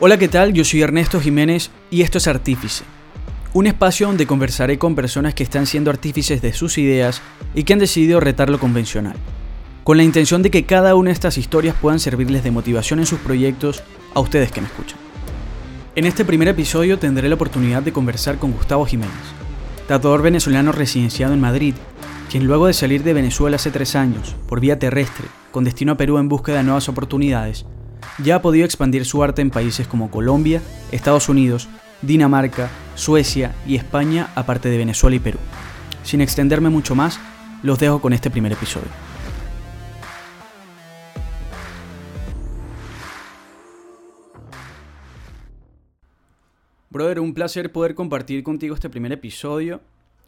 Hola, 0.00 0.16
¿qué 0.16 0.28
tal? 0.28 0.52
Yo 0.52 0.64
soy 0.64 0.82
Ernesto 0.82 1.20
Jiménez 1.20 1.72
y 1.90 2.02
esto 2.02 2.18
es 2.18 2.28
Artífice, 2.28 2.84
un 3.52 3.66
espacio 3.66 4.06
donde 4.06 4.28
conversaré 4.28 4.78
con 4.78 4.94
personas 4.94 5.34
que 5.34 5.42
están 5.42 5.66
siendo 5.66 5.90
artífices 5.90 6.40
de 6.40 6.52
sus 6.52 6.78
ideas 6.78 7.20
y 7.52 7.64
que 7.64 7.72
han 7.72 7.80
decidido 7.80 8.20
retar 8.20 8.48
lo 8.48 8.60
convencional, 8.60 9.16
con 9.82 9.96
la 9.96 10.04
intención 10.04 10.40
de 10.40 10.52
que 10.52 10.64
cada 10.64 10.94
una 10.94 11.08
de 11.08 11.14
estas 11.14 11.36
historias 11.36 11.74
puedan 11.74 11.98
servirles 11.98 12.44
de 12.44 12.52
motivación 12.52 13.00
en 13.00 13.06
sus 13.06 13.18
proyectos 13.18 13.82
a 14.14 14.20
ustedes 14.20 14.52
que 14.52 14.60
me 14.60 14.68
escuchan. 14.68 15.00
En 15.96 16.06
este 16.06 16.24
primer 16.24 16.46
episodio 16.46 17.00
tendré 17.00 17.28
la 17.28 17.34
oportunidad 17.34 17.82
de 17.82 17.92
conversar 17.92 18.38
con 18.38 18.52
Gustavo 18.52 18.86
Jiménez, 18.86 19.10
tatuador 19.88 20.22
venezolano 20.22 20.70
residenciado 20.70 21.34
en 21.34 21.40
Madrid, 21.40 21.74
quien 22.30 22.46
luego 22.46 22.68
de 22.68 22.72
salir 22.72 23.02
de 23.02 23.14
Venezuela 23.14 23.56
hace 23.56 23.72
tres 23.72 23.96
años, 23.96 24.36
por 24.46 24.60
vía 24.60 24.78
terrestre, 24.78 25.26
con 25.50 25.64
destino 25.64 25.90
a 25.90 25.96
Perú 25.96 26.18
en 26.18 26.28
búsqueda 26.28 26.58
de 26.58 26.62
nuevas 26.62 26.88
oportunidades, 26.88 27.66
ya 28.22 28.36
ha 28.36 28.42
podido 28.42 28.64
expandir 28.64 29.04
su 29.04 29.22
arte 29.22 29.42
en 29.42 29.50
países 29.50 29.86
como 29.86 30.10
Colombia, 30.10 30.62
Estados 30.92 31.28
Unidos, 31.28 31.68
Dinamarca, 32.02 32.70
Suecia 32.94 33.54
y 33.66 33.76
España, 33.76 34.30
aparte 34.34 34.68
de 34.68 34.78
Venezuela 34.78 35.16
y 35.16 35.20
Perú. 35.20 35.38
Sin 36.02 36.20
extenderme 36.20 36.68
mucho 36.68 36.94
más, 36.94 37.20
los 37.62 37.78
dejo 37.78 38.00
con 38.00 38.12
este 38.12 38.30
primer 38.30 38.52
episodio. 38.52 38.88
Brother, 46.90 47.20
un 47.20 47.34
placer 47.34 47.70
poder 47.70 47.94
compartir 47.94 48.42
contigo 48.42 48.74
este 48.74 48.90
primer 48.90 49.12
episodio. 49.12 49.80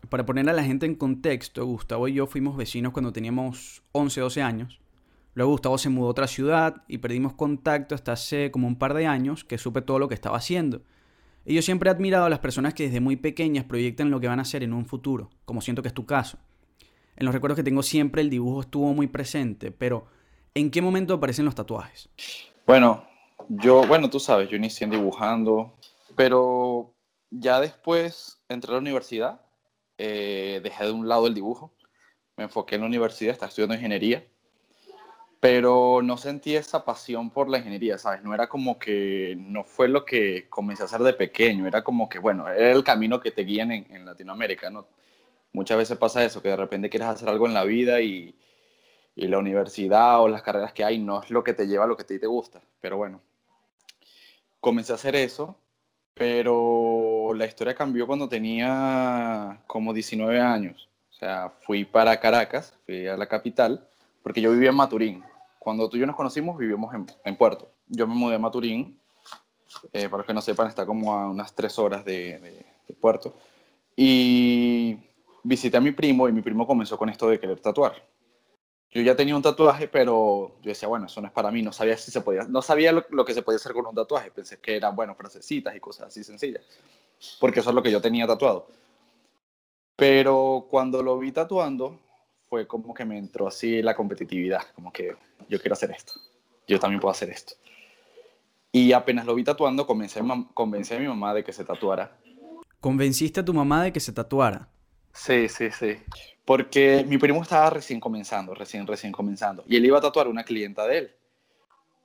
Para 0.08 0.24
poner 0.26 0.48
a 0.48 0.52
la 0.52 0.62
gente 0.62 0.86
en 0.86 0.94
contexto, 0.94 1.64
Gustavo 1.64 2.08
y 2.08 2.14
yo 2.14 2.26
fuimos 2.26 2.56
vecinos 2.56 2.92
cuando 2.92 3.12
teníamos 3.12 3.82
11, 3.92 4.20
12 4.20 4.42
años. 4.42 4.80
Luego 5.34 5.52
Gustavo 5.52 5.78
se 5.78 5.88
mudó 5.88 6.08
a 6.08 6.10
otra 6.10 6.26
ciudad 6.26 6.82
y 6.88 6.98
perdimos 6.98 7.34
contacto 7.34 7.94
hasta 7.94 8.12
hace 8.12 8.50
como 8.50 8.66
un 8.66 8.76
par 8.76 8.94
de 8.94 9.06
años 9.06 9.44
que 9.44 9.58
supe 9.58 9.82
todo 9.82 9.98
lo 9.98 10.08
que 10.08 10.14
estaba 10.14 10.36
haciendo. 10.36 10.82
Y 11.44 11.54
yo 11.54 11.62
siempre 11.62 11.88
he 11.88 11.92
admirado 11.92 12.26
a 12.26 12.30
las 12.30 12.40
personas 12.40 12.74
que 12.74 12.84
desde 12.84 13.00
muy 13.00 13.16
pequeñas 13.16 13.64
proyectan 13.64 14.10
lo 14.10 14.20
que 14.20 14.28
van 14.28 14.40
a 14.40 14.42
hacer 14.42 14.62
en 14.62 14.72
un 14.72 14.86
futuro, 14.86 15.30
como 15.44 15.60
siento 15.60 15.82
que 15.82 15.88
es 15.88 15.94
tu 15.94 16.04
caso. 16.04 16.38
En 17.16 17.24
los 17.24 17.34
recuerdos 17.34 17.56
que 17.56 17.62
tengo 17.62 17.82
siempre 17.82 18.22
el 18.22 18.30
dibujo 18.30 18.62
estuvo 18.62 18.92
muy 18.92 19.06
presente, 19.06 19.70
pero 19.70 20.06
¿en 20.54 20.70
qué 20.70 20.82
momento 20.82 21.14
aparecen 21.14 21.44
los 21.44 21.54
tatuajes? 21.54 22.08
Bueno, 22.66 23.04
yo, 23.48 23.86
bueno, 23.86 24.10
tú 24.10 24.20
sabes, 24.20 24.48
yo 24.48 24.56
inicié 24.56 24.86
dibujando, 24.86 25.74
pero 26.16 26.94
ya 27.30 27.60
después 27.60 28.42
entré 28.48 28.70
a 28.70 28.74
la 28.74 28.80
universidad, 28.80 29.40
eh, 29.96 30.60
dejé 30.62 30.84
de 30.84 30.92
un 30.92 31.08
lado 31.08 31.26
el 31.26 31.34
dibujo, 31.34 31.72
me 32.36 32.44
enfoqué 32.44 32.74
en 32.74 32.82
la 32.82 32.86
universidad, 32.86 33.32
estaba 33.32 33.48
estudiando 33.48 33.74
ingeniería 33.74 34.24
pero 35.40 36.02
no 36.02 36.18
sentí 36.18 36.54
esa 36.54 36.84
pasión 36.84 37.30
por 37.30 37.48
la 37.48 37.58
ingeniería, 37.58 37.96
¿sabes? 37.96 38.22
No 38.22 38.34
era 38.34 38.46
como 38.48 38.78
que, 38.78 39.34
no 39.38 39.64
fue 39.64 39.88
lo 39.88 40.04
que 40.04 40.48
comencé 40.50 40.82
a 40.82 40.86
hacer 40.86 41.00
de 41.00 41.14
pequeño, 41.14 41.66
era 41.66 41.82
como 41.82 42.10
que, 42.10 42.18
bueno, 42.18 42.46
era 42.46 42.72
el 42.72 42.84
camino 42.84 43.20
que 43.20 43.30
te 43.30 43.44
guían 43.44 43.72
en, 43.72 44.04
Latinoamérica, 44.04 44.68
¿no? 44.68 44.86
Muchas 45.52 45.78
veces 45.78 45.96
pasa 45.98 46.22
eso, 46.24 46.42
que 46.42 46.50
de 46.50 46.56
repente 46.56 46.90
quieres 46.90 47.08
hacer 47.08 47.28
algo 47.30 47.46
en 47.46 47.54
la 47.54 47.64
vida 47.64 48.02
y, 48.02 48.34
y, 49.16 49.28
la 49.28 49.38
universidad 49.38 50.20
o 50.20 50.28
las 50.28 50.42
carreras 50.42 50.72
que 50.74 50.84
hay 50.84 50.98
no 50.98 51.22
es 51.22 51.30
lo 51.30 51.42
que 51.42 51.54
te 51.54 51.66
lleva 51.66 51.84
a 51.84 51.86
lo 51.86 51.96
que 51.96 52.02
a 52.02 52.06
ti 52.06 52.18
te 52.20 52.26
gusta, 52.26 52.60
pero 52.80 52.98
bueno, 52.98 53.22
comencé 54.60 54.92
a 54.92 54.96
hacer 54.96 55.16
eso, 55.16 55.56
pero 56.14 57.32
la 57.34 57.46
historia 57.46 57.74
cambió 57.74 58.06
cuando 58.06 58.28
tenía 58.28 59.62
como 59.66 59.94
19 59.94 60.38
años, 60.40 60.88
o 61.10 61.14
sea, 61.14 61.50
fui 61.60 61.84
para 61.84 62.20
Caracas, 62.20 62.74
fui 62.84 63.06
a 63.06 63.16
la 63.16 63.26
capital, 63.26 63.88
porque 64.22 64.40
yo 64.42 64.52
vivía 64.52 64.70
en 64.70 64.76
Maturín, 64.76 65.24
cuando 65.60 65.90
tú 65.90 65.98
y 65.98 66.00
yo 66.00 66.06
nos 66.06 66.16
conocimos, 66.16 66.56
vivíamos 66.56 66.92
en, 67.22 67.36
Puerto. 67.36 67.70
Yo 67.86 68.06
me 68.06 68.14
mudé 68.14 68.36
a 68.36 68.38
Maturín, 68.38 68.98
eh, 69.92 70.08
para 70.08 70.18
los 70.18 70.26
que 70.26 70.32
no 70.32 70.40
sepan, 70.40 70.68
está 70.68 70.86
como 70.86 71.12
a 71.12 71.28
unas 71.28 71.54
tres 71.54 71.78
horas 71.78 72.02
de, 72.02 72.64
Puerto. 72.98 73.34
Y 73.94 74.96
visité 75.44 75.76
a 75.76 75.80
mi 75.82 75.92
primo 75.92 76.28
y 76.28 76.32
mi 76.32 76.40
primo 76.40 76.66
comenzó 76.66 76.96
con 76.96 77.10
esto 77.10 77.28
de 77.28 77.38
querer 77.38 77.60
tatuar. 77.60 77.92
Yo 78.90 79.02
ya 79.02 79.14
tenía 79.14 79.36
un 79.36 79.42
tatuaje, 79.42 79.86
pero 79.86 80.56
yo 80.62 80.70
decía, 80.70 80.88
bueno, 80.88 81.06
eso 81.06 81.20
no 81.20 81.26
es 81.26 81.32
para 81.32 81.50
mí. 81.50 81.60
No 81.60 81.72
sabía 81.72 81.96
si 81.98 82.10
se 82.10 82.22
podía, 82.22 82.44
no 82.44 82.62
sabía 82.62 82.92
lo, 82.92 83.24
que 83.26 83.34
se 83.34 83.42
podía 83.42 83.56
hacer 83.56 83.74
con 83.74 83.86
un 83.86 83.94
tatuaje. 83.94 84.30
Pensé 84.30 84.58
que 84.58 84.76
eran, 84.76 84.96
bueno, 84.96 85.14
frasecitas 85.14 85.76
y 85.76 85.80
cosas 85.80 86.08
así 86.08 86.24
sencillas. 86.24 86.64
Porque 87.38 87.60
eso 87.60 87.68
es 87.68 87.76
lo 87.76 87.82
que 87.82 87.92
yo 87.92 88.00
tenía 88.00 88.26
tatuado. 88.26 88.66
Pero 89.94 90.66
cuando 90.70 91.02
lo 91.02 91.18
vi 91.18 91.32
tatuando, 91.32 92.00
fue 92.50 92.66
como 92.66 92.92
que 92.92 93.04
me 93.04 93.16
entró 93.16 93.46
así 93.46 93.80
la 93.80 93.94
competitividad, 93.94 94.62
como 94.74 94.92
que 94.92 95.14
yo 95.48 95.60
quiero 95.60 95.74
hacer 95.74 95.92
esto, 95.92 96.14
yo 96.66 96.80
también 96.80 97.00
puedo 97.00 97.12
hacer 97.12 97.30
esto. 97.30 97.54
Y 98.72 98.92
apenas 98.92 99.24
lo 99.24 99.36
vi 99.36 99.44
tatuando, 99.44 99.86
comencé, 99.86 100.20
convencí 100.52 100.94
a 100.94 100.98
mi 100.98 101.06
mamá 101.06 101.32
de 101.32 101.44
que 101.44 101.52
se 101.52 101.64
tatuara. 101.64 102.18
¿Convenciste 102.80 103.40
a 103.40 103.44
tu 103.44 103.54
mamá 103.54 103.84
de 103.84 103.92
que 103.92 104.00
se 104.00 104.12
tatuara? 104.12 104.68
Sí, 105.12 105.48
sí, 105.48 105.70
sí. 105.70 105.98
Porque 106.44 107.04
mi 107.06 107.18
primo 107.18 107.42
estaba 107.42 107.70
recién 107.70 108.00
comenzando, 108.00 108.54
recién, 108.54 108.86
recién 108.86 109.12
comenzando. 109.12 109.64
Y 109.68 109.76
él 109.76 109.86
iba 109.86 109.98
a 109.98 110.00
tatuar 110.00 110.26
a 110.26 110.30
una 110.30 110.44
clienta 110.44 110.86
de 110.86 110.98
él. 110.98 111.14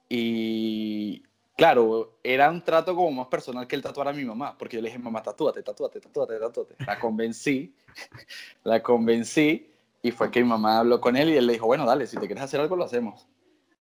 Y 0.09 1.23
claro, 1.57 2.17
era 2.23 2.50
un 2.51 2.63
trato 2.63 2.95
como 2.95 3.12
más 3.12 3.27
personal 3.27 3.67
que 3.67 3.75
el 3.75 3.81
tatuar 3.81 4.09
a 4.09 4.13
mi 4.13 4.25
mamá. 4.25 4.56
Porque 4.57 4.77
yo 4.77 4.81
le 4.81 4.89
dije, 4.89 5.00
mamá, 5.00 5.23
tatúate, 5.23 5.63
tatúate, 5.63 6.00
tatúate, 6.00 6.39
tatúate. 6.39 6.75
La 6.85 7.00
convencí, 7.00 7.73
la 8.63 8.83
convencí. 8.83 9.72
Y 10.05 10.11
fue 10.11 10.29
que 10.29 10.43
mi 10.43 10.47
mamá 10.47 10.77
habló 10.77 11.01
con 11.01 11.17
él 11.17 11.31
y 11.31 11.38
él 11.38 11.47
le 11.47 11.53
dijo, 11.53 11.66
bueno, 11.66 11.83
dale, 11.83 12.05
si 12.05 12.16
te 12.17 12.27
quieres 12.27 12.43
hacer 12.43 12.59
algo, 12.59 12.75
lo 12.75 12.83
hacemos. 12.83 13.27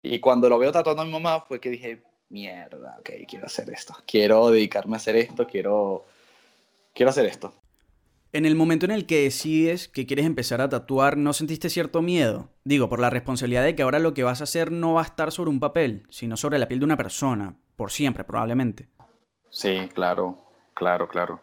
Y 0.04 0.20
cuando 0.20 0.50
lo 0.50 0.60
veo 0.60 0.70
tatuando 0.70 1.04
a 1.04 1.06
mi 1.06 1.12
mamá 1.14 1.40
fue 1.40 1.62
que 1.62 1.70
dije, 1.70 2.04
mierda, 2.28 2.98
ok, 3.00 3.12
quiero 3.26 3.46
hacer 3.46 3.70
esto. 3.70 3.96
Quiero 4.06 4.50
dedicarme 4.50 4.96
a 4.96 4.98
hacer 4.98 5.16
esto, 5.16 5.48
quiero, 5.48 6.04
quiero 6.94 7.12
hacer 7.12 7.28
esto. 7.28 7.54
En 8.34 8.46
el 8.46 8.56
momento 8.56 8.86
en 8.86 8.92
el 8.92 9.06
que 9.06 9.24
decides 9.24 9.88
que 9.88 10.06
quieres 10.06 10.26
empezar 10.26 10.60
a 10.60 10.68
tatuar, 10.68 11.16
¿no 11.16 11.32
sentiste 11.32 11.70
cierto 11.70 12.02
miedo? 12.02 12.50
Digo, 12.66 12.90
por 12.90 13.00
la 13.00 13.10
responsabilidad 13.10 13.64
de 13.64 13.78
que 13.78 13.84
ahora 13.84 14.00
lo 14.00 14.14
que 14.14 14.24
vas 14.24 14.42
a 14.42 14.44
hacer 14.44 14.70
no 14.70 14.96
va 14.96 15.04
a 15.04 15.06
estar 15.06 15.32
sobre 15.32 15.50
un 15.50 15.62
papel, 15.62 16.06
sino 16.10 16.36
sobre 16.36 16.60
la 16.60 16.68
piel 16.68 16.82
de 16.82 16.86
una 16.88 16.98
persona, 16.98 17.56
por 17.78 17.90
siempre 17.90 18.26
probablemente. 18.26 18.90
Sí, 19.50 19.88
claro, 19.94 20.36
claro, 20.74 21.08
claro 21.08 21.40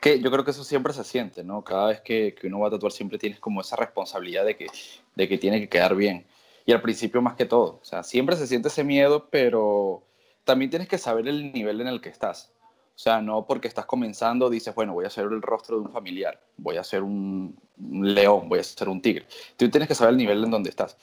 que 0.00 0.20
yo 0.20 0.30
creo 0.30 0.44
que 0.44 0.50
eso 0.50 0.64
siempre 0.64 0.92
se 0.92 1.04
siente, 1.04 1.44
¿no? 1.44 1.62
Cada 1.62 1.88
vez 1.88 2.00
que, 2.00 2.34
que, 2.34 2.46
uno 2.46 2.60
va 2.60 2.68
a 2.68 2.70
tatuar 2.70 2.92
siempre 2.92 3.18
tienes 3.18 3.38
como 3.38 3.60
esa 3.60 3.76
responsabilidad 3.76 4.44
de 4.44 4.56
que, 4.56 4.66
de 5.14 5.28
que 5.28 5.38
tiene 5.38 5.60
que 5.60 5.68
quedar 5.68 5.94
bien. 5.94 6.26
Y 6.64 6.72
al 6.72 6.80
principio 6.80 7.20
más 7.22 7.34
que 7.34 7.46
todo, 7.46 7.78
o 7.82 7.84
sea, 7.84 8.02
siempre 8.02 8.36
se 8.36 8.46
siente 8.46 8.68
ese 8.68 8.84
miedo, 8.84 9.28
pero 9.30 10.02
también 10.44 10.70
tienes 10.70 10.88
que 10.88 10.98
saber 10.98 11.28
el 11.28 11.52
nivel 11.52 11.80
en 11.80 11.88
el 11.88 12.00
que 12.00 12.08
estás. 12.08 12.52
O 12.94 13.02
sea, 13.02 13.22
no 13.22 13.46
porque 13.46 13.68
estás 13.68 13.86
comenzando 13.86 14.50
dices, 14.50 14.74
bueno, 14.74 14.92
voy 14.92 15.04
a 15.04 15.08
hacer 15.08 15.24
el 15.24 15.40
rostro 15.40 15.76
de 15.76 15.82
un 15.82 15.90
familiar, 15.90 16.38
voy 16.56 16.76
a 16.76 16.80
hacer 16.80 17.02
un, 17.02 17.58
un 17.78 18.14
león, 18.14 18.48
voy 18.48 18.58
a 18.58 18.60
hacer 18.60 18.88
un 18.88 19.00
tigre. 19.00 19.26
Tú 19.56 19.68
tienes 19.70 19.88
que 19.88 19.94
saber 19.94 20.12
el 20.12 20.18
nivel 20.18 20.44
en 20.44 20.50
donde 20.50 20.70
estás. 20.70 20.96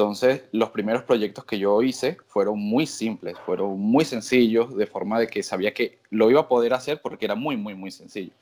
Entonces, 0.00 0.44
los 0.52 0.70
primeros 0.70 1.02
proyectos 1.02 1.44
que 1.44 1.58
yo 1.58 1.82
hice 1.82 2.16
fueron 2.26 2.58
muy 2.58 2.86
simples, 2.86 3.38
fueron 3.44 3.78
muy 3.78 4.06
sencillos, 4.06 4.74
de 4.74 4.86
forma 4.86 5.20
de 5.20 5.26
que 5.26 5.42
sabía 5.42 5.74
que 5.74 5.98
lo 6.08 6.30
iba 6.30 6.40
a 6.40 6.48
poder 6.48 6.72
hacer 6.72 7.02
porque 7.02 7.26
era 7.26 7.34
muy, 7.34 7.58
muy, 7.58 7.74
muy 7.74 7.90
sencillo. 7.90 8.32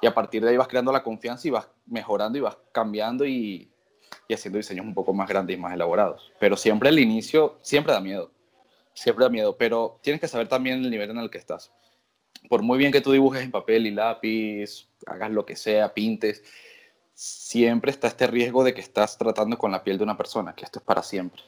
Y 0.00 0.06
a 0.06 0.14
partir 0.14 0.40
de 0.40 0.50
ahí 0.50 0.56
vas 0.56 0.68
creando 0.68 0.92
la 0.92 1.02
confianza 1.02 1.48
y 1.48 1.50
vas 1.50 1.66
mejorando 1.84 2.38
y 2.38 2.42
vas 2.42 2.56
cambiando 2.70 3.26
y, 3.26 3.68
y 4.28 4.34
haciendo 4.34 4.58
diseños 4.58 4.86
un 4.86 4.94
poco 4.94 5.12
más 5.12 5.28
grandes 5.28 5.56
y 5.56 5.60
más 5.60 5.74
elaborados. 5.74 6.30
Pero 6.38 6.56
siempre 6.56 6.90
el 6.90 7.00
inicio, 7.00 7.58
siempre 7.60 7.92
da 7.92 8.00
miedo, 8.00 8.30
siempre 8.94 9.24
da 9.24 9.30
miedo, 9.30 9.56
pero 9.56 9.98
tienes 10.02 10.20
que 10.20 10.28
saber 10.28 10.46
también 10.46 10.84
el 10.84 10.90
nivel 10.92 11.10
en 11.10 11.18
el 11.18 11.28
que 11.28 11.38
estás. 11.38 11.72
Por 12.48 12.62
muy 12.62 12.78
bien 12.78 12.92
que 12.92 13.00
tú 13.00 13.10
dibujes 13.10 13.42
en 13.42 13.50
papel 13.50 13.88
y 13.88 13.90
lápiz, 13.90 14.86
hagas 15.06 15.32
lo 15.32 15.44
que 15.44 15.56
sea, 15.56 15.92
pintes, 15.92 16.44
siempre 17.20 17.90
está 17.90 18.06
este 18.06 18.26
riesgo 18.26 18.64
de 18.64 18.72
que 18.72 18.80
estás 18.80 19.18
tratando 19.18 19.58
con 19.58 19.70
la 19.70 19.84
piel 19.84 19.98
de 19.98 20.04
una 20.04 20.16
persona, 20.16 20.54
que 20.54 20.64
esto 20.64 20.78
es 20.78 20.84
para 20.86 21.02
siempre. 21.02 21.42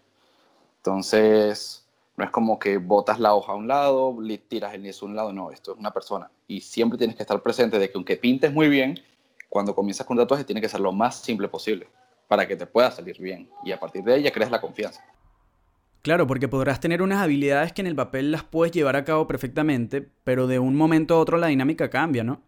Entonces, 0.77 1.87
no 2.15 2.25
es 2.25 2.31
como 2.31 2.59
que 2.59 2.77
botas 2.77 3.19
la 3.19 3.35
hoja 3.35 3.53
a 3.53 3.55
un 3.55 3.69
lado, 3.69 4.15
tiras 4.49 4.75
el 4.75 4.83
lienzo 4.83 5.07
a 5.07 5.09
un 5.09 5.17
lado, 5.17 5.33
no, 5.33 5.51
esto 5.51 5.73
es 5.73 5.79
una 5.79 5.91
persona. 5.91 6.31
Y 6.47 6.61
siempre 6.61 6.99
tienes 6.99 7.17
que 7.17 7.23
estar 7.23 7.41
presente 7.41 7.79
de 7.79 7.89
que 7.89 7.97
aunque 7.97 8.19
pintes 8.19 8.53
muy 8.53 8.69
bien, 8.69 9.01
cuando 9.49 9.75
comienzas 9.75 10.07
con 10.07 10.19
tatuajes 10.19 10.45
tiene 10.45 10.61
que 10.61 10.69
ser 10.69 10.81
lo 10.81 10.93
más 10.93 11.23
simple 11.23 11.49
posible 11.49 11.89
para 12.29 12.47
que 12.47 12.55
te 12.55 12.67
pueda 12.67 12.91
salir 12.91 13.19
bien. 13.19 13.49
Y 13.65 13.73
a 13.73 13.81
partir 13.81 14.05
de 14.05 14.21
ya 14.23 14.31
creas 14.31 14.51
la 14.51 14.61
confianza. 14.61 15.03
Claro, 16.03 16.27
porque 16.27 16.49
podrás 16.49 16.81
tener 16.81 17.01
unas 17.01 17.23
habilidades 17.23 17.73
que 17.73 17.81
en 17.81 17.87
el 17.87 17.97
papel 17.97 18.31
las 18.31 18.45
puedes 18.45 18.73
llevar 18.75 18.97
a 18.97 19.07
cabo 19.07 19.27
perfectamente, 19.27 20.07
pero 20.23 20.47
de 20.47 20.59
un 20.59 20.77
momento 20.77 21.15
a 21.15 21.19
otro 21.19 21.39
la 21.39 21.47
dinámica 21.47 21.89
cambia, 21.89 22.25
¿no? 22.25 22.43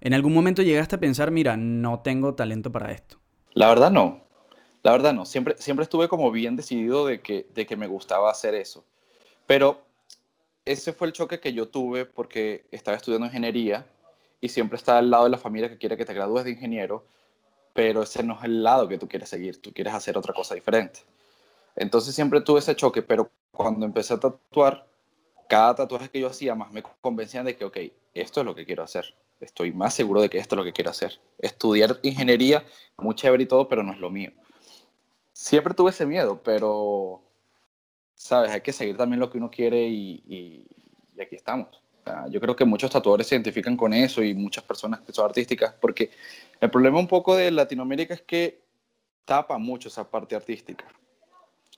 ¿En 0.00 0.14
algún 0.14 0.34
momento 0.34 0.62
llegaste 0.62 0.96
a 0.96 1.00
pensar, 1.00 1.30
mira, 1.30 1.56
no 1.56 2.00
tengo 2.00 2.34
talento 2.34 2.70
para 2.70 2.92
esto? 2.92 3.18
La 3.52 3.68
verdad 3.68 3.90
no. 3.90 4.24
La 4.82 4.92
verdad 4.92 5.12
no. 5.12 5.24
Siempre, 5.24 5.56
siempre 5.58 5.84
estuve 5.84 6.08
como 6.08 6.30
bien 6.30 6.56
decidido 6.56 7.06
de 7.06 7.20
que, 7.20 7.46
de 7.54 7.66
que 7.66 7.76
me 7.76 7.86
gustaba 7.86 8.30
hacer 8.30 8.54
eso. 8.54 8.84
Pero 9.46 9.80
ese 10.64 10.92
fue 10.92 11.06
el 11.06 11.12
choque 11.12 11.40
que 11.40 11.52
yo 11.52 11.68
tuve 11.68 12.04
porque 12.04 12.66
estaba 12.70 12.96
estudiando 12.96 13.26
ingeniería 13.26 13.86
y 14.40 14.48
siempre 14.48 14.76
está 14.76 14.98
al 14.98 15.10
lado 15.10 15.24
de 15.24 15.30
la 15.30 15.38
familia 15.38 15.68
que 15.68 15.78
quiere 15.78 15.96
que 15.96 16.04
te 16.04 16.12
gradúes 16.12 16.44
de 16.44 16.50
ingeniero, 16.50 17.04
pero 17.72 18.02
ese 18.02 18.22
no 18.22 18.38
es 18.38 18.44
el 18.44 18.62
lado 18.62 18.88
que 18.88 18.98
tú 18.98 19.08
quieres 19.08 19.28
seguir, 19.28 19.60
tú 19.60 19.72
quieres 19.72 19.94
hacer 19.94 20.18
otra 20.18 20.34
cosa 20.34 20.54
diferente. 20.54 21.00
Entonces 21.74 22.14
siempre 22.14 22.40
tuve 22.40 22.60
ese 22.60 22.74
choque, 22.74 23.02
pero 23.02 23.30
cuando 23.52 23.86
empecé 23.86 24.14
a 24.14 24.20
tatuar, 24.20 24.86
cada 25.48 25.74
tatuaje 25.74 26.08
que 26.08 26.20
yo 26.20 26.28
hacía 26.28 26.54
más 26.54 26.72
me 26.72 26.82
convencían 27.00 27.46
de 27.46 27.56
que, 27.56 27.64
ok, 27.64 27.76
esto 28.14 28.40
es 28.40 28.46
lo 28.46 28.54
que 28.54 28.66
quiero 28.66 28.82
hacer. 28.82 29.14
Estoy 29.40 29.72
más 29.72 29.94
seguro 29.94 30.22
de 30.22 30.30
que 30.30 30.38
esto 30.38 30.54
es 30.54 30.58
lo 30.58 30.64
que 30.64 30.72
quiero 30.72 30.90
hacer. 30.90 31.20
Estudiar 31.38 31.98
ingeniería, 32.02 32.64
muy 32.96 33.14
chévere 33.14 33.42
y 33.42 33.46
todo, 33.46 33.68
pero 33.68 33.82
no 33.82 33.92
es 33.92 33.98
lo 33.98 34.10
mío. 34.10 34.32
Siempre 35.32 35.74
tuve 35.74 35.90
ese 35.90 36.06
miedo, 36.06 36.40
pero, 36.42 37.22
¿sabes? 38.14 38.50
Hay 38.50 38.62
que 38.62 38.72
seguir 38.72 38.96
también 38.96 39.20
lo 39.20 39.30
que 39.30 39.38
uno 39.38 39.50
quiere 39.50 39.86
y, 39.86 40.22
y, 40.26 41.20
aquí 41.20 41.36
estamos. 41.36 41.68
yo 42.30 42.40
creo 42.40 42.56
que 42.56 42.64
muchos 42.64 42.90
tatuadores 42.90 43.26
se 43.26 43.34
identifican 43.34 43.76
con 43.76 43.92
eso 43.92 44.22
y 44.22 44.34
muchas 44.34 44.64
personas 44.64 45.00
que 45.00 45.12
son 45.12 45.26
artísticas, 45.26 45.74
porque 45.80 46.10
el 46.60 46.70
problema 46.70 46.98
un 46.98 47.08
poco 47.08 47.36
de 47.36 47.50
Latinoamérica 47.50 48.14
es 48.14 48.22
que 48.22 48.62
tapa 49.26 49.58
mucho 49.58 49.88
esa 49.88 50.08
parte 50.08 50.34
artística. 50.34 50.86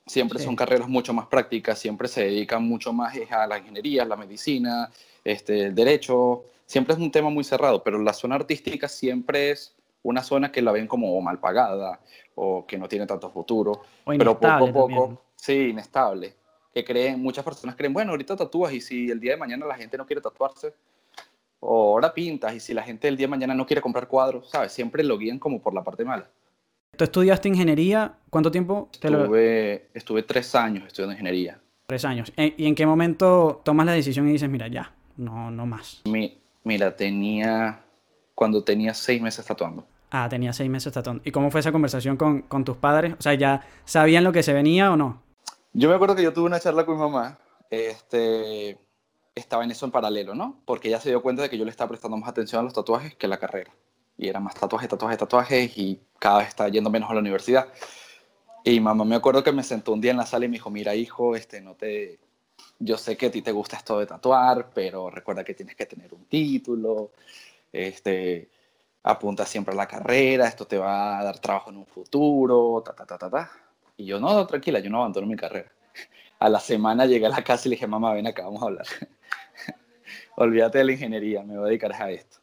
Siempre 0.05 0.39
son 0.39 0.55
carreras 0.55 0.87
mucho 0.87 1.13
más 1.13 1.27
prácticas, 1.27 1.77
siempre 1.77 2.07
se 2.07 2.23
dedican 2.23 2.63
mucho 2.63 2.93
más 2.93 3.15
a 3.29 3.45
la 3.45 3.59
ingeniería, 3.59 4.05
la 4.05 4.15
medicina, 4.15 4.89
este, 5.23 5.67
el 5.67 5.75
derecho. 5.75 6.45
Siempre 6.69 6.93
es 6.93 6.99
un 6.99 7.09
tema 7.09 7.31
muy 7.31 7.43
cerrado, 7.43 7.83
pero 7.83 7.97
la 7.97 8.13
zona 8.13 8.35
artística 8.35 8.87
siempre 8.87 9.49
es 9.49 9.75
una 10.03 10.21
zona 10.21 10.51
que 10.51 10.61
la 10.61 10.71
ven 10.71 10.85
como 10.85 11.19
mal 11.19 11.39
pagada 11.39 11.99
o 12.35 12.67
que 12.67 12.77
no 12.77 12.87
tiene 12.87 13.07
tanto 13.07 13.31
futuro. 13.31 13.81
pero 14.05 14.39
poco 14.39 14.53
a 14.53 14.71
poco, 14.71 15.21
sí, 15.35 15.69
inestable. 15.69 16.35
Que 16.71 16.85
creen, 16.85 17.19
muchas 17.23 17.43
personas 17.43 17.75
creen, 17.75 17.91
bueno, 17.91 18.11
ahorita 18.11 18.35
tatúas 18.35 18.71
y 18.71 18.81
si 18.81 19.09
el 19.09 19.19
día 19.19 19.31
de 19.31 19.37
mañana 19.37 19.65
la 19.65 19.73
gente 19.73 19.97
no 19.97 20.05
quiere 20.05 20.21
tatuarse, 20.21 20.75
o 21.59 21.93
ahora 21.93 22.13
pintas 22.13 22.53
y 22.53 22.59
si 22.59 22.75
la 22.75 22.83
gente 22.83 23.07
el 23.07 23.17
día 23.17 23.25
de 23.25 23.31
mañana 23.31 23.55
no 23.55 23.65
quiere 23.65 23.81
comprar 23.81 24.07
cuadros, 24.07 24.51
¿sabes? 24.51 24.71
Siempre 24.71 25.03
lo 25.03 25.17
guían 25.17 25.39
como 25.39 25.59
por 25.59 25.73
la 25.73 25.83
parte 25.83 26.05
mala. 26.05 26.29
¿Tú 26.95 27.03
estudiaste 27.03 27.49
ingeniería? 27.49 28.13
¿Cuánto 28.29 28.51
tiempo? 28.51 28.89
Estuve, 28.93 29.89
estuve 29.95 30.21
tres 30.21 30.53
años 30.53 30.85
estudiando 30.85 31.13
ingeniería. 31.13 31.59
Tres 31.87 32.05
años. 32.05 32.31
Eh, 32.37 32.53
¿Y 32.57 32.67
en 32.67 32.75
qué 32.75 32.85
momento 32.85 33.59
tomas 33.65 33.87
la 33.87 33.93
decisión 33.93 34.29
y 34.29 34.33
dices, 34.33 34.47
mira, 34.47 34.67
ya, 34.67 34.93
no, 35.17 35.49
no 35.49 35.65
más? 35.65 36.03
Mira, 36.69 36.95
tenía, 36.95 37.83
cuando 38.35 38.63
tenía 38.63 38.93
seis 38.93 39.21
meses 39.21 39.45
tatuando. 39.45 39.85
Ah, 40.11 40.27
tenía 40.29 40.53
seis 40.53 40.69
meses 40.69 40.93
tatuando. 40.93 41.21
¿Y 41.25 41.31
cómo 41.31 41.51
fue 41.51 41.59
esa 41.59 41.71
conversación 41.71 42.15
con, 42.15 42.43
con 42.43 42.63
tus 42.63 42.77
padres? 42.77 43.15
O 43.19 43.21
sea, 43.21 43.33
¿ya 43.33 43.65
sabían 43.85 44.23
lo 44.23 44.31
que 44.31 44.43
se 44.43 44.53
venía 44.53 44.91
o 44.91 44.95
no? 44.95 45.21
Yo 45.73 45.89
me 45.89 45.95
acuerdo 45.95 46.15
que 46.15 46.23
yo 46.23 46.31
tuve 46.31 46.45
una 46.45 46.59
charla 46.59 46.85
con 46.85 46.95
mi 46.95 47.01
mamá. 47.01 47.39
Este, 47.69 48.79
estaba 49.35 49.63
en 49.63 49.71
eso 49.71 49.85
en 49.85 49.91
paralelo, 49.91 50.33
¿no? 50.35 50.61
Porque 50.65 50.87
ella 50.87 50.99
se 50.99 51.09
dio 51.09 51.21
cuenta 51.21 51.43
de 51.43 51.49
que 51.49 51.57
yo 51.57 51.65
le 51.65 51.71
estaba 51.71 51.89
prestando 51.89 52.17
más 52.17 52.29
atención 52.29 52.61
a 52.61 52.63
los 52.63 52.73
tatuajes 52.73 53.15
que 53.15 53.25
a 53.25 53.29
la 53.29 53.37
carrera 53.37 53.71
y 54.19 54.27
era 54.27 54.39
más 54.41 54.53
tatuajes, 54.53 54.89
tatuajes, 54.89 55.17
tatuajes 55.17 55.77
y 55.77 56.01
cada 56.19 56.39
vez 56.39 56.49
estaba 56.49 56.69
yendo 56.69 56.89
menos 56.89 57.09
a 57.09 57.13
la 57.13 57.21
universidad. 57.21 57.69
Y 58.65 58.79
mamá 58.81 59.05
me 59.05 59.15
acuerdo 59.15 59.43
que 59.43 59.53
me 59.53 59.63
sentó 59.63 59.93
un 59.93 60.01
día 60.01 60.11
en 60.11 60.17
la 60.17 60.25
sala 60.25 60.45
y 60.45 60.49
me 60.49 60.57
dijo, 60.57 60.69
mira 60.69 60.93
hijo, 60.93 61.35
este, 61.35 61.61
no 61.61 61.75
te... 61.75 62.19
yo 62.79 62.97
sé 62.97 63.17
que 63.17 63.27
a 63.27 63.31
ti 63.31 63.41
te 63.41 63.51
gusta 63.51 63.77
esto 63.77 63.99
de 63.99 64.05
tatuar, 64.05 64.69
pero 64.73 65.09
recuerda 65.09 65.43
que 65.43 65.53
tienes 65.53 65.75
que 65.75 65.85
tener 65.85 66.13
un 66.13 66.25
título, 66.25 67.11
este, 67.71 68.49
apunta 69.03 69.45
siempre 69.45 69.73
a 69.73 69.77
la 69.77 69.87
carrera, 69.87 70.47
esto 70.47 70.65
te 70.65 70.77
va 70.77 71.19
a 71.19 71.23
dar 71.23 71.39
trabajo 71.39 71.69
en 71.69 71.77
un 71.77 71.85
futuro, 71.85 72.81
ta, 72.85 72.93
ta, 72.93 73.05
ta, 73.05 73.17
ta, 73.17 73.29
ta. 73.29 73.51
Y 73.97 74.05
yo, 74.05 74.19
no, 74.19 74.45
tranquila, 74.47 74.79
yo 74.79 74.89
no 74.89 74.99
abandono 74.99 75.27
mi 75.27 75.35
carrera. 75.35 75.71
A 76.39 76.49
la 76.49 76.59
semana 76.59 77.05
llegué 77.05 77.25
a 77.25 77.29
la 77.29 77.43
casa 77.43 77.67
y 77.67 77.69
le 77.69 77.75
dije, 77.75 77.87
mamá, 77.87 78.13
ven 78.13 78.27
acá, 78.27 78.43
vamos 78.43 78.61
a 78.63 78.65
hablar. 78.67 78.85
Olvídate 80.37 80.77
de 80.77 80.83
la 80.85 80.91
ingeniería, 80.93 81.43
me 81.43 81.57
voy 81.57 81.65
a 81.65 81.67
dedicar 81.67 81.91
a 81.93 82.11
esto. 82.11 82.37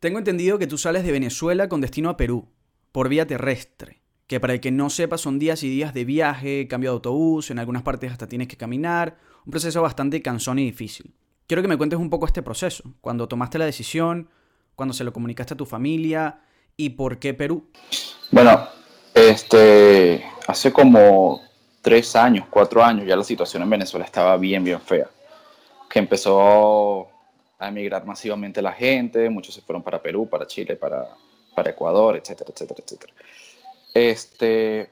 Tengo 0.00 0.18
entendido 0.18 0.58
que 0.58 0.66
tú 0.66 0.78
sales 0.78 1.04
de 1.04 1.12
Venezuela 1.12 1.68
con 1.68 1.80
destino 1.80 2.08
a 2.10 2.16
Perú, 2.16 2.48
por 2.92 3.08
vía 3.08 3.26
terrestre, 3.26 4.00
que 4.26 4.40
para 4.40 4.54
el 4.54 4.60
que 4.60 4.70
no 4.70 4.90
sepa 4.90 5.18
son 5.18 5.38
días 5.38 5.62
y 5.62 5.68
días 5.68 5.94
de 5.94 6.04
viaje, 6.04 6.66
cambio 6.68 6.90
de 6.90 6.94
autobús, 6.94 7.50
en 7.50 7.58
algunas 7.58 7.82
partes 7.82 8.10
hasta 8.10 8.26
tienes 8.26 8.48
que 8.48 8.56
caminar, 8.56 9.18
un 9.44 9.50
proceso 9.50 9.80
bastante 9.82 10.20
cansón 10.22 10.58
y 10.58 10.64
difícil. 10.64 11.14
Quiero 11.46 11.62
que 11.62 11.68
me 11.68 11.76
cuentes 11.76 11.98
un 11.98 12.10
poco 12.10 12.26
este 12.26 12.42
proceso, 12.42 12.82
cuando 13.00 13.28
tomaste 13.28 13.58
la 13.58 13.66
decisión, 13.66 14.28
cuando 14.74 14.92
se 14.92 15.04
lo 15.04 15.12
comunicaste 15.12 15.54
a 15.54 15.56
tu 15.56 15.64
familia 15.64 16.40
y 16.76 16.90
por 16.90 17.18
qué 17.18 17.34
Perú. 17.34 17.70
Bueno, 18.32 18.66
este, 19.14 20.24
hace 20.48 20.72
como 20.72 21.40
tres 21.80 22.16
años, 22.16 22.46
cuatro 22.50 22.82
años, 22.82 23.06
ya 23.06 23.14
la 23.14 23.22
situación 23.22 23.62
en 23.62 23.70
Venezuela 23.70 24.04
estaba 24.04 24.36
bien, 24.36 24.64
bien 24.64 24.80
fea. 24.80 25.08
Que 25.88 26.00
empezó 26.00 27.08
a 27.58 27.68
emigrar 27.68 28.04
masivamente 28.04 28.60
la 28.60 28.72
gente, 28.72 29.30
muchos 29.30 29.54
se 29.54 29.62
fueron 29.62 29.82
para 29.82 30.02
Perú, 30.02 30.28
para 30.28 30.46
Chile, 30.48 30.74
para, 30.74 31.06
para 31.54 31.70
Ecuador, 31.70 32.16
etcétera, 32.16 32.50
etcétera, 32.52 32.82
etcétera. 32.84 33.12
Este, 33.96 34.90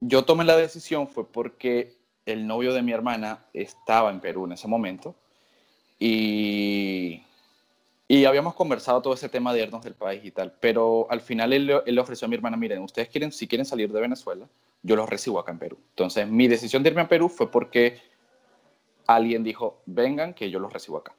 yo 0.00 0.24
tomé 0.24 0.44
la 0.44 0.56
decisión 0.56 1.06
fue 1.06 1.30
porque 1.30 1.94
el 2.24 2.46
novio 2.46 2.74
de 2.74 2.82
mi 2.82 2.92
hermana 2.92 3.46
estaba 3.52 4.10
en 4.10 4.20
Perú 4.20 4.46
en 4.46 4.52
ese 4.52 4.66
momento 4.66 5.14
y, 5.98 7.22
y 8.08 8.24
habíamos 8.24 8.54
conversado 8.54 9.00
todo 9.00 9.14
ese 9.14 9.28
tema 9.28 9.54
de 9.54 9.62
irnos 9.62 9.84
del 9.84 9.94
país 9.94 10.24
y 10.24 10.32
tal, 10.32 10.52
pero 10.58 11.06
al 11.08 11.20
final 11.20 11.52
él, 11.52 11.70
él, 11.86 11.94
le 11.94 12.00
ofreció 12.00 12.26
a 12.26 12.28
mi 12.28 12.34
hermana, 12.34 12.56
miren, 12.56 12.82
ustedes 12.82 13.08
quieren, 13.08 13.30
si 13.30 13.46
quieren 13.46 13.64
salir 13.64 13.92
de 13.92 14.00
Venezuela, 14.00 14.48
yo 14.82 14.96
los 14.96 15.08
recibo 15.08 15.38
acá 15.38 15.52
en 15.52 15.58
Perú. 15.58 15.78
Entonces 15.90 16.26
mi 16.28 16.48
decisión 16.48 16.82
de 16.82 16.90
irme 16.90 17.02
a 17.02 17.08
Perú 17.08 17.28
fue 17.28 17.48
porque 17.48 18.00
alguien 19.06 19.44
dijo, 19.44 19.82
vengan, 19.86 20.34
que 20.34 20.50
yo 20.50 20.58
los 20.58 20.72
recibo 20.72 20.98
acá 20.98 21.14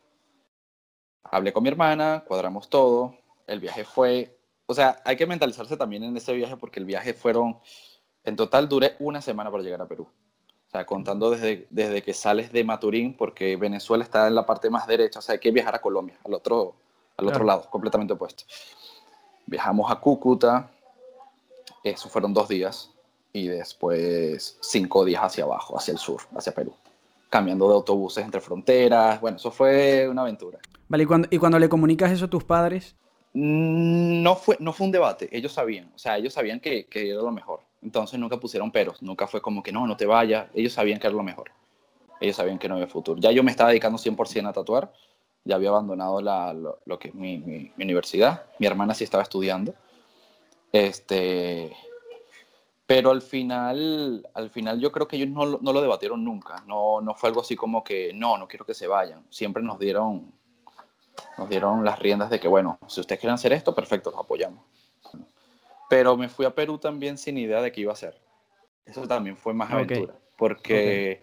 hablé 1.31 1.53
con 1.53 1.63
mi 1.63 1.69
hermana, 1.69 2.23
cuadramos 2.27 2.69
todo, 2.69 3.15
el 3.47 3.59
viaje 3.59 3.83
fue, 3.83 4.36
o 4.67 4.73
sea, 4.73 5.01
hay 5.03 5.15
que 5.15 5.25
mentalizarse 5.25 5.75
también 5.75 6.03
en 6.03 6.15
ese 6.15 6.33
viaje 6.33 6.57
porque 6.57 6.79
el 6.79 6.85
viaje 6.85 7.13
fueron, 7.13 7.57
en 8.23 8.35
total 8.35 8.69
duré 8.69 8.95
una 8.99 9.21
semana 9.21 9.49
para 9.49 9.63
llegar 9.63 9.81
a 9.81 9.87
Perú. 9.87 10.03
O 10.03 10.69
sea, 10.69 10.85
contando 10.85 11.31
desde, 11.31 11.65
desde 11.69 12.01
que 12.01 12.13
sales 12.13 12.51
de 12.51 12.63
Maturín, 12.63 13.15
porque 13.15 13.55
Venezuela 13.55 14.03
está 14.03 14.27
en 14.27 14.35
la 14.35 14.45
parte 14.45 14.69
más 14.69 14.85
derecha, 14.85 15.19
o 15.19 15.21
sea, 15.21 15.33
hay 15.33 15.39
que 15.39 15.51
viajar 15.51 15.73
a 15.73 15.79
Colombia, 15.79 16.19
al 16.25 16.33
otro, 16.33 16.75
al 17.15 17.27
otro 17.27 17.43
lado, 17.43 17.69
completamente 17.69 18.13
opuesto. 18.13 18.43
Viajamos 19.45 19.89
a 19.89 19.95
Cúcuta, 19.95 20.69
eso 21.83 22.09
fueron 22.09 22.33
dos 22.33 22.49
días, 22.49 22.91
y 23.37 23.47
después 23.47 24.57
cinco 24.61 25.05
días 25.05 25.21
hacia 25.23 25.43
abajo, 25.43 25.77
hacia 25.77 25.91
el 25.91 25.97
sur, 25.97 26.21
hacia 26.35 26.53
Perú, 26.53 26.73
cambiando 27.29 27.67
de 27.67 27.75
autobuses 27.75 28.23
entre 28.23 28.41
fronteras. 28.41 29.21
Bueno, 29.21 29.37
eso 29.37 29.51
fue 29.51 30.07
una 30.09 30.23
aventura. 30.23 30.59
Vale, 30.87 31.03
¿y 31.29 31.37
cuando, 31.37 31.59
le 31.59 31.69
comunicas 31.69 32.11
eso 32.11 32.25
a 32.25 32.29
tus 32.29 32.43
padres? 32.43 32.95
No 33.33 34.35
fue, 34.35 34.57
no 34.59 34.73
fue 34.73 34.85
un 34.87 34.91
debate, 34.91 35.29
ellos 35.31 35.51
sabían, 35.51 35.91
o 35.93 35.97
sea, 35.99 36.17
ellos 36.17 36.33
sabían 36.33 36.59
que, 36.59 36.85
que 36.85 37.11
era 37.11 37.21
lo 37.21 37.31
mejor. 37.31 37.61
Entonces 37.81 38.19
nunca 38.19 38.37
pusieron 38.37 38.71
peros, 38.71 39.01
nunca 39.01 39.27
fue 39.27 39.41
como 39.41 39.61
que 39.61 39.71
no, 39.71 39.85
no 39.85 39.95
te 39.95 40.05
vayas, 40.05 40.47
ellos 40.53 40.73
sabían 40.73 40.99
que 40.99 41.07
era 41.07 41.15
lo 41.15 41.23
mejor. 41.23 41.51
Ellos 42.19 42.35
sabían 42.35 42.57
que 42.57 42.67
no 42.67 42.75
había 42.75 42.87
futuro. 42.87 43.19
Ya 43.19 43.31
yo 43.31 43.43
me 43.43 43.51
estaba 43.51 43.69
dedicando 43.69 43.97
100% 43.97 44.49
a 44.49 44.53
tatuar, 44.53 44.91
ya 45.43 45.55
había 45.55 45.69
abandonado 45.69 46.21
la, 46.21 46.53
lo, 46.53 46.99
que 46.99 47.09
es 47.09 47.15
mi, 47.15 47.37
mi, 47.37 47.71
universidad, 47.77 48.45
mi 48.59 48.67
hermana 48.67 48.93
sí 48.93 49.03
estaba 49.03 49.23
estudiando. 49.23 49.73
Este, 50.71 51.75
pero 52.85 53.11
al 53.11 53.21
final, 53.21 54.27
al 54.33 54.49
final 54.49 54.79
yo 54.79 54.91
creo 54.91 55.07
que 55.07 55.15
ellos 55.15 55.29
no, 55.29 55.45
no, 55.45 55.73
lo 55.73 55.81
debatieron 55.81 56.23
nunca. 56.23 56.63
No, 56.67 57.01
no 57.01 57.15
fue 57.15 57.29
algo 57.29 57.41
así 57.41 57.55
como 57.55 57.83
que, 57.83 58.11
no, 58.13 58.37
no 58.37 58.47
quiero 58.47 58.65
que 58.65 58.73
se 58.73 58.87
vayan. 58.87 59.25
Siempre 59.29 59.63
nos 59.63 59.79
dieron, 59.79 60.33
nos 61.37 61.49
dieron 61.49 61.83
las 61.83 61.99
riendas 61.99 62.29
de 62.29 62.39
que, 62.39 62.47
bueno, 62.47 62.79
si 62.87 63.01
ustedes 63.01 63.19
quieren 63.19 63.35
hacer 63.35 63.53
esto, 63.53 63.73
perfecto, 63.75 64.11
los 64.11 64.19
apoyamos. 64.19 64.63
Pero 65.89 66.17
me 66.17 66.29
fui 66.29 66.45
a 66.45 66.53
Perú 66.53 66.77
también 66.77 67.17
sin 67.17 67.37
idea 67.37 67.61
de 67.61 67.71
qué 67.71 67.81
iba 67.81 67.91
a 67.91 67.93
hacer. 67.93 68.19
Eso 68.85 69.07
también 69.07 69.37
fue 69.37 69.53
más 69.53 69.71
aventura, 69.71 70.15
porque 70.37 71.21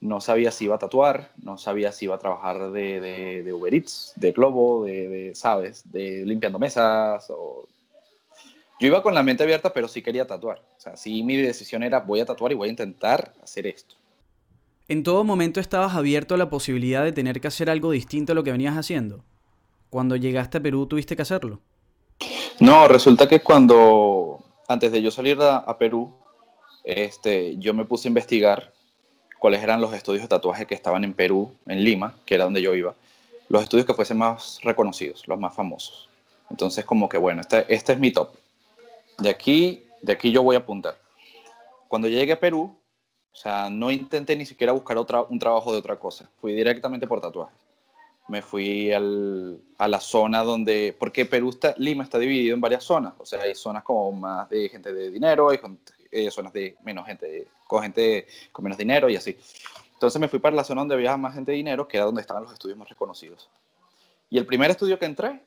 no 0.00 0.20
sabía 0.20 0.50
si 0.50 0.66
iba 0.66 0.76
a 0.76 0.78
tatuar, 0.78 1.32
no 1.42 1.58
sabía 1.58 1.90
si 1.90 2.04
iba 2.04 2.14
a 2.14 2.18
trabajar 2.18 2.70
de, 2.70 3.00
de, 3.00 3.42
de 3.42 3.52
Uber 3.52 3.74
Eats, 3.74 4.12
de 4.16 4.32
Globo, 4.32 4.84
de, 4.84 5.08
de, 5.08 5.34
¿sabes? 5.34 5.90
De 5.90 6.24
limpiando 6.24 6.58
mesas. 6.58 7.28
O... 7.30 7.66
Yo 8.78 8.86
iba 8.86 9.02
con 9.02 9.14
la 9.14 9.22
mente 9.22 9.42
abierta, 9.42 9.72
pero 9.72 9.88
sí 9.88 10.02
quería 10.02 10.26
tatuar. 10.26 10.58
O 10.58 10.80
sea, 10.80 10.96
sí 10.96 11.22
mi 11.22 11.36
decisión 11.36 11.82
era 11.82 12.00
voy 12.00 12.20
a 12.20 12.26
tatuar 12.26 12.52
y 12.52 12.54
voy 12.54 12.68
a 12.68 12.70
intentar 12.70 13.32
hacer 13.42 13.66
esto. 13.66 13.95
¿En 14.88 15.02
todo 15.02 15.24
momento 15.24 15.58
estabas 15.58 15.96
abierto 15.96 16.36
a 16.36 16.38
la 16.38 16.48
posibilidad 16.48 17.02
de 17.02 17.10
tener 17.10 17.40
que 17.40 17.48
hacer 17.48 17.68
algo 17.70 17.90
distinto 17.90 18.30
a 18.30 18.34
lo 18.36 18.44
que 18.44 18.52
venías 18.52 18.76
haciendo? 18.76 19.24
Cuando 19.90 20.14
llegaste 20.14 20.58
a 20.58 20.60
Perú 20.60 20.86
tuviste 20.86 21.16
que 21.16 21.22
hacerlo. 21.22 21.60
No, 22.60 22.86
resulta 22.86 23.28
que 23.28 23.40
cuando, 23.40 24.38
antes 24.68 24.92
de 24.92 25.02
yo 25.02 25.10
salir 25.10 25.38
a, 25.40 25.76
Perú, 25.76 26.14
este, 26.84 27.56
yo 27.58 27.74
me 27.74 27.84
puse 27.84 28.06
a 28.06 28.10
investigar 28.10 28.72
cuáles 29.40 29.60
eran 29.60 29.80
los 29.80 29.92
estudios 29.92 30.22
de 30.22 30.28
tatuaje 30.28 30.66
que 30.66 30.76
estaban 30.76 31.02
en 31.02 31.14
Perú, 31.14 31.52
en 31.66 31.82
Lima, 31.82 32.14
que 32.24 32.36
era 32.36 32.44
donde 32.44 32.62
yo 32.62 32.72
iba, 32.74 32.94
los 33.48 33.64
estudios 33.64 33.86
que 33.86 33.94
fuesen 33.94 34.18
más 34.18 34.60
reconocidos, 34.62 35.26
los 35.26 35.38
más 35.40 35.52
famosos. 35.52 36.08
Entonces, 36.48 36.84
como 36.84 37.08
que 37.08 37.18
bueno, 37.18 37.40
este, 37.40 37.66
este 37.74 37.94
es 37.94 37.98
mi 37.98 38.12
top. 38.12 38.30
De 39.18 39.30
aquí, 39.30 39.82
de 40.00 40.12
aquí 40.12 40.30
yo 40.30 40.44
voy 40.44 40.54
a 40.54 40.60
apuntar. 40.60 40.96
Cuando 41.88 42.06
llegué 42.06 42.32
a 42.32 42.40
Perú, 42.40 42.76
o 43.36 43.38
sea, 43.38 43.68
no 43.68 43.90
intenté 43.90 44.34
ni 44.34 44.46
siquiera 44.46 44.72
buscar 44.72 44.96
otra, 44.96 45.20
un 45.20 45.38
trabajo 45.38 45.70
de 45.70 45.76
otra 45.76 45.98
cosa. 45.98 46.26
Fui 46.40 46.54
directamente 46.54 47.06
por 47.06 47.20
tatuajes. 47.20 47.54
Me 48.28 48.40
fui 48.40 48.90
al, 48.90 49.60
a 49.76 49.86
la 49.86 50.00
zona 50.00 50.42
donde, 50.42 50.96
porque 50.98 51.26
Perú 51.26 51.50
está, 51.50 51.74
Lima 51.76 52.02
está 52.02 52.18
dividido 52.18 52.54
en 52.54 52.62
varias 52.62 52.82
zonas. 52.82 53.12
O 53.18 53.26
sea, 53.26 53.42
hay 53.42 53.54
zonas 53.54 53.82
como 53.82 54.10
más 54.10 54.48
de 54.48 54.70
gente 54.70 54.90
de 54.90 55.10
dinero, 55.10 55.50
hay 55.50 55.60
eh, 56.10 56.30
zonas 56.30 56.50
de 56.54 56.78
menos 56.82 57.04
gente, 57.04 57.46
con 57.66 57.82
gente 57.82 58.26
con 58.52 58.62
menos 58.62 58.78
dinero 58.78 59.10
y 59.10 59.16
así. 59.16 59.36
Entonces 59.92 60.18
me 60.18 60.28
fui 60.28 60.38
para 60.38 60.56
la 60.56 60.64
zona 60.64 60.80
donde 60.80 60.94
había 60.94 61.14
más 61.18 61.34
gente 61.34 61.52
de 61.52 61.58
dinero, 61.58 61.86
que 61.86 61.98
era 61.98 62.06
donde 62.06 62.22
estaban 62.22 62.42
los 62.42 62.54
estudios 62.54 62.78
más 62.78 62.88
reconocidos. 62.88 63.50
Y 64.30 64.38
el 64.38 64.46
primer 64.46 64.70
estudio 64.70 64.98
que 64.98 65.04
entré 65.04 65.42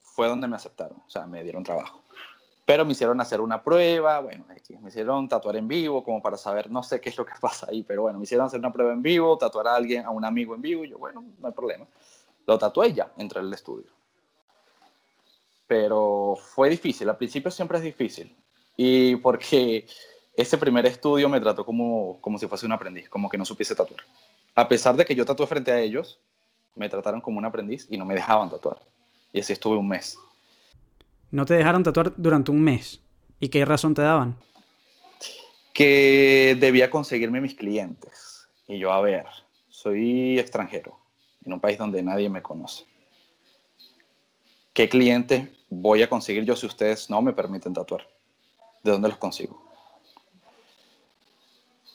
fue 0.00 0.26
donde 0.26 0.48
me 0.48 0.56
aceptaron, 0.56 1.02
o 1.06 1.10
sea, 1.10 1.26
me 1.26 1.42
dieron 1.42 1.62
trabajo. 1.62 2.02
Pero 2.66 2.84
me 2.84 2.92
hicieron 2.92 3.20
hacer 3.20 3.40
una 3.40 3.62
prueba, 3.62 4.20
bueno, 4.20 4.44
me 4.80 4.88
hicieron 4.88 5.28
tatuar 5.28 5.56
en 5.56 5.68
vivo, 5.68 6.02
como 6.02 6.20
para 6.20 6.36
saber, 6.36 6.68
no 6.68 6.82
sé 6.82 7.00
qué 7.00 7.10
es 7.10 7.16
lo 7.16 7.24
que 7.24 7.32
pasa 7.40 7.68
ahí, 7.70 7.84
pero 7.84 8.02
bueno, 8.02 8.18
me 8.18 8.24
hicieron 8.24 8.46
hacer 8.46 8.58
una 8.58 8.72
prueba 8.72 8.92
en 8.92 9.02
vivo, 9.02 9.38
tatuar 9.38 9.68
a 9.68 9.76
alguien, 9.76 10.04
a 10.04 10.10
un 10.10 10.24
amigo 10.24 10.54
en 10.54 10.60
vivo, 10.60 10.84
y 10.84 10.90
yo, 10.90 10.98
bueno, 10.98 11.24
no 11.38 11.46
hay 11.46 11.54
problema. 11.54 11.86
Lo 12.44 12.58
tatué 12.58 12.92
ya, 12.92 13.12
entré 13.16 13.40
al 13.40 13.52
estudio. 13.54 13.86
Pero 15.66 16.36
fue 16.38 16.68
difícil, 16.68 17.08
al 17.08 17.16
principio 17.16 17.50
siempre 17.50 17.78
es 17.78 17.84
difícil. 17.84 18.36
Y 18.76 19.16
porque 19.16 19.86
ese 20.36 20.58
primer 20.58 20.84
estudio 20.86 21.28
me 21.28 21.40
trató 21.40 21.64
como, 21.64 22.20
como 22.20 22.38
si 22.38 22.46
fuese 22.46 22.66
un 22.66 22.72
aprendiz, 22.72 23.08
como 23.08 23.28
que 23.28 23.38
no 23.38 23.44
supiese 23.44 23.74
tatuar. 23.74 24.02
A 24.54 24.68
pesar 24.68 24.96
de 24.96 25.04
que 25.04 25.14
yo 25.14 25.24
tatué 25.24 25.46
frente 25.46 25.70
a 25.70 25.80
ellos, 25.80 26.20
me 26.74 26.88
trataron 26.88 27.20
como 27.20 27.38
un 27.38 27.44
aprendiz 27.44 27.86
y 27.90 27.96
no 27.96 28.04
me 28.04 28.14
dejaban 28.14 28.50
tatuar. 28.50 28.80
Y 29.32 29.40
así 29.40 29.52
estuve 29.52 29.76
un 29.76 29.88
mes. 29.88 30.18
¿No 31.30 31.44
te 31.44 31.54
dejaron 31.54 31.82
tatuar 31.82 32.12
durante 32.16 32.50
un 32.50 32.62
mes? 32.62 33.00
¿Y 33.40 33.48
qué 33.48 33.64
razón 33.64 33.94
te 33.94 34.02
daban? 34.02 34.36
Que 35.74 36.56
debía 36.58 36.90
conseguirme 36.90 37.40
mis 37.40 37.54
clientes. 37.54 38.48
Y 38.68 38.78
yo, 38.78 38.92
a 38.92 39.00
ver, 39.00 39.26
soy 39.68 40.38
extranjero 40.38 40.98
en 41.44 41.52
un 41.52 41.60
país 41.60 41.78
donde 41.78 42.02
nadie 42.02 42.28
me 42.28 42.42
conoce. 42.42 42.84
¿Qué 44.72 44.88
clientes 44.88 45.48
voy 45.68 46.02
a 46.02 46.08
conseguir 46.08 46.44
yo 46.44 46.54
si 46.54 46.66
ustedes 46.66 47.10
no 47.10 47.22
me 47.22 47.32
permiten 47.32 47.74
tatuar? 47.74 48.06
¿De 48.82 48.92
dónde 48.92 49.08
los 49.08 49.18
consigo? 49.18 49.62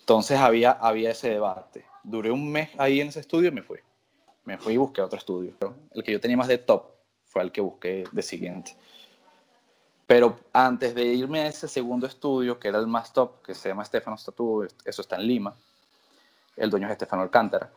Entonces 0.02 0.40
había, 0.40 0.72
había 0.72 1.12
ese 1.12 1.30
debate. 1.30 1.86
Duré 2.04 2.32
un 2.32 2.52
mes 2.52 2.70
ahí 2.78 3.00
en 3.00 3.10
ese 3.10 3.20
estudio 3.20 3.50
y 3.50 3.52
me 3.52 3.62
fui. 3.62 3.80
Me 4.46 4.58
fui 4.58 4.74
y 4.74 4.78
busqué 4.78 5.02
otro 5.02 5.18
estudio. 5.18 5.54
El 5.94 6.04
que 6.04 6.12
yo 6.12 6.20
tenía 6.20 6.38
más 6.38 6.48
de 6.48 6.58
top 6.58 6.86
fue 7.26 7.44
el 7.44 7.52
que 7.52 7.62
busqué 7.62 8.04
de 8.12 8.22
siguiente. 8.22 8.76
Pero 10.12 10.38
antes 10.51 10.94
de 10.94 11.06
irme 11.06 11.39
a 11.39 11.48
ese 11.48 11.70
segundo 11.70 12.06
estudio, 12.06 12.60
que 12.60 12.68
era 12.68 12.80
el 12.80 12.86
más 12.86 13.13
top, 13.13 13.41
que 13.41 13.56
se 13.56 13.70
llama 13.70 13.86
Stefano 13.86 14.18
Tattoo, 14.18 14.68
eso 14.84 15.01
está 15.01 15.15
en 15.15 15.25
Lima, 15.25 15.56
el 16.58 16.70
dueño 16.70 16.88
es 16.88 16.91
Estefano 16.91 17.22
Alcántara, 17.22 17.72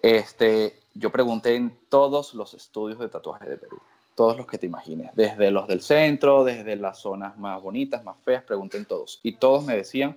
este, 0.00 0.78
yo 0.94 1.10
pregunté 1.10 1.56
en 1.56 1.76
todos 1.88 2.34
los 2.34 2.54
estudios 2.54 3.00
de 3.00 3.08
tatuaje 3.08 3.48
de 3.48 3.56
Perú, 3.56 3.80
todos 4.14 4.36
los 4.36 4.46
que 4.46 4.58
te 4.58 4.66
imagines, 4.66 5.10
desde 5.16 5.50
los 5.50 5.66
del 5.66 5.80
centro, 5.80 6.44
desde 6.44 6.76
las 6.76 7.00
zonas 7.00 7.36
más 7.36 7.60
bonitas, 7.60 8.04
más 8.04 8.16
feas, 8.24 8.44
pregunté 8.44 8.76
en 8.76 8.84
todos. 8.84 9.18
Y 9.24 9.32
todos 9.32 9.64
me 9.64 9.74
decían 9.74 10.16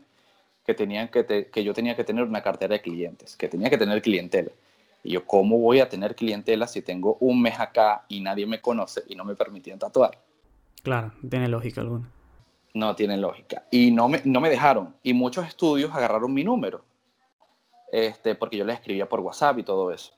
que, 0.67 0.75
tenían 0.75 1.07
que, 1.07 1.49
que 1.51 1.63
yo 1.63 1.73
tenía 1.73 1.95
que 1.95 2.03
tener 2.03 2.25
una 2.25 2.43
cartera 2.43 2.73
de 2.73 2.81
clientes, 2.81 3.35
que 3.35 3.47
tenía 3.49 3.71
que 3.71 3.79
tener 3.79 4.03
clientela. 4.03 4.51
Y 5.03 5.13
yo, 5.13 5.25
¿cómo 5.25 5.57
voy 5.57 5.79
a 5.79 5.89
tener 5.89 6.13
clientela 6.13 6.67
si 6.67 6.83
tengo 6.83 7.17
un 7.21 7.41
mes 7.41 7.59
acá 7.59 8.05
y 8.07 8.21
nadie 8.21 8.45
me 8.45 8.61
conoce 8.61 9.01
y 9.07 9.15
no 9.15 9.25
me 9.25 9.33
permitían 9.33 9.79
tatuar? 9.79 10.24
Claro, 10.85 11.13
tiene 11.27 11.47
lógica 11.47 11.81
alguna. 11.81 12.11
No 12.75 12.95
tiene 12.95 13.17
lógica. 13.17 13.65
Y 13.71 13.89
no 13.89 14.07
me, 14.07 14.21
no 14.23 14.39
me 14.39 14.51
dejaron. 14.51 14.95
Y 15.01 15.15
muchos 15.15 15.47
estudios 15.47 15.91
agarraron 15.91 16.31
mi 16.31 16.43
número. 16.43 16.85
Este, 17.91 18.35
porque 18.35 18.55
yo 18.55 18.65
les 18.65 18.75
escribía 18.75 19.09
por 19.09 19.19
WhatsApp 19.19 19.57
y 19.57 19.63
todo 19.63 19.91
eso. 19.91 20.13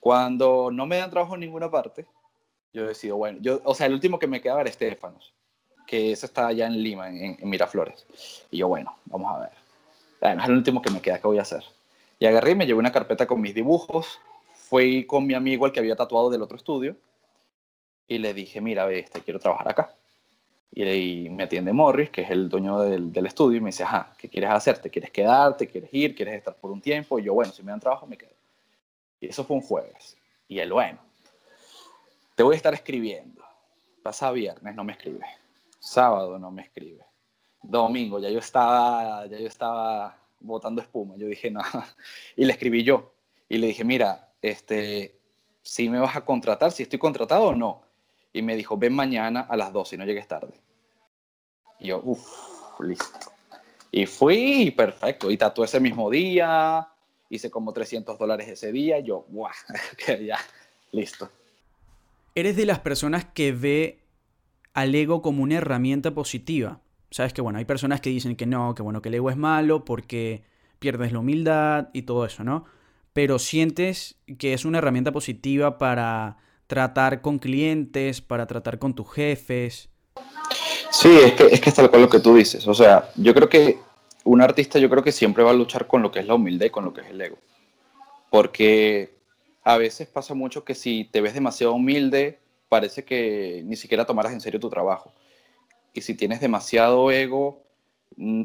Cuando 0.00 0.72
no 0.72 0.86
me 0.86 0.96
dan 0.96 1.08
trabajo 1.08 1.34
en 1.34 1.42
ninguna 1.42 1.70
parte, 1.70 2.04
yo 2.72 2.84
decido, 2.84 3.16
bueno, 3.16 3.38
yo, 3.40 3.60
o 3.62 3.72
sea, 3.72 3.86
el 3.86 3.92
último 3.92 4.18
que 4.18 4.26
me 4.26 4.40
quedaba 4.40 4.62
era 4.62 4.70
Estefanos, 4.70 5.32
que 5.86 6.10
eso 6.10 6.26
está 6.26 6.48
allá 6.48 6.66
en 6.66 6.82
Lima, 6.82 7.08
en, 7.08 7.38
Miraflores. 7.42 8.04
Y 8.50 8.58
yo, 8.58 8.66
bueno, 8.66 8.96
vamos 9.04 9.32
a 9.32 9.38
ver. 9.38 9.52
Bueno, 10.20 10.42
es 10.42 10.48
el 10.48 10.56
último 10.56 10.82
que 10.82 10.90
me 10.90 11.00
queda, 11.00 11.20
¿qué 11.20 11.28
voy 11.28 11.38
a 11.38 11.42
hacer? 11.42 11.62
Y 12.18 12.26
agarré 12.26 12.50
y 12.50 12.54
me 12.56 12.66
llevé 12.66 12.80
una 12.80 12.90
carpeta 12.90 13.24
con 13.24 13.40
mis 13.40 13.54
dibujos. 13.54 14.18
Fui 14.52 15.06
con 15.06 15.28
mi 15.28 15.34
amigo, 15.34 15.64
el 15.64 15.70
que 15.70 15.78
había 15.78 15.94
tatuado 15.94 16.28
del 16.28 16.42
otro 16.42 16.56
estudio, 16.56 16.96
y 18.10 18.18
le 18.18 18.34
dije, 18.34 18.60
mira, 18.60 18.86
ve, 18.86 18.98
este, 18.98 19.20
quiero 19.20 19.38
trabajar 19.38 19.68
acá. 19.68 19.94
Y, 20.72 21.28
me 21.30 21.44
atiende 21.44 21.72
Morris, 21.72 22.10
que 22.10 22.22
es 22.22 22.30
el 22.30 22.48
dueño 22.48 22.80
del, 22.80 23.12
del, 23.12 23.26
estudio, 23.26 23.58
y 23.58 23.60
me 23.60 23.68
dice, 23.68 23.84
ajá, 23.84 24.12
¿qué 24.18 24.28
quieres 24.28 24.50
hacer? 24.50 24.78
¿Te 24.78 24.90
quieres 24.90 25.12
quedarte? 25.12 25.68
¿Quieres 25.68 25.90
ir? 25.94 26.16
¿Quieres 26.16 26.34
estar 26.34 26.56
por 26.56 26.72
un 26.72 26.80
tiempo? 26.80 27.20
Y 27.20 27.22
yo, 27.22 27.34
bueno, 27.34 27.52
si 27.52 27.62
me 27.62 27.70
dan 27.70 27.78
trabajo, 27.78 28.08
me 28.08 28.18
quedo. 28.18 28.34
Y 29.20 29.28
eso 29.28 29.44
fue 29.44 29.56
un 29.56 29.62
jueves. 29.62 30.16
Y 30.48 30.58
él, 30.58 30.72
bueno, 30.72 30.98
te 32.34 32.42
voy 32.42 32.54
a 32.54 32.56
estar 32.56 32.74
escribiendo. 32.74 33.44
Pasa 34.02 34.32
viernes, 34.32 34.74
no 34.74 34.82
me 34.82 34.92
escribe. 34.92 35.24
Sábado 35.78 36.36
no 36.36 36.50
me 36.50 36.62
escribe. 36.62 37.04
Domingo, 37.62 38.18
ya 38.18 38.28
yo 38.28 38.40
estaba, 38.40 39.24
ya 39.26 39.38
yo 39.38 39.46
estaba 39.46 40.18
botando 40.40 40.82
espuma. 40.82 41.14
Yo 41.16 41.28
dije, 41.28 41.48
no. 41.48 41.60
Y 42.36 42.44
le 42.44 42.52
escribí 42.54 42.82
yo. 42.82 43.12
Y 43.48 43.58
le 43.58 43.68
dije, 43.68 43.84
mira, 43.84 44.32
este, 44.42 45.14
si 45.62 45.88
me 45.88 46.00
vas 46.00 46.16
a 46.16 46.24
contratar, 46.24 46.72
si 46.72 46.82
estoy 46.82 46.98
contratado 46.98 47.44
o 47.44 47.54
no. 47.54 47.88
Y 48.32 48.42
me 48.42 48.56
dijo, 48.56 48.76
ven 48.76 48.94
mañana 48.94 49.40
a 49.40 49.56
las 49.56 49.72
12 49.72 49.94
y 49.94 49.98
no 49.98 50.04
llegues 50.04 50.28
tarde. 50.28 50.54
Y 51.80 51.88
yo, 51.88 52.00
uff, 52.04 52.80
listo. 52.80 53.32
Y 53.90 54.06
fui, 54.06 54.70
perfecto. 54.70 55.30
Y 55.30 55.36
tatué 55.36 55.64
ese 55.64 55.80
mismo 55.80 56.10
día, 56.10 56.88
hice 57.28 57.50
como 57.50 57.72
300 57.72 58.18
dólares 58.18 58.48
ese 58.48 58.70
día. 58.70 58.98
Y 58.98 59.04
yo, 59.04 59.26
guau, 59.28 59.52
que 60.06 60.24
ya, 60.24 60.38
listo. 60.92 61.28
Eres 62.34 62.56
de 62.56 62.66
las 62.66 62.78
personas 62.78 63.24
que 63.24 63.52
ve 63.52 64.00
al 64.72 64.94
ego 64.94 65.22
como 65.22 65.42
una 65.42 65.56
herramienta 65.56 66.12
positiva. 66.12 66.80
Sabes 67.10 67.32
que, 67.32 67.42
bueno, 67.42 67.58
hay 67.58 67.64
personas 67.64 68.00
que 68.00 68.10
dicen 68.10 68.36
que 68.36 68.46
no, 68.46 68.74
que 68.74 68.82
bueno, 68.82 69.02
que 69.02 69.08
el 69.08 69.16
ego 69.16 69.30
es 69.30 69.36
malo 69.36 69.84
porque 69.84 70.44
pierdes 70.78 71.12
la 71.12 71.18
humildad 71.18 71.88
y 71.92 72.02
todo 72.02 72.24
eso, 72.24 72.44
¿no? 72.44 72.64
Pero 73.12 73.40
sientes 73.40 74.20
que 74.38 74.52
es 74.52 74.64
una 74.64 74.78
herramienta 74.78 75.10
positiva 75.10 75.76
para 75.78 76.38
tratar 76.70 77.20
con 77.20 77.40
clientes, 77.40 78.20
para 78.20 78.46
tratar 78.46 78.78
con 78.78 78.94
tus 78.94 79.12
jefes. 79.12 79.88
Sí, 80.92 81.08
es 81.08 81.32
que, 81.32 81.46
es 81.46 81.60
que 81.60 81.72
tal 81.72 81.90
cual 81.90 82.02
lo 82.02 82.08
que 82.08 82.20
tú 82.20 82.36
dices. 82.36 82.68
O 82.68 82.74
sea, 82.74 83.10
yo 83.16 83.34
creo 83.34 83.48
que 83.48 83.80
un 84.22 84.40
artista 84.40 84.78
yo 84.78 84.88
creo 84.88 85.02
que 85.02 85.10
siempre 85.10 85.42
va 85.42 85.50
a 85.50 85.54
luchar 85.54 85.88
con 85.88 86.00
lo 86.00 86.12
que 86.12 86.20
es 86.20 86.28
la 86.28 86.34
humildad 86.34 86.66
y 86.66 86.70
con 86.70 86.84
lo 86.84 86.92
que 86.94 87.00
es 87.00 87.08
el 87.08 87.20
ego. 87.20 87.38
Porque 88.30 89.18
a 89.64 89.78
veces 89.78 90.06
pasa 90.06 90.34
mucho 90.34 90.64
que 90.64 90.76
si 90.76 91.08
te 91.10 91.20
ves 91.20 91.34
demasiado 91.34 91.74
humilde, 91.74 92.38
parece 92.68 93.04
que 93.04 93.62
ni 93.66 93.74
siquiera 93.74 94.06
tomaras 94.06 94.32
en 94.32 94.40
serio 94.40 94.60
tu 94.60 94.70
trabajo. 94.70 95.12
Y 95.92 96.02
si 96.02 96.14
tienes 96.14 96.40
demasiado 96.40 97.10
ego, 97.10 97.64
mm, 98.16 98.44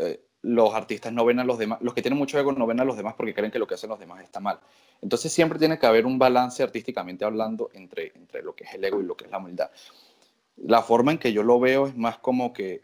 eh, 0.00 0.20
los 0.42 0.74
artistas 0.74 1.12
no 1.12 1.24
ven 1.24 1.38
a 1.38 1.44
los 1.44 1.58
demás, 1.58 1.80
los 1.82 1.92
que 1.94 2.02
tienen 2.02 2.18
mucho 2.18 2.38
ego 2.38 2.52
no 2.52 2.66
ven 2.66 2.80
a 2.80 2.84
los 2.84 2.96
demás 2.96 3.14
porque 3.14 3.34
creen 3.34 3.50
que 3.50 3.58
lo 3.58 3.66
que 3.66 3.74
hacen 3.74 3.90
los 3.90 3.98
demás 3.98 4.22
está 4.22 4.40
mal. 4.40 4.60
Entonces 5.02 5.32
siempre 5.32 5.58
tiene 5.58 5.78
que 5.78 5.86
haber 5.86 6.06
un 6.06 6.18
balance 6.18 6.62
artísticamente 6.62 7.24
hablando 7.24 7.70
entre, 7.74 8.12
entre 8.14 8.42
lo 8.42 8.54
que 8.54 8.64
es 8.64 8.74
el 8.74 8.84
ego 8.84 9.00
y 9.00 9.04
lo 9.04 9.16
que 9.16 9.26
es 9.26 9.30
la 9.30 9.38
humildad. 9.38 9.70
La 10.56 10.82
forma 10.82 11.12
en 11.12 11.18
que 11.18 11.32
yo 11.32 11.42
lo 11.42 11.60
veo 11.60 11.86
es 11.86 11.96
más 11.96 12.18
como 12.18 12.52
que 12.52 12.80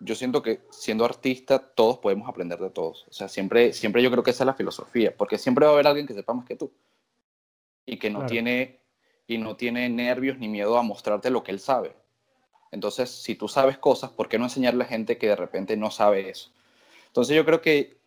yo 0.00 0.14
siento 0.14 0.42
que 0.42 0.62
siendo 0.70 1.04
artista 1.04 1.58
todos 1.58 1.98
podemos 1.98 2.28
aprender 2.28 2.58
de 2.58 2.70
todos. 2.70 3.06
O 3.08 3.12
sea, 3.12 3.28
siempre, 3.28 3.72
siempre 3.72 4.02
yo 4.02 4.10
creo 4.10 4.22
que 4.22 4.30
esa 4.30 4.44
es 4.44 4.46
la 4.46 4.54
filosofía, 4.54 5.14
porque 5.16 5.38
siempre 5.38 5.66
va 5.66 5.72
a 5.72 5.74
haber 5.74 5.86
alguien 5.86 6.06
que 6.06 6.14
sepa 6.14 6.32
más 6.32 6.46
que 6.46 6.56
tú 6.56 6.72
y 7.84 7.98
que 7.98 8.10
no, 8.10 8.24
tiene, 8.26 8.80
y 9.26 9.38
no 9.38 9.56
tiene 9.56 9.88
nervios 9.88 10.38
ni 10.38 10.48
miedo 10.48 10.78
a 10.78 10.82
mostrarte 10.82 11.30
lo 11.30 11.42
que 11.42 11.50
él 11.50 11.60
sabe. 11.60 11.94
Entonces, 12.72 13.10
si 13.10 13.34
tú 13.34 13.48
sabes 13.48 13.78
cosas, 13.78 14.10
¿por 14.10 14.28
qué 14.28 14.38
no 14.38 14.44
enseñarle 14.44 14.84
a 14.84 14.88
gente 14.88 15.18
que 15.18 15.28
de 15.28 15.36
repente 15.36 15.76
no 15.76 15.90
sabe 15.90 16.30
eso? 16.30 16.50
Entonces 17.10 17.36
yo 17.36 17.44
creo 17.44 17.60
que 17.60 17.98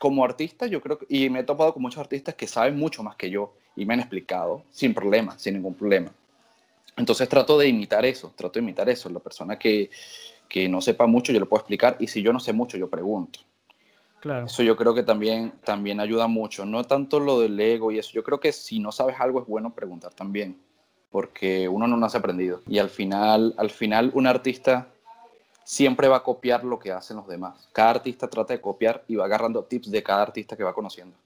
como 0.00 0.24
artista, 0.24 0.66
yo 0.66 0.80
creo 0.80 0.98
que, 0.98 1.06
y 1.08 1.30
me 1.30 1.40
he 1.40 1.44
topado 1.44 1.72
con 1.72 1.80
muchos 1.80 2.00
artistas 2.00 2.34
que 2.34 2.48
saben 2.48 2.76
mucho 2.76 3.04
más 3.04 3.14
que 3.14 3.30
yo 3.30 3.54
y 3.76 3.86
me 3.86 3.94
han 3.94 4.00
explicado 4.00 4.64
sin 4.70 4.92
problema, 4.92 5.38
sin 5.38 5.54
ningún 5.54 5.74
problema. 5.74 6.12
Entonces 6.96 7.28
trato 7.28 7.56
de 7.56 7.68
imitar 7.68 8.04
eso, 8.04 8.32
trato 8.34 8.58
de 8.58 8.64
imitar 8.64 8.88
eso. 8.88 9.08
La 9.10 9.20
persona 9.20 9.56
que, 9.56 9.90
que 10.48 10.68
no 10.68 10.80
sepa 10.80 11.06
mucho, 11.06 11.32
yo 11.32 11.38
le 11.38 11.46
puedo 11.46 11.60
explicar 11.60 11.96
y 12.00 12.08
si 12.08 12.20
yo 12.20 12.32
no 12.32 12.40
sé 12.40 12.52
mucho, 12.52 12.76
yo 12.76 12.90
pregunto. 12.90 13.38
Claro. 14.20 14.46
Eso 14.46 14.62
yo 14.64 14.76
creo 14.76 14.92
que 14.92 15.04
también, 15.04 15.52
también 15.64 16.00
ayuda 16.00 16.26
mucho. 16.26 16.66
No 16.66 16.84
tanto 16.84 17.20
lo 17.20 17.40
del 17.40 17.58
ego 17.60 17.92
y 17.92 17.98
eso. 17.98 18.10
Yo 18.12 18.24
creo 18.24 18.40
que 18.40 18.52
si 18.52 18.80
no 18.80 18.90
sabes 18.90 19.16
algo 19.20 19.40
es 19.40 19.46
bueno 19.46 19.72
preguntar 19.72 20.12
también, 20.14 20.60
porque 21.10 21.68
uno 21.68 21.86
no 21.86 21.96
nace 21.96 22.18
aprendido. 22.18 22.60
Y 22.66 22.78
al 22.78 22.90
final, 22.90 23.54
al 23.56 23.70
final 23.70 24.10
un 24.14 24.26
artista 24.26 24.91
siempre 25.72 26.06
va 26.06 26.18
a 26.18 26.22
copiar 26.22 26.64
lo 26.64 26.78
que 26.78 26.92
hacen 26.92 27.16
los 27.16 27.26
demás. 27.26 27.66
Cada 27.72 27.92
artista 27.92 28.28
trata 28.28 28.52
de 28.52 28.60
copiar 28.60 29.04
y 29.08 29.14
va 29.14 29.24
agarrando 29.24 29.64
tips 29.64 29.90
de 29.90 30.02
cada 30.02 30.20
artista 30.20 30.54
que 30.54 30.62
va 30.62 30.74
conociendo. 30.74 31.16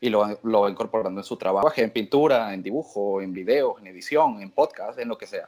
Y 0.00 0.08
lo, 0.08 0.20
va 0.20 0.70
incorporando 0.70 1.20
en 1.20 1.24
su 1.24 1.36
trabajo, 1.36 1.70
en 1.76 1.90
pintura, 1.90 2.54
en 2.54 2.62
dibujo, 2.62 3.20
en 3.20 3.34
videos, 3.34 3.78
en 3.80 3.88
edición, 3.88 4.40
en 4.40 4.50
podcast, 4.50 4.98
en 4.98 5.08
lo 5.08 5.18
que 5.18 5.26
sea. 5.26 5.46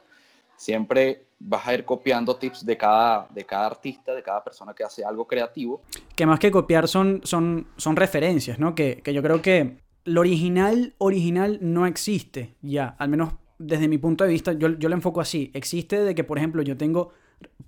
Siempre 0.55 1.23
vas 1.39 1.67
a 1.67 1.73
ir 1.73 1.85
copiando 1.85 2.35
tips 2.35 2.63
de 2.63 2.77
cada, 2.77 3.27
de 3.31 3.43
cada 3.45 3.65
artista, 3.65 4.13
de 4.13 4.21
cada 4.21 4.43
persona 4.43 4.75
que 4.75 4.83
hace 4.83 5.03
algo 5.03 5.25
creativo. 5.25 5.81
Que 6.15 6.27
más 6.27 6.37
que 6.37 6.51
copiar 6.51 6.87
son, 6.87 7.21
son, 7.23 7.65
son 7.77 7.95
referencias, 7.95 8.59
¿no? 8.59 8.75
Que, 8.75 9.01
que 9.01 9.11
yo 9.11 9.23
creo 9.23 9.41
que 9.41 9.79
lo 10.03 10.21
original, 10.21 10.93
original 10.99 11.57
no 11.61 11.87
existe 11.87 12.53
ya, 12.61 12.95
al 12.99 13.09
menos 13.09 13.33
desde 13.57 13.87
mi 13.87 13.97
punto 13.97 14.23
de 14.23 14.29
vista, 14.29 14.53
yo, 14.53 14.69
yo 14.69 14.87
lo 14.87 14.93
enfoco 14.93 15.19
así. 15.19 15.49
Existe 15.55 16.03
de 16.03 16.13
que, 16.13 16.23
por 16.23 16.37
ejemplo, 16.37 16.61
yo 16.61 16.77
tengo 16.77 17.11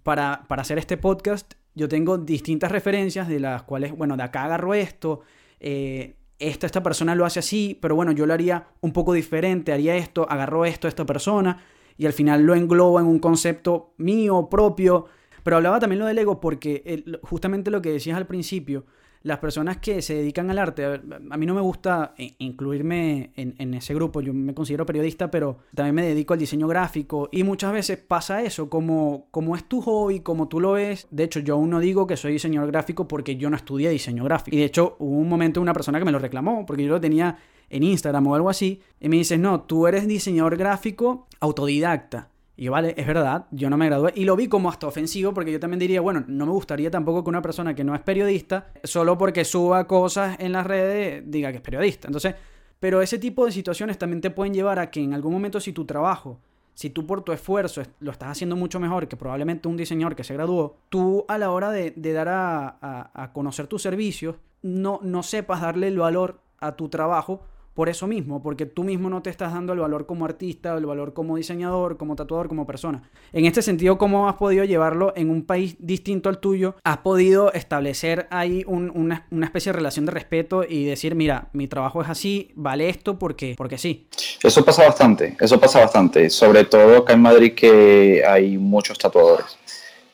para, 0.04 0.46
hacer 0.50 0.78
este 0.78 0.98
podcast, 0.98 1.54
yo 1.76 1.88
tengo 1.88 2.18
distintas 2.18 2.72
referencias 2.72 3.28
de 3.28 3.40
las 3.40 3.64
cuales, 3.64 3.92
bueno, 3.92 4.18
de 4.18 4.24
acá 4.24 4.46
agarro 4.46 4.74
esto, 4.74 5.22
eh, 5.60 6.16
esta, 6.40 6.66
esta 6.66 6.84
persona 6.84 7.16
lo 7.16 7.26
hace 7.26 7.40
así, 7.40 7.78
pero 7.82 7.96
bueno, 7.96 8.12
yo 8.12 8.26
lo 8.26 8.34
haría 8.34 8.68
un 8.82 8.94
poco 8.94 9.14
diferente, 9.14 9.74
haría 9.74 9.96
esto, 9.96 10.28
agarro 10.30 10.66
esto 10.66 10.88
esta 10.88 11.06
persona 11.06 11.64
y 11.98 12.06
al 12.06 12.14
final 12.14 12.44
lo 12.44 12.56
englobo 12.56 13.00
en 13.00 13.08
un 13.08 13.20
concepto 13.20 13.94
mío, 13.98 14.48
propio. 14.50 15.08
Pero 15.44 15.58
hablaba 15.58 15.80
también 15.80 16.00
lo 16.00 16.06
del 16.06 16.20
ego 16.20 16.40
porque 16.40 17.04
justamente 17.24 17.72
lo 17.72 17.82
que 17.82 17.92
decías 17.92 18.18
al 18.18 18.28
principio, 18.28 18.86
las 19.28 19.40
personas 19.40 19.78
que 19.78 20.02
se 20.02 20.16
dedican 20.16 20.50
al 20.50 20.58
arte, 20.58 20.86
a, 20.86 21.38
mí 21.38 21.46
no 21.46 21.54
me 21.54 21.62
gusta 21.62 22.14
incluirme 22.40 23.32
en, 23.36 23.74
ese 23.74 23.94
grupo, 23.94 24.22
yo 24.22 24.34
me 24.34 24.54
considero 24.54 24.86
periodista, 24.86 25.30
pero 25.30 25.58
también 25.76 25.96
me 25.96 26.04
dedico 26.04 26.34
al 26.34 26.40
diseño 26.40 26.68
gráfico 26.68 27.28
y 27.32 27.44
muchas 27.44 27.74
veces 27.74 27.98
pasa 27.98 28.42
eso, 28.42 28.70
como, 28.70 29.28
como 29.32 29.56
es 29.56 29.66
tu 29.66 29.82
hobby, 29.82 30.22
como 30.22 30.48
tú 30.48 30.62
lo 30.62 30.72
ves, 30.72 31.08
de 31.12 31.26
hecho 31.26 31.42
yo 31.42 31.56
aún 31.56 31.70
no 31.70 31.80
digo 31.80 32.08
que 32.08 32.16
soy 32.16 32.34
diseñador 32.34 32.72
gráfico 32.72 33.08
porque 33.08 33.36
yo 33.36 33.50
no 33.50 33.58
estudié 33.58 33.90
diseño 33.90 34.24
gráfico 34.24 34.56
y 34.56 34.60
de 34.60 34.66
hecho 34.66 34.96
hubo 35.00 35.18
un 35.18 35.28
momento 35.28 35.60
una 35.60 35.74
persona 35.74 36.00
que 36.00 36.06
me 36.06 36.12
lo 36.12 36.20
reclamó 36.20 36.66
porque 36.66 36.84
yo 36.84 36.90
lo 36.90 37.02
tenía 37.02 37.38
en 37.70 37.84
Instagram 37.84 38.26
o 38.28 38.36
algo 38.36 38.50
así 38.50 38.82
y 39.02 39.10
me 39.10 39.18
dice, 39.18 39.38
no, 39.38 39.62
tú 39.62 39.88
eres 39.88 40.08
diseñador 40.08 40.56
gráfico 40.56 41.28
autodidacta. 41.42 42.30
Y 42.60 42.70
vale, 42.70 42.96
es 42.98 43.06
verdad, 43.06 43.46
yo 43.52 43.70
no 43.70 43.78
me 43.78 43.86
gradué. 43.86 44.12
Y 44.16 44.26
lo 44.26 44.36
vi 44.36 44.48
como 44.48 44.70
hasta 44.70 44.88
ofensivo 44.88 45.32
porque 45.32 45.52
yo 45.52 45.60
también 45.60 45.80
diría, 45.80 46.02
bueno, 46.02 46.26
no 46.28 46.48
me 46.48 46.52
gustaría 46.52 46.90
tampoco 46.90 47.24
que 47.24 47.30
una 47.30 47.44
persona 47.44 47.76
que 47.76 47.84
no 47.84 47.94
es 47.94 48.02
periodista, 48.02 48.72
solo 48.84 49.16
porque 49.16 49.46
suba 49.46 49.86
cosas 49.86 50.36
en 50.40 50.54
las 50.54 50.66
redes, 50.66 51.24
diga 51.28 51.52
que 51.52 51.58
es 51.58 51.62
periodista. 51.62 52.08
Entonces, 52.08 52.34
pero 52.80 53.04
ese 53.04 53.20
tipo 53.20 53.46
de 53.46 53.52
situaciones 53.52 54.00
también 54.00 54.22
te 54.22 54.32
pueden 54.32 54.56
llevar 54.56 54.80
a 54.80 54.90
que 54.90 55.04
en 55.04 55.14
algún 55.14 55.34
momento 55.34 55.60
si 55.60 55.72
tu 55.72 55.86
trabajo, 55.86 56.40
si 56.74 56.90
tú 56.90 57.06
por 57.06 57.22
tu 57.22 57.32
esfuerzo 57.32 57.84
lo 58.00 58.12
estás 58.12 58.30
haciendo 58.30 58.56
mucho 58.56 58.80
mejor 58.80 59.08
que 59.08 59.18
probablemente 59.18 59.68
un 59.68 59.78
diseñador 59.78 60.16
que 60.16 60.24
se 60.24 60.34
graduó, 60.34 60.78
tú 60.90 61.26
a 61.28 61.38
la 61.38 61.52
hora 61.52 61.70
de, 61.70 61.92
dar 61.96 62.28
a, 62.28 63.12
a, 63.14 63.34
conocer 63.34 63.68
tus 63.68 63.84
servicios, 63.84 64.36
no, 64.64 65.00
no 65.04 65.22
sepas 65.22 65.62
darle 65.62 65.90
el 65.90 66.00
valor 66.00 66.40
a 66.60 66.76
tu 66.76 66.90
trabajo 66.90 67.44
por 67.78 67.90
eso 67.90 68.08
mismo, 68.08 68.42
porque 68.42 68.66
tú 68.66 68.84
mismo 68.84 69.08
no 69.08 69.22
te 69.22 69.30
estás 69.30 69.54
dando 69.54 69.72
el 69.72 69.78
valor 69.78 70.08
como 70.08 70.26
artista, 70.26 70.76
el 70.76 70.88
valor 70.88 71.14
como 71.14 71.38
diseñador, 71.38 71.98
como 71.98 72.16
tatuador, 72.16 72.48
como 72.48 72.66
persona. 72.66 73.04
En 73.34 73.46
este 73.46 73.62
sentido, 73.62 74.00
¿cómo 74.00 74.28
has 74.28 74.36
podido 74.38 74.64
llevarlo 74.64 75.14
en 75.16 75.30
un 75.30 75.46
país 75.46 75.76
distinto 75.78 76.28
al 76.28 76.40
tuyo? 76.40 76.76
¿Has 76.84 76.98
podido 76.98 77.54
establecer 77.54 78.26
ahí 78.32 78.64
una, 78.66 79.28
especie 79.44 79.72
de 79.72 79.76
relación 79.78 80.08
de 80.08 80.12
respeto 80.12 80.64
y 80.68 80.86
decir, 80.86 81.14
mira, 81.14 81.50
mi 81.54 81.68
trabajo 81.68 82.02
es 82.02 82.10
así, 82.10 82.52
vale 82.56 82.90
esto 82.90 83.20
porque, 83.20 83.54
porque 83.56 83.78
sí? 83.78 84.08
Eso 84.42 84.66
pasa 84.66 84.84
bastante, 84.84 85.38
eso 85.40 85.60
pasa 85.60 85.80
bastante, 85.80 86.32
sobre 86.32 86.64
todo 86.64 86.98
acá 86.98 87.14
en 87.14 87.22
Madrid 87.22 87.54
que 87.54 88.24
hay 88.28 88.58
muchos 88.58 88.98
tatuadores. 88.98 89.56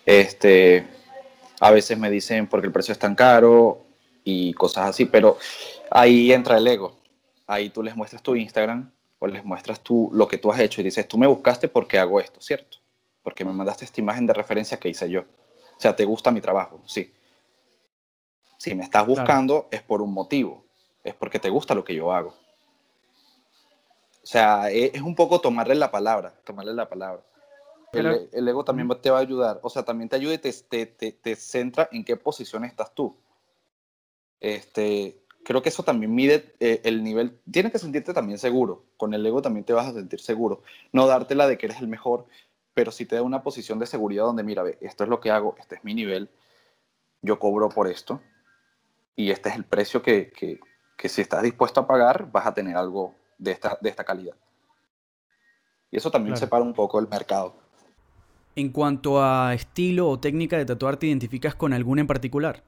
Este, 0.05 0.85
a 1.61 1.71
veces 1.71 1.97
me 1.97 2.09
dicen 2.09 2.45
porque 2.47 2.67
el 2.67 2.73
precio 2.73 2.91
es 2.91 2.99
tan 2.99 3.15
caro 3.15 3.85
y 4.25 4.51
cosas 4.51 4.89
así, 4.89 5.05
pero 5.05 5.37
ahí 5.89 6.33
entra 6.33 6.57
el 6.57 6.67
ego 6.67 7.02
ahí 7.47 7.69
tú 7.69 7.83
les 7.83 7.95
muestras 7.95 8.21
tu 8.21 8.35
Instagram 8.35 8.91
o 9.19 9.27
les 9.27 9.43
muestras 9.43 9.79
tú 9.79 10.09
lo 10.13 10.27
que 10.27 10.37
tú 10.37 10.51
has 10.51 10.59
hecho 10.59 10.81
y 10.81 10.83
dices, 10.83 11.07
tú 11.07 11.17
me 11.17 11.27
buscaste 11.27 11.67
porque 11.67 11.99
hago 11.99 12.19
esto, 12.19 12.41
¿cierto? 12.41 12.77
Porque 13.21 13.45
me 13.45 13.53
mandaste 13.53 13.85
esta 13.85 14.01
imagen 14.01 14.25
de 14.25 14.33
referencia 14.33 14.79
que 14.79 14.89
hice 14.89 15.09
yo. 15.09 15.21
O 15.21 15.79
sea, 15.79 15.95
¿te 15.95 16.05
gusta 16.05 16.31
mi 16.31 16.41
trabajo? 16.41 16.81
Sí. 16.85 17.13
Si 18.57 18.75
me 18.75 18.83
estás 18.83 19.05
buscando 19.05 19.67
es 19.71 19.81
por 19.81 20.01
un 20.01 20.13
motivo, 20.13 20.65
es 21.03 21.13
porque 21.13 21.39
te 21.39 21.49
gusta 21.49 21.75
lo 21.75 21.83
que 21.83 21.95
yo 21.95 22.11
hago. 22.11 22.29
O 22.29 24.25
sea, 24.25 24.71
e, 24.71 24.91
es 24.93 25.01
un 25.01 25.15
poco 25.15 25.41
tomarle 25.41 25.75
la 25.75 25.91
palabra, 25.91 26.33
tomarle 26.45 26.73
la 26.73 26.87
palabra. 26.87 27.23
El, 27.91 28.29
el, 28.31 28.47
ego 28.47 28.63
también 28.63 28.89
te 29.01 29.11
va 29.11 29.19
a 29.19 29.21
ayudar, 29.21 29.59
o 29.61 29.69
sea, 29.69 29.83
también 29.83 30.09
te 30.09 30.15
ayuda 30.15 30.33
y 30.33 30.37
te, 30.39 30.51
te, 30.51 30.85
te, 30.87 31.11
te 31.11 31.35
centra 31.35 31.87
en 31.91 32.03
qué 32.03 32.17
posición 32.17 32.65
estás 32.65 32.93
tú. 32.95 33.15
Este, 34.39 35.22
creo 35.43 35.61
que 35.61 35.69
eso 35.69 35.83
también 35.83 36.13
mide 36.13 36.53
eh, 36.59 36.81
el 36.83 37.03
nivel. 37.03 37.39
Tienes 37.49 37.71
que 37.71 37.79
sentirte 37.79 38.13
también 38.13 38.37
seguro. 38.37 38.85
Con 38.97 39.13
el 39.13 39.25
ego 39.25 39.41
también 39.41 39.65
te 39.65 39.73
vas 39.73 39.87
a 39.87 39.93
sentir 39.93 40.19
seguro. 40.19 40.63
No 40.91 41.07
dártela 41.07 41.47
de 41.47 41.57
que 41.57 41.67
eres 41.67 41.79
el 41.79 41.87
mejor, 41.87 42.27
pero 42.73 42.91
sí 42.91 43.05
te 43.05 43.15
da 43.15 43.21
una 43.21 43.43
posición 43.43 43.79
de 43.79 43.85
seguridad 43.85 44.23
donde, 44.23 44.43
mira, 44.43 44.63
ve, 44.63 44.77
esto 44.81 45.03
es 45.03 45.09
lo 45.09 45.19
que 45.19 45.31
hago, 45.31 45.55
este 45.59 45.75
es 45.75 45.83
mi 45.83 45.93
nivel, 45.93 46.29
yo 47.21 47.39
cobro 47.39 47.69
por 47.69 47.87
esto 47.87 48.21
y 49.15 49.31
este 49.31 49.49
es 49.49 49.55
el 49.55 49.63
precio 49.63 50.01
que, 50.01 50.31
que, 50.31 50.59
que 50.97 51.09
si 51.09 51.21
estás 51.21 51.43
dispuesto 51.43 51.81
a 51.81 51.87
pagar, 51.87 52.31
vas 52.31 52.47
a 52.47 52.53
tener 52.53 52.75
algo 52.75 53.15
de 53.37 53.51
esta, 53.51 53.77
de 53.79 53.89
esta 53.89 54.03
calidad. 54.03 54.35
Y 55.91 55.97
eso 55.97 56.09
también 56.09 56.35
separa 56.35 56.63
un 56.63 56.73
poco 56.73 56.99
el 56.99 57.07
mercado. 57.07 57.55
En 58.55 58.69
cuanto 58.69 59.21
a 59.21 59.53
estilo 59.53 60.09
o 60.09 60.19
técnica 60.19 60.57
de 60.57 60.65
tatuar, 60.65 60.97
¿te 60.97 61.07
identificas 61.07 61.53
con 61.53 61.73
alguna 61.73 62.01
en 62.01 62.07
particular? 62.07 62.63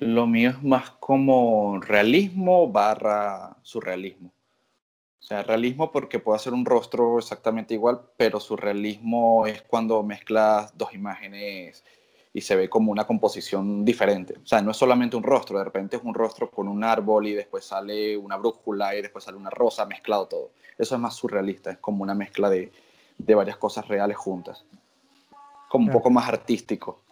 Lo 0.00 0.26
mío 0.26 0.48
es 0.48 0.62
más 0.62 0.92
como 0.92 1.78
realismo 1.78 2.72
barra 2.72 3.58
surrealismo. 3.60 4.32
O 5.18 5.22
sea, 5.22 5.42
realismo 5.42 5.92
porque 5.92 6.18
puedo 6.18 6.36
hacer 6.36 6.54
un 6.54 6.64
rostro 6.64 7.18
exactamente 7.18 7.74
igual, 7.74 8.00
pero 8.16 8.40
surrealismo 8.40 9.46
es 9.46 9.60
cuando 9.60 10.02
mezclas 10.02 10.76
dos 10.78 10.94
imágenes 10.94 11.84
y 12.32 12.40
se 12.40 12.56
ve 12.56 12.70
como 12.70 12.90
una 12.90 13.06
composición 13.06 13.84
diferente. 13.84 14.36
O 14.42 14.46
sea, 14.46 14.62
no 14.62 14.70
es 14.70 14.78
solamente 14.78 15.16
un 15.16 15.22
rostro, 15.22 15.58
de 15.58 15.64
repente 15.64 15.96
es 15.96 16.02
un 16.02 16.14
rostro 16.14 16.50
con 16.50 16.66
un 16.66 16.82
árbol 16.82 17.26
y 17.26 17.34
después 17.34 17.66
sale 17.66 18.16
una 18.16 18.38
brújula 18.38 18.96
y 18.96 19.02
después 19.02 19.24
sale 19.24 19.36
una 19.36 19.50
rosa, 19.50 19.84
mezclado 19.84 20.28
todo. 20.28 20.50
Eso 20.78 20.94
es 20.94 21.00
más 21.00 21.14
surrealista, 21.14 21.72
es 21.72 21.78
como 21.78 22.02
una 22.02 22.14
mezcla 22.14 22.48
de, 22.48 22.72
de 23.18 23.34
varias 23.34 23.58
cosas 23.58 23.86
reales 23.86 24.16
juntas. 24.16 24.64
Como 25.68 25.84
un 25.84 25.92
poco 25.92 26.08
más 26.08 26.26
artístico. 26.26 27.02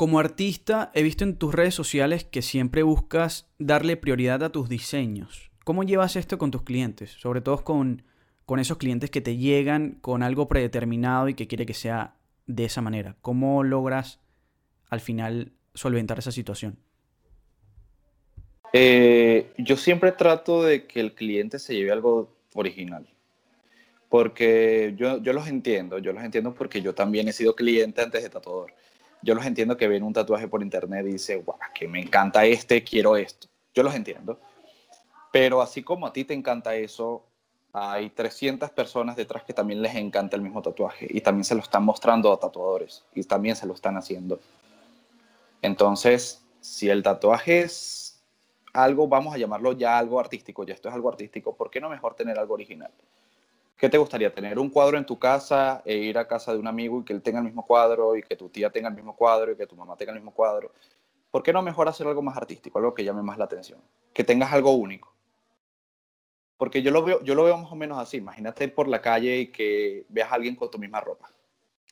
Como 0.00 0.18
artista, 0.18 0.90
he 0.94 1.02
visto 1.02 1.24
en 1.24 1.36
tus 1.36 1.54
redes 1.54 1.74
sociales 1.74 2.24
que 2.24 2.40
siempre 2.40 2.82
buscas 2.82 3.50
darle 3.58 3.98
prioridad 3.98 4.42
a 4.42 4.48
tus 4.48 4.70
diseños. 4.70 5.50
¿Cómo 5.62 5.82
llevas 5.82 6.16
esto 6.16 6.38
con 6.38 6.50
tus 6.50 6.62
clientes? 6.62 7.10
Sobre 7.10 7.42
todo 7.42 7.62
con, 7.62 8.02
con 8.46 8.60
esos 8.60 8.78
clientes 8.78 9.10
que 9.10 9.20
te 9.20 9.36
llegan 9.36 9.98
con 10.00 10.22
algo 10.22 10.48
predeterminado 10.48 11.28
y 11.28 11.34
que 11.34 11.46
quiere 11.46 11.66
que 11.66 11.74
sea 11.74 12.16
de 12.46 12.64
esa 12.64 12.80
manera. 12.80 13.16
¿Cómo 13.20 13.62
logras 13.62 14.20
al 14.88 15.00
final 15.00 15.52
solventar 15.74 16.18
esa 16.18 16.32
situación? 16.32 16.78
Eh, 18.72 19.52
yo 19.58 19.76
siempre 19.76 20.12
trato 20.12 20.62
de 20.62 20.86
que 20.86 21.00
el 21.00 21.14
cliente 21.14 21.58
se 21.58 21.74
lleve 21.74 21.92
algo 21.92 22.38
original. 22.54 23.06
Porque 24.08 24.94
yo, 24.96 25.22
yo 25.22 25.34
los 25.34 25.46
entiendo, 25.46 25.98
yo 25.98 26.14
los 26.14 26.24
entiendo 26.24 26.54
porque 26.54 26.80
yo 26.80 26.94
también 26.94 27.28
he 27.28 27.34
sido 27.34 27.54
cliente 27.54 28.00
antes 28.00 28.22
de 28.22 28.30
tatuador 28.30 28.72
yo 29.22 29.34
los 29.34 29.44
entiendo 29.44 29.76
que 29.76 29.88
ven 29.88 30.02
un 30.02 30.12
tatuaje 30.12 30.48
por 30.48 30.62
internet 30.62 31.06
y 31.06 31.12
dicen, 31.12 31.42
guau, 31.44 31.58
que 31.74 31.86
me 31.88 32.00
encanta 32.00 32.44
este, 32.44 32.82
quiero 32.82 33.16
esto. 33.16 33.48
Yo 33.74 33.82
los 33.82 33.94
entiendo. 33.94 34.38
Pero 35.32 35.62
así 35.62 35.82
como 35.82 36.06
a 36.06 36.12
ti 36.12 36.24
te 36.24 36.34
encanta 36.34 36.74
eso, 36.74 37.24
hay 37.72 38.10
300 38.10 38.70
personas 38.70 39.16
detrás 39.16 39.44
que 39.44 39.54
también 39.54 39.80
les 39.80 39.94
encanta 39.94 40.36
el 40.36 40.42
mismo 40.42 40.60
tatuaje 40.60 41.06
y 41.08 41.20
también 41.20 41.44
se 41.44 41.54
lo 41.54 41.60
están 41.60 41.84
mostrando 41.84 42.32
a 42.32 42.40
tatuadores 42.40 43.04
y 43.14 43.22
también 43.24 43.54
se 43.54 43.66
lo 43.66 43.74
están 43.74 43.96
haciendo. 43.96 44.40
Entonces, 45.62 46.42
si 46.60 46.88
el 46.88 47.02
tatuaje 47.02 47.60
es 47.60 48.20
algo, 48.72 49.06
vamos 49.08 49.34
a 49.34 49.38
llamarlo 49.38 49.72
ya 49.72 49.98
algo 49.98 50.18
artístico, 50.18 50.64
ya 50.64 50.74
esto 50.74 50.88
es 50.88 50.94
algo 50.94 51.08
artístico, 51.08 51.54
¿por 51.54 51.70
qué 51.70 51.80
no 51.80 51.88
mejor 51.88 52.14
tener 52.14 52.38
algo 52.38 52.54
original? 52.54 52.90
¿Qué 53.80 53.88
te 53.88 53.96
gustaría? 53.96 54.30
¿Tener 54.30 54.58
un 54.58 54.68
cuadro 54.68 54.98
en 54.98 55.06
tu 55.06 55.18
casa 55.18 55.80
e 55.86 55.96
ir 55.96 56.18
a 56.18 56.28
casa 56.28 56.52
de 56.52 56.58
un 56.58 56.66
amigo 56.66 57.00
y 57.00 57.04
que 57.04 57.14
él 57.14 57.22
tenga 57.22 57.38
el 57.38 57.46
mismo 57.46 57.64
cuadro 57.64 58.14
y 58.14 58.22
que 58.22 58.36
tu 58.36 58.50
tía 58.50 58.68
tenga 58.68 58.90
el 58.90 58.94
mismo 58.94 59.16
cuadro 59.16 59.52
y 59.52 59.56
que 59.56 59.66
tu 59.66 59.74
mamá 59.74 59.96
tenga 59.96 60.12
el 60.12 60.18
mismo 60.18 60.34
cuadro? 60.34 60.70
¿Por 61.30 61.42
qué 61.42 61.50
no 61.50 61.62
mejor 61.62 61.88
hacer 61.88 62.06
algo 62.06 62.20
más 62.20 62.36
artístico, 62.36 62.78
algo 62.78 62.92
que 62.92 63.04
llame 63.04 63.22
más 63.22 63.38
la 63.38 63.46
atención? 63.46 63.80
Que 64.12 64.22
tengas 64.22 64.52
algo 64.52 64.72
único. 64.72 65.14
Porque 66.58 66.82
yo 66.82 66.90
lo 66.90 67.02
veo, 67.02 67.22
yo 67.22 67.34
lo 67.34 67.44
veo 67.44 67.56
más 67.56 67.72
o 67.72 67.74
menos 67.74 67.96
así. 67.96 68.18
Imagínate 68.18 68.68
por 68.68 68.86
la 68.86 69.00
calle 69.00 69.38
y 69.38 69.46
que 69.46 70.04
veas 70.10 70.30
a 70.30 70.34
alguien 70.34 70.56
con 70.56 70.70
tu 70.70 70.78
misma 70.78 71.00
ropa. 71.00 71.32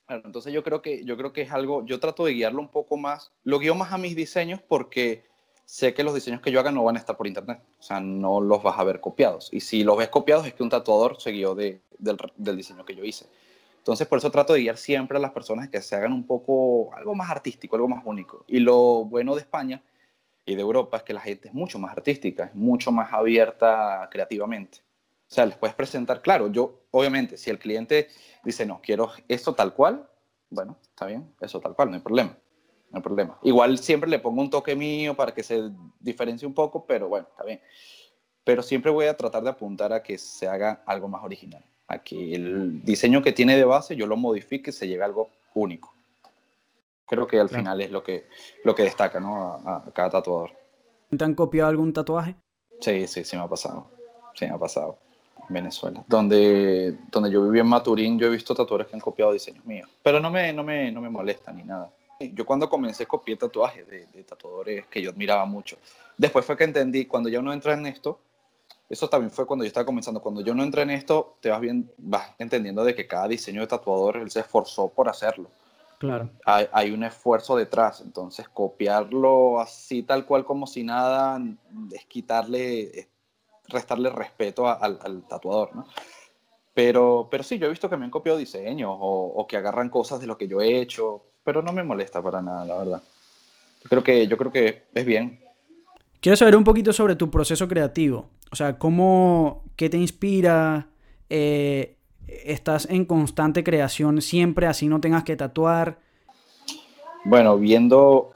Bueno, 0.06 0.24
entonces 0.26 0.52
yo 0.52 0.62
creo 0.62 0.82
que 0.82 1.06
yo 1.06 1.16
creo 1.16 1.32
que 1.32 1.40
es 1.40 1.52
algo. 1.52 1.86
Yo 1.86 1.98
trato 1.98 2.26
de 2.26 2.34
guiarlo 2.34 2.60
un 2.60 2.68
poco 2.68 2.98
más. 2.98 3.32
Lo 3.44 3.58
guío 3.58 3.74
más 3.74 3.94
a 3.94 3.98
mis 3.98 4.14
diseños 4.14 4.60
porque 4.60 5.24
sé 5.68 5.92
que 5.92 6.02
los 6.02 6.14
diseños 6.14 6.40
que 6.40 6.50
yo 6.50 6.60
haga 6.60 6.72
no 6.72 6.82
van 6.82 6.96
a 6.96 6.98
estar 6.98 7.14
por 7.14 7.26
internet. 7.26 7.60
O 7.78 7.82
sea, 7.82 8.00
no 8.00 8.40
los 8.40 8.62
vas 8.62 8.78
a 8.78 8.84
ver 8.84 9.00
copiados. 9.00 9.50
Y 9.52 9.60
si 9.60 9.84
los 9.84 9.98
ves 9.98 10.08
copiados 10.08 10.46
es 10.46 10.54
que 10.54 10.62
un 10.62 10.70
tatuador 10.70 11.20
se 11.20 11.30
guió 11.30 11.54
de, 11.54 11.82
del, 11.98 12.16
del, 12.36 12.56
diseño 12.56 12.86
que 12.86 12.94
yo 12.94 13.04
hice. 13.04 13.26
Entonces, 13.76 14.08
por 14.08 14.16
eso 14.16 14.30
trato 14.30 14.54
de 14.54 14.60
guiar 14.60 14.78
siempre 14.78 15.18
a 15.18 15.20
las 15.20 15.32
personas 15.32 15.68
que 15.68 15.82
se 15.82 15.94
hagan 15.94 16.14
un 16.14 16.26
poco 16.26 16.94
algo 16.94 17.14
más 17.14 17.30
artístico, 17.30 17.76
algo 17.76 17.86
más 17.86 18.02
único. 18.06 18.46
Y 18.48 18.60
lo 18.60 19.04
bueno 19.04 19.34
de 19.34 19.42
España 19.42 19.82
y 20.46 20.54
de 20.54 20.62
Europa 20.62 20.96
es 20.96 21.02
que 21.02 21.12
la 21.12 21.20
gente 21.20 21.48
es 21.48 21.54
mucho 21.54 21.78
más 21.78 21.92
artística, 21.92 22.44
es 22.44 22.54
mucho 22.54 22.90
más 22.90 23.12
abierta 23.12 24.08
creativamente. 24.10 24.78
O 25.30 25.34
sea, 25.34 25.44
les 25.44 25.58
puedes 25.58 25.76
presentar, 25.76 26.22
claro, 26.22 26.50
yo, 26.50 26.80
obviamente, 26.92 27.36
si 27.36 27.50
el 27.50 27.58
cliente 27.58 28.08
dice, 28.42 28.64
no, 28.64 28.80
quiero 28.82 29.12
esto 29.28 29.54
tal 29.54 29.74
cual, 29.74 30.08
bueno, 30.48 30.78
está 30.80 31.04
bien, 31.04 31.30
eso 31.42 31.60
tal 31.60 31.74
cual, 31.74 31.90
no 31.90 31.96
hay 31.96 32.00
problema 32.00 32.38
no 32.90 32.98
hay 32.98 33.02
problema. 33.02 33.38
Igual 33.42 33.78
siempre 33.78 34.08
le 34.08 34.18
pongo 34.18 34.40
un 34.40 34.50
toque 34.50 34.74
mío 34.74 35.14
para 35.14 35.32
que 35.32 35.42
se 35.42 35.70
diferencie 36.00 36.46
un 36.46 36.54
poco, 36.54 36.86
pero 36.86 37.08
bueno, 37.08 37.26
está 37.30 37.44
bien. 37.44 37.60
Pero 38.44 38.62
siempre 38.62 38.90
voy 38.90 39.06
a 39.06 39.16
tratar 39.16 39.42
de 39.42 39.50
apuntar 39.50 39.92
a 39.92 40.02
que 40.02 40.16
se 40.16 40.48
haga 40.48 40.82
algo 40.86 41.08
más 41.08 41.22
original, 41.22 41.64
a 41.86 41.98
que 41.98 42.34
el 42.34 42.82
diseño 42.82 43.22
que 43.22 43.32
tiene 43.32 43.56
de 43.56 43.64
base 43.64 43.94
yo 43.94 44.06
lo 44.06 44.16
modifique 44.16 44.70
y 44.70 44.72
se 44.72 44.88
llegue 44.88 45.02
a 45.02 45.06
algo 45.06 45.28
único. 45.54 45.92
Creo 47.06 47.26
que 47.26 47.38
al 47.40 47.48
final 47.48 47.80
es 47.80 47.90
lo 47.90 48.02
que, 48.02 48.26
lo 48.64 48.74
que 48.74 48.82
destaca 48.82 49.18
¿no? 49.18 49.54
a, 49.64 49.84
cada 49.94 50.10
tatuador. 50.10 50.50
¿Te 51.16 51.24
han 51.24 51.34
copiado 51.34 51.70
algún 51.70 51.92
tatuaje? 51.92 52.36
Sí, 52.80 53.06
sí, 53.06 53.24
sí 53.24 53.36
me 53.36 53.42
ha 53.42 53.48
pasado. 53.48 53.90
Sí 54.34 54.46
me 54.46 54.52
ha 54.52 54.58
pasado. 54.58 54.98
En 55.48 55.54
Venezuela. 55.54 56.04
Donde, 56.06 56.98
donde 57.10 57.30
yo 57.30 57.42
viví 57.44 57.60
en 57.60 57.66
Maturín, 57.66 58.18
yo 58.18 58.26
he 58.26 58.30
visto 58.30 58.54
tatuadores 58.54 58.88
que 58.88 58.96
han 58.96 59.00
copiado 59.00 59.32
diseños 59.32 59.64
míos. 59.64 59.88
Pero 60.02 60.20
no 60.20 60.30
me, 60.30 60.52
no 60.52 60.62
me, 60.62 60.92
no 60.92 61.00
me 61.00 61.08
molesta 61.08 61.50
ni 61.50 61.62
nada. 61.62 61.90
Yo 62.20 62.44
cuando 62.44 62.68
comencé 62.68 63.06
copié 63.06 63.36
tatuajes 63.36 63.86
de, 63.86 64.06
de 64.06 64.24
tatuadores 64.24 64.86
que 64.86 65.00
yo 65.00 65.10
admiraba 65.10 65.44
mucho. 65.46 65.78
Después 66.16 66.44
fue 66.44 66.56
que 66.56 66.64
entendí, 66.64 67.06
cuando 67.06 67.28
yo 67.28 67.40
no 67.42 67.52
entré 67.52 67.74
en 67.74 67.86
esto, 67.86 68.18
eso 68.88 69.08
también 69.08 69.30
fue 69.30 69.46
cuando 69.46 69.64
yo 69.64 69.68
estaba 69.68 69.84
comenzando. 69.84 70.20
Cuando 70.20 70.40
yo 70.40 70.54
no 70.54 70.62
entré 70.62 70.82
en 70.82 70.90
esto, 70.90 71.36
te 71.40 71.50
vas, 71.50 71.60
bien, 71.60 71.90
vas 71.98 72.30
entendiendo 72.38 72.84
de 72.84 72.94
que 72.94 73.06
cada 73.06 73.28
diseño 73.28 73.60
de 73.60 73.66
tatuador 73.66 74.16
él 74.16 74.30
se 74.30 74.40
esforzó 74.40 74.88
por 74.88 75.08
hacerlo. 75.08 75.50
Claro. 75.98 76.30
Hay, 76.44 76.68
hay, 76.72 76.90
un 76.92 77.04
esfuerzo 77.04 77.56
detrás. 77.56 78.00
Entonces, 78.00 78.48
copiarlo 78.48 79.60
así, 79.60 80.02
tal 80.02 80.24
cual 80.24 80.44
como 80.44 80.66
si 80.66 80.84
nada, 80.84 81.40
es 81.92 82.06
quitarle, 82.06 82.98
es 82.98 83.08
restarle 83.68 84.08
respeto 84.08 84.66
a, 84.66 84.74
al, 84.74 84.98
al, 85.02 85.22
tatuador, 85.28 85.74
¿no? 85.76 85.86
Pero, 86.72 87.28
pero 87.30 87.42
sí, 87.42 87.58
yo 87.58 87.66
he 87.66 87.70
visto 87.70 87.90
que 87.90 87.96
me 87.96 88.04
han 88.04 88.10
copiado 88.10 88.38
diseños 88.38 88.96
o, 88.98 89.32
o, 89.34 89.46
que 89.48 89.56
agarran 89.56 89.90
cosas 89.90 90.20
de 90.20 90.28
lo 90.28 90.38
que 90.38 90.46
yo 90.46 90.60
he 90.60 90.80
hecho, 90.80 91.24
pero 91.48 91.62
no 91.62 91.72
me 91.72 91.82
molesta 91.82 92.20
para 92.20 92.42
nada, 92.42 92.62
la 92.66 92.76
verdad. 92.76 93.02
Yo 93.82 93.88
creo 93.88 94.04
que, 94.04 94.26
yo 94.28 94.36
creo 94.36 94.52
que 94.52 94.82
es 94.92 95.06
bien. 95.06 95.40
Quiero 96.20 96.36
saber 96.36 96.54
un 96.54 96.62
poquito 96.62 96.92
sobre 96.92 97.16
tu 97.16 97.30
proceso 97.30 97.66
creativo. 97.66 98.28
O 98.52 98.54
sea, 98.54 98.78
¿cómo, 98.78 99.64
qué 99.74 99.88
te 99.88 99.96
inspira? 99.96 100.88
Eh, 101.30 101.96
¿Estás 102.26 102.86
en 102.90 103.06
constante 103.06 103.64
creación 103.64 104.20
siempre, 104.20 104.66
así 104.66 104.88
no 104.88 105.00
tengas 105.00 105.24
que 105.24 105.36
tatuar? 105.36 106.00
Bueno, 107.24 107.56
viendo, 107.56 108.34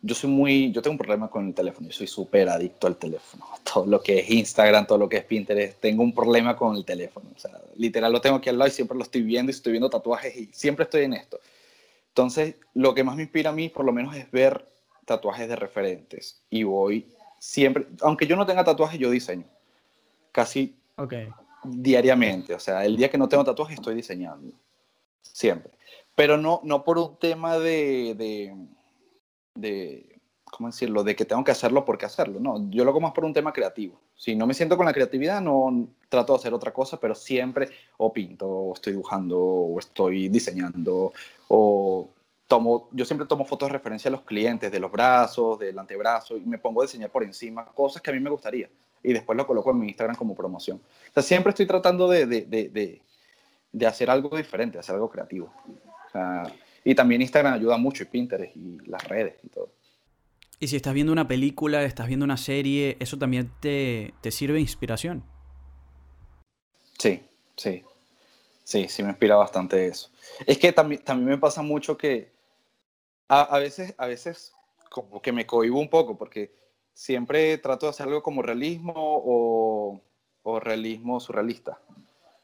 yo 0.00 0.14
soy 0.14 0.30
muy, 0.30 0.70
yo 0.70 0.82
tengo 0.82 0.92
un 0.92 0.98
problema 0.98 1.28
con 1.28 1.48
el 1.48 1.54
teléfono, 1.54 1.88
yo 1.88 1.94
soy 1.94 2.06
súper 2.06 2.48
adicto 2.48 2.86
al 2.86 2.94
teléfono. 2.94 3.44
Todo 3.74 3.86
lo 3.86 4.00
que 4.00 4.20
es 4.20 4.30
Instagram, 4.30 4.86
todo 4.86 4.98
lo 4.98 5.08
que 5.08 5.16
es 5.16 5.24
Pinterest, 5.24 5.80
tengo 5.80 6.04
un 6.04 6.14
problema 6.14 6.54
con 6.56 6.76
el 6.76 6.84
teléfono. 6.84 7.28
O 7.34 7.40
sea, 7.40 7.50
literal 7.76 8.12
lo 8.12 8.20
tengo 8.20 8.36
aquí 8.36 8.50
al 8.50 8.58
lado 8.58 8.68
y 8.68 8.72
siempre 8.72 8.96
lo 8.96 9.02
estoy 9.02 9.22
viendo 9.22 9.50
y 9.50 9.54
estoy 9.56 9.72
viendo 9.72 9.90
tatuajes 9.90 10.36
y 10.36 10.48
siempre 10.52 10.84
estoy 10.84 11.02
en 11.02 11.14
esto. 11.14 11.40
Entonces, 12.12 12.56
lo 12.74 12.94
que 12.94 13.04
más 13.04 13.16
me 13.16 13.22
inspira 13.22 13.50
a 13.50 13.54
mí, 13.54 13.70
por 13.70 13.86
lo 13.86 13.92
menos, 13.92 14.14
es 14.14 14.30
ver 14.30 14.68
tatuajes 15.06 15.48
de 15.48 15.56
referentes. 15.56 16.42
Y 16.50 16.62
voy 16.62 17.08
siempre, 17.38 17.86
aunque 18.02 18.26
yo 18.26 18.36
no 18.36 18.44
tenga 18.46 18.64
tatuajes, 18.64 19.00
yo 19.00 19.10
diseño. 19.10 19.46
Casi 20.30 20.76
okay. 20.96 21.30
diariamente. 21.64 22.54
O 22.54 22.60
sea, 22.60 22.84
el 22.84 22.96
día 22.96 23.10
que 23.10 23.18
no 23.18 23.28
tengo 23.28 23.44
tatuajes 23.44 23.78
estoy 23.78 23.94
diseñando. 23.94 24.54
Siempre. 25.22 25.72
Pero 26.14 26.36
no, 26.36 26.60
no 26.64 26.84
por 26.84 26.98
un 26.98 27.16
tema 27.16 27.58
de, 27.58 28.14
de, 28.14 28.54
de, 29.54 30.20
¿cómo 30.44 30.68
decirlo? 30.68 31.02
De 31.02 31.16
que 31.16 31.24
tengo 31.24 31.42
que 31.42 31.52
hacerlo 31.52 31.84
porque 31.84 32.04
hacerlo. 32.04 32.38
No, 32.38 32.70
yo 32.70 32.84
lo 32.84 32.90
hago 32.90 33.00
más 33.00 33.12
por 33.12 33.24
un 33.24 33.32
tema 33.32 33.54
creativo. 33.54 33.98
Si 34.22 34.36
no 34.36 34.46
me 34.46 34.54
siento 34.54 34.76
con 34.76 34.86
la 34.86 34.92
creatividad, 34.92 35.40
no 35.40 35.88
trato 36.08 36.32
de 36.32 36.38
hacer 36.38 36.54
otra 36.54 36.72
cosa, 36.72 36.96
pero 37.00 37.12
siempre 37.12 37.70
o 37.96 38.12
pinto, 38.12 38.48
o 38.48 38.72
estoy 38.72 38.92
dibujando, 38.92 39.36
o 39.36 39.80
estoy 39.80 40.28
diseñando, 40.28 41.12
o 41.48 42.08
tomo, 42.46 42.88
yo 42.92 43.04
siempre 43.04 43.26
tomo 43.26 43.44
fotos 43.44 43.68
de 43.68 43.72
referencia 43.72 44.08
a 44.10 44.12
los 44.12 44.20
clientes, 44.20 44.70
de 44.70 44.78
los 44.78 44.92
brazos, 44.92 45.58
del 45.58 45.76
antebrazo, 45.76 46.36
y 46.36 46.42
me 46.42 46.56
pongo 46.56 46.82
a 46.82 46.84
diseñar 46.84 47.10
por 47.10 47.24
encima 47.24 47.64
cosas 47.64 48.00
que 48.00 48.10
a 48.10 48.12
mí 48.12 48.20
me 48.20 48.30
gustaría. 48.30 48.70
Y 49.02 49.12
después 49.12 49.36
lo 49.36 49.44
coloco 49.44 49.72
en 49.72 49.80
mi 49.80 49.88
Instagram 49.88 50.14
como 50.14 50.36
promoción. 50.36 50.76
O 50.76 51.12
sea, 51.14 51.24
siempre 51.24 51.50
estoy 51.50 51.66
tratando 51.66 52.06
de, 52.06 52.24
de, 52.24 52.42
de, 52.46 53.02
de 53.72 53.86
hacer 53.88 54.08
algo 54.08 54.36
diferente, 54.36 54.78
hacer 54.78 54.94
algo 54.94 55.10
creativo. 55.10 55.52
O 56.14 56.48
y 56.84 56.94
también 56.94 57.22
Instagram 57.22 57.54
ayuda 57.54 57.76
mucho, 57.76 58.04
y 58.04 58.06
Pinterest, 58.06 58.56
y 58.56 58.78
las 58.86 59.02
redes, 59.02 59.34
y 59.42 59.48
todo. 59.48 59.70
Y 60.62 60.68
si 60.68 60.76
estás 60.76 60.94
viendo 60.94 61.12
una 61.12 61.26
película, 61.26 61.82
estás 61.82 62.06
viendo 62.06 62.22
una 62.22 62.36
serie, 62.36 62.96
¿eso 63.00 63.18
también 63.18 63.50
te, 63.58 64.14
te 64.20 64.30
sirve 64.30 64.54
de 64.54 64.60
inspiración? 64.60 65.24
Sí, 67.00 67.20
sí. 67.56 67.82
Sí, 68.62 68.86
sí 68.88 69.02
me 69.02 69.08
inspira 69.08 69.34
bastante 69.34 69.88
eso. 69.88 70.08
Es 70.46 70.58
que 70.58 70.72
también, 70.72 71.02
también 71.02 71.30
me 71.30 71.38
pasa 71.38 71.62
mucho 71.62 71.98
que 71.98 72.30
a, 73.26 73.42
a, 73.42 73.58
veces, 73.58 73.92
a 73.98 74.06
veces 74.06 74.52
como 74.88 75.20
que 75.20 75.32
me 75.32 75.46
cohibo 75.46 75.80
un 75.80 75.90
poco 75.90 76.16
porque 76.16 76.54
siempre 76.94 77.58
trato 77.58 77.86
de 77.86 77.90
hacer 77.90 78.06
algo 78.06 78.22
como 78.22 78.40
realismo 78.40 78.92
o, 78.94 80.00
o 80.44 80.60
realismo 80.60 81.18
surrealista. 81.18 81.80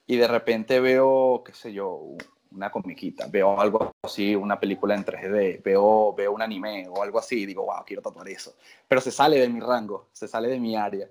Y 0.09 0.17
de 0.17 0.27
repente 0.27 0.81
veo, 0.81 1.45
qué 1.47 1.53
sé 1.55 1.73
yo, 1.73 2.17
una 2.53 2.71
comiquita, 2.71 3.27
veo 3.27 3.61
algo 3.61 3.93
así, 4.03 4.35
una 4.35 4.59
película 4.59 4.95
en 4.95 5.05
3D, 5.05 5.63
veo, 5.63 6.15
veo 6.15 6.33
un 6.33 6.43
anime 6.43 6.89
o 6.89 7.03
algo 7.03 7.19
así 7.19 7.43
y 7.43 7.47
digo, 7.47 7.65
wow, 7.65 7.85
quiero 7.87 8.03
tatuar 8.03 8.29
eso. 8.29 8.57
Pero 8.87 9.01
se 9.01 9.11
sale 9.11 9.39
de 9.39 9.49
mi 9.49 9.61
rango, 9.61 10.09
se 10.13 10.29
sale 10.29 10.49
de 10.49 10.59
mi 10.59 10.77
área. 10.77 11.09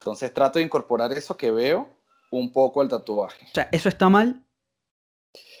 Entonces 0.00 0.32
trato 0.32 0.58
de 0.58 0.64
incorporar 0.64 1.12
eso 1.12 1.36
que 1.36 1.50
veo 1.50 1.88
un 2.30 2.52
poco 2.52 2.80
al 2.80 2.88
tatuaje. 2.88 3.46
O 3.46 3.54
sea, 3.54 3.68
¿eso 3.72 3.88
está 3.88 4.08
mal? 4.08 4.44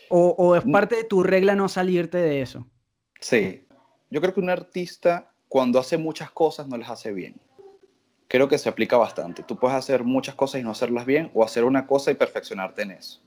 ¿O, 0.08 0.34
o 0.38 0.56
es 0.56 0.64
parte 0.64 0.96
de 0.96 1.04
tu 1.04 1.22
regla 1.22 1.54
no 1.54 1.68
salirte 1.68 2.18
de 2.18 2.40
eso? 2.40 2.66
Sí. 3.20 3.66
Yo 4.10 4.20
creo 4.20 4.32
que 4.32 4.40
un 4.40 4.50
artista 4.50 5.32
cuando 5.48 5.78
hace 5.78 5.96
muchas 5.96 6.30
cosas 6.30 6.68
no 6.68 6.76
las 6.76 6.90
hace 6.90 7.12
bien. 7.12 7.40
Creo 8.28 8.48
que 8.48 8.58
se 8.58 8.68
aplica 8.68 8.96
bastante. 8.96 9.42
Tú 9.42 9.56
puedes 9.56 9.76
hacer 9.76 10.04
muchas 10.04 10.34
cosas 10.34 10.60
y 10.60 10.64
no 10.64 10.70
hacerlas 10.70 11.06
bien 11.06 11.30
o 11.34 11.44
hacer 11.44 11.64
una 11.64 11.86
cosa 11.86 12.10
y 12.10 12.14
perfeccionarte 12.14 12.82
en 12.82 12.92
eso. 12.92 13.20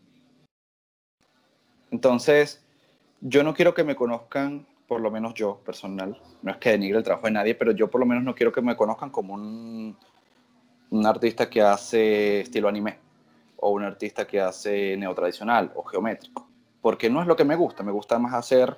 Entonces, 1.92 2.64
yo 3.22 3.44
no 3.44 3.54
quiero 3.54 3.74
que 3.74 3.84
me 3.84 3.96
conozcan, 3.96 4.66
por 4.88 5.02
lo 5.02 5.12
menos 5.12 5.34
yo, 5.34 5.58
personal, 5.66 6.20
no 6.42 6.52
es 6.52 6.58
que 6.58 6.72
denigre 6.72 6.98
el 6.98 7.04
trabajo 7.04 7.28
de 7.28 7.34
nadie, 7.34 7.56
pero 7.56 7.72
yo 7.72 7.90
por 7.90 8.00
lo 8.00 8.06
menos 8.06 8.24
no 8.24 8.36
quiero 8.36 8.52
que 8.52 8.62
me 8.62 8.76
conozcan 8.76 9.10
como 9.10 9.34
un, 9.34 9.98
un 10.90 11.06
artista 11.06 11.50
que 11.50 11.62
hace 11.62 12.42
estilo 12.42 12.68
anime 12.68 12.98
o 13.58 13.72
un 13.72 13.84
artista 13.84 14.26
que 14.26 14.40
hace 14.40 14.96
neotradicional 14.98 15.72
o 15.76 15.84
geométrico, 15.84 16.48
porque 16.82 17.10
no 17.10 17.22
es 17.22 17.28
lo 17.28 17.36
que 17.36 17.44
me 17.44 17.56
gusta, 17.56 17.84
me 17.84 17.92
gusta 17.92 18.18
más 18.20 18.34
hacer 18.34 18.78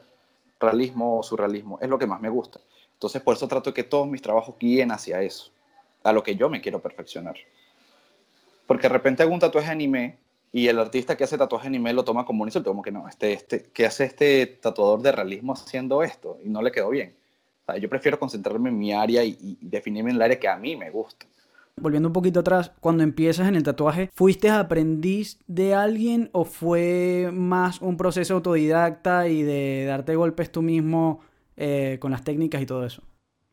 realismo 0.60 1.20
o 1.20 1.24
surrealismo, 1.24 1.80
es 1.82 1.90
lo 1.90 2.00
que 2.00 2.08
más 2.08 2.20
me 2.22 2.30
gusta. 2.30 2.60
Entonces 2.94 3.22
por 3.22 3.36
eso 3.36 3.48
trato 3.48 3.74
que 3.74 3.84
todos 3.84 4.08
mis 4.08 4.22
trabajos 4.22 4.56
guíen 4.60 4.92
hacia 4.92 5.22
eso, 5.22 5.52
a 6.04 6.14
lo 6.14 6.24
que 6.24 6.36
yo 6.36 6.50
me 6.50 6.62
quiero 6.62 6.82
perfeccionar. 6.82 7.36
Porque 8.68 8.84
de 8.84 8.94
repente 8.94 9.24
hago 9.24 9.34
un 9.34 9.40
tatuaje 9.40 9.70
anime 9.70 10.18
y 10.52 10.68
el 10.68 10.80
artista 10.80 11.16
que 11.16 11.24
hace 11.24 11.38
tatuaje 11.38 11.68
anime 11.68 11.94
lo 11.94 12.04
toma 12.04 12.26
como 12.26 12.44
un 12.44 12.50
insulto, 12.50 12.70
como 12.70 12.82
que 12.82 12.92
no, 12.92 13.08
este, 13.08 13.34
este, 13.34 13.70
¿qué 13.74 13.86
hace 13.86 14.06
este 14.06 14.46
tatuador 14.48 15.02
de 15.02 15.12
realismo 15.12 15.54
haciendo 15.54 16.04
esto? 16.04 16.38
Y 16.44 16.50
no 16.50 16.62
le 16.62 16.72
quedó 16.72 16.90
bien. 16.90 17.16
O 17.64 17.66
sea, 17.66 17.78
yo 17.78 17.90
prefiero 17.90 18.20
concentrarme 18.20 18.70
en 18.70 18.78
mi 18.78 18.94
área 18.94 19.24
y, 19.24 19.38
y 19.40 19.58
definirme 19.62 20.12
en 20.12 20.18
el 20.18 20.22
área 20.22 20.40
que 20.40 20.48
a 20.48 20.58
mí 20.58 20.76
me 20.76 20.90
gusta 20.90 21.26
volviendo 21.82 22.10
un 22.10 22.14
poquito 22.14 22.42
atrás, 22.42 22.72
cuando 22.80 23.04
empiezas 23.04 23.48
en 23.48 23.56
el 23.56 23.64
tatuaje, 23.64 24.10
¿fuiste 24.14 24.50
aprendiz 24.50 25.40
de 25.48 25.74
alguien 25.74 26.30
o 26.32 26.46
fue 26.46 27.30
más 27.34 27.82
un 27.82 27.98
proceso 27.98 28.36
autodidacta 28.36 29.28
y 29.28 29.44
de 29.44 29.86
darte 29.86 30.16
golpes 30.16 30.52
tú 30.52 30.62
mismo 30.62 31.22
eh, 31.58 31.98
con 32.00 32.12
las 32.12 32.24
técnicas 32.24 32.62
y 32.62 32.66
todo 32.66 32.86
eso? 32.86 33.02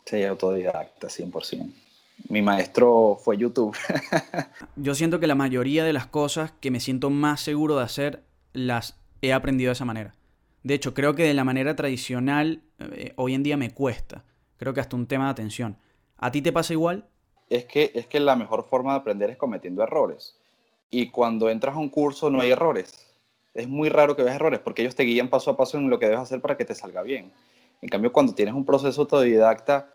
Sí, 0.05 0.23
autodidacta, 0.25 1.09
100%. 1.09 1.73
Mi 2.29 2.43
maestro 2.43 3.19
fue 3.23 3.39
YouTube. 3.39 3.77
Yo 4.77 4.95
siento 4.95 5.21
que 5.21 5.27
la 5.27 5.35
mayoría 5.35 5.85
de 5.85 5.93
las 5.93 6.07
cosas 6.07 6.53
que 6.61 6.71
me 6.71 6.81
siento 6.81 7.11
más 7.11 7.41
seguro 7.41 7.77
de 7.77 7.85
hacer 7.85 8.25
las 8.53 8.99
he 9.23 9.33
aprendido 9.33 9.69
de 9.69 9.75
esa 9.75 9.85
manera. 9.85 10.15
De 10.63 10.75
hecho, 10.75 10.95
creo 10.95 11.15
que 11.15 11.25
de 11.25 11.35
la 11.35 11.45
manera 11.45 11.77
tradicional 11.77 12.63
eh, 12.79 13.13
hoy 13.17 13.35
en 13.35 13.43
día 13.43 13.57
me 13.57 13.71
cuesta. 13.71 14.25
Creo 14.57 14.75
que 14.75 14.81
hasta 14.81 14.97
un 14.97 15.07
tema 15.07 15.27
de 15.27 15.31
atención. 15.31 15.79
¿A 16.17 16.33
ti 16.33 16.43
te 16.43 16.53
pasa 16.53 16.73
igual? 16.73 17.09
es 17.51 17.65
que, 17.65 17.91
es 17.95 18.07
que 18.07 18.21
la 18.21 18.37
mejor 18.37 18.65
forma 18.65 18.93
de 18.93 18.99
aprender 18.99 19.31
es 19.31 19.37
cometiendo 19.37 19.83
errores. 19.83 20.39
Y 20.91 21.11
cuando 21.11 21.51
entras 21.51 21.77
a 21.77 21.79
un 21.79 21.89
curso 21.89 22.31
no 22.31 22.41
hay 22.41 22.51
errores. 22.51 23.07
Es 23.55 23.69
muy 23.69 23.89
raro 23.89 24.15
que 24.15 24.23
veas 24.23 24.37
errores 24.37 24.61
porque 24.61 24.83
ellos 24.83 24.95
te 24.95 25.03
guían 25.03 25.29
paso 25.29 25.51
a 25.51 25.57
paso 25.57 25.79
en 25.79 25.91
lo 25.91 25.99
que 25.99 26.07
debes 26.07 26.21
hacer 26.21 26.41
para 26.41 26.57
que 26.57 26.65
te 26.65 26.75
salga 26.75 27.03
bien. 27.03 27.33
En 27.81 27.89
cambio, 27.89 28.13
cuando 28.13 28.35
tienes 28.35 28.55
un 28.55 28.65
proceso 28.65 29.03
autodidacta, 29.03 29.95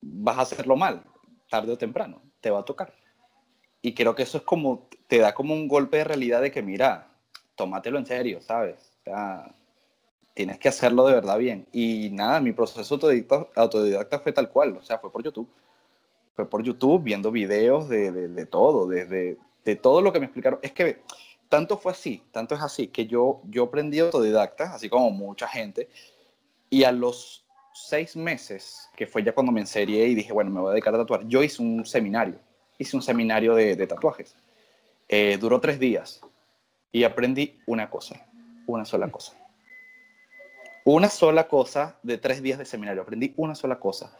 vas 0.00 0.38
a 0.38 0.42
hacerlo 0.42 0.76
mal, 0.76 1.02
tarde 1.48 1.72
o 1.72 1.78
temprano, 1.78 2.22
te 2.40 2.50
va 2.50 2.60
a 2.60 2.64
tocar. 2.64 2.92
Y 3.80 3.94
creo 3.94 4.14
que 4.14 4.24
eso 4.24 4.38
es 4.38 4.44
como, 4.44 4.88
te 5.06 5.18
da 5.18 5.34
como 5.34 5.54
un 5.54 5.68
golpe 5.68 5.98
de 5.98 6.04
realidad 6.04 6.42
de 6.42 6.50
que, 6.50 6.62
mira, 6.62 7.08
tómatelo 7.54 7.98
en 7.98 8.06
serio, 8.06 8.40
¿sabes? 8.40 8.92
O 9.00 9.04
sea, 9.04 9.54
tienes 10.34 10.58
que 10.58 10.68
hacerlo 10.68 11.06
de 11.06 11.14
verdad 11.14 11.38
bien. 11.38 11.66
Y 11.72 12.10
nada, 12.12 12.40
mi 12.40 12.52
proceso 12.52 12.94
autodidacta, 12.94 13.60
autodidacta 13.60 14.18
fue 14.20 14.32
tal 14.32 14.50
cual, 14.50 14.76
o 14.76 14.82
sea, 14.82 14.98
fue 14.98 15.12
por 15.12 15.22
YouTube 15.22 15.48
fue 16.38 16.48
por 16.48 16.62
YouTube, 16.62 17.02
viendo 17.02 17.32
videos 17.32 17.88
de, 17.88 18.12
de, 18.12 18.28
de 18.28 18.46
todo, 18.46 18.86
desde 18.86 19.38
de 19.64 19.74
todo 19.74 20.00
lo 20.00 20.12
que 20.12 20.20
me 20.20 20.26
explicaron. 20.26 20.60
Es 20.62 20.70
que 20.70 21.02
tanto 21.48 21.78
fue 21.78 21.90
así, 21.90 22.22
tanto 22.30 22.54
es 22.54 22.62
así, 22.62 22.86
que 22.86 23.08
yo, 23.08 23.40
yo 23.50 23.64
aprendí 23.64 23.98
autodidacta, 23.98 24.72
así 24.72 24.88
como 24.88 25.10
mucha 25.10 25.48
gente, 25.48 25.88
y 26.70 26.84
a 26.84 26.92
los 26.92 27.44
seis 27.86 28.16
meses, 28.16 28.88
que 28.96 29.06
fue 29.06 29.22
ya 29.22 29.32
cuando 29.32 29.52
me 29.52 29.60
enserié 29.60 30.06
y 30.06 30.14
dije, 30.14 30.32
bueno, 30.32 30.50
me 30.50 30.60
voy 30.60 30.70
a 30.70 30.72
dedicar 30.72 30.94
a 30.94 30.98
tatuar, 30.98 31.26
yo 31.26 31.42
hice 31.42 31.62
un 31.62 31.84
seminario, 31.86 32.38
hice 32.78 32.96
un 32.96 33.02
seminario 33.02 33.54
de, 33.54 33.76
de 33.76 33.86
tatuajes. 33.86 34.36
Eh, 35.08 35.38
duró 35.40 35.60
tres 35.60 35.78
días 35.78 36.20
y 36.92 37.04
aprendí 37.04 37.60
una 37.66 37.88
cosa, 37.88 38.26
una 38.66 38.84
sola 38.84 39.10
cosa. 39.10 39.32
Una 40.84 41.08
sola 41.08 41.48
cosa 41.48 41.98
de 42.02 42.18
tres 42.18 42.42
días 42.42 42.58
de 42.58 42.64
seminario, 42.64 43.02
aprendí 43.02 43.34
una 43.36 43.54
sola 43.54 43.78
cosa 43.78 44.10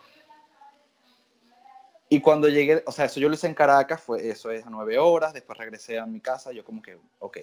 Y 2.10 2.20
cuando 2.20 2.48
llegué, 2.48 2.82
o 2.86 2.92
sea, 2.92 3.06
eso 3.06 3.20
yo 3.20 3.28
lo 3.28 3.34
hice 3.34 3.46
en 3.46 3.54
Caracas, 3.54 4.02
fue, 4.02 4.28
eso 4.28 4.50
es 4.50 4.64
a 4.66 4.70
nueve 4.70 4.98
horas, 4.98 5.32
después 5.32 5.58
regresé 5.58 5.98
a 5.98 6.06
mi 6.06 6.20
casa, 6.20 6.52
yo 6.52 6.64
como 6.64 6.80
que, 6.80 6.98
ok, 7.18 7.38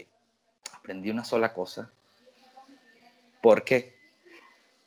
aprendí 0.73 1.09
una 1.09 1.23
sola 1.23 1.53
cosa. 1.53 1.91
¿Por 3.41 3.63
qué? 3.63 3.95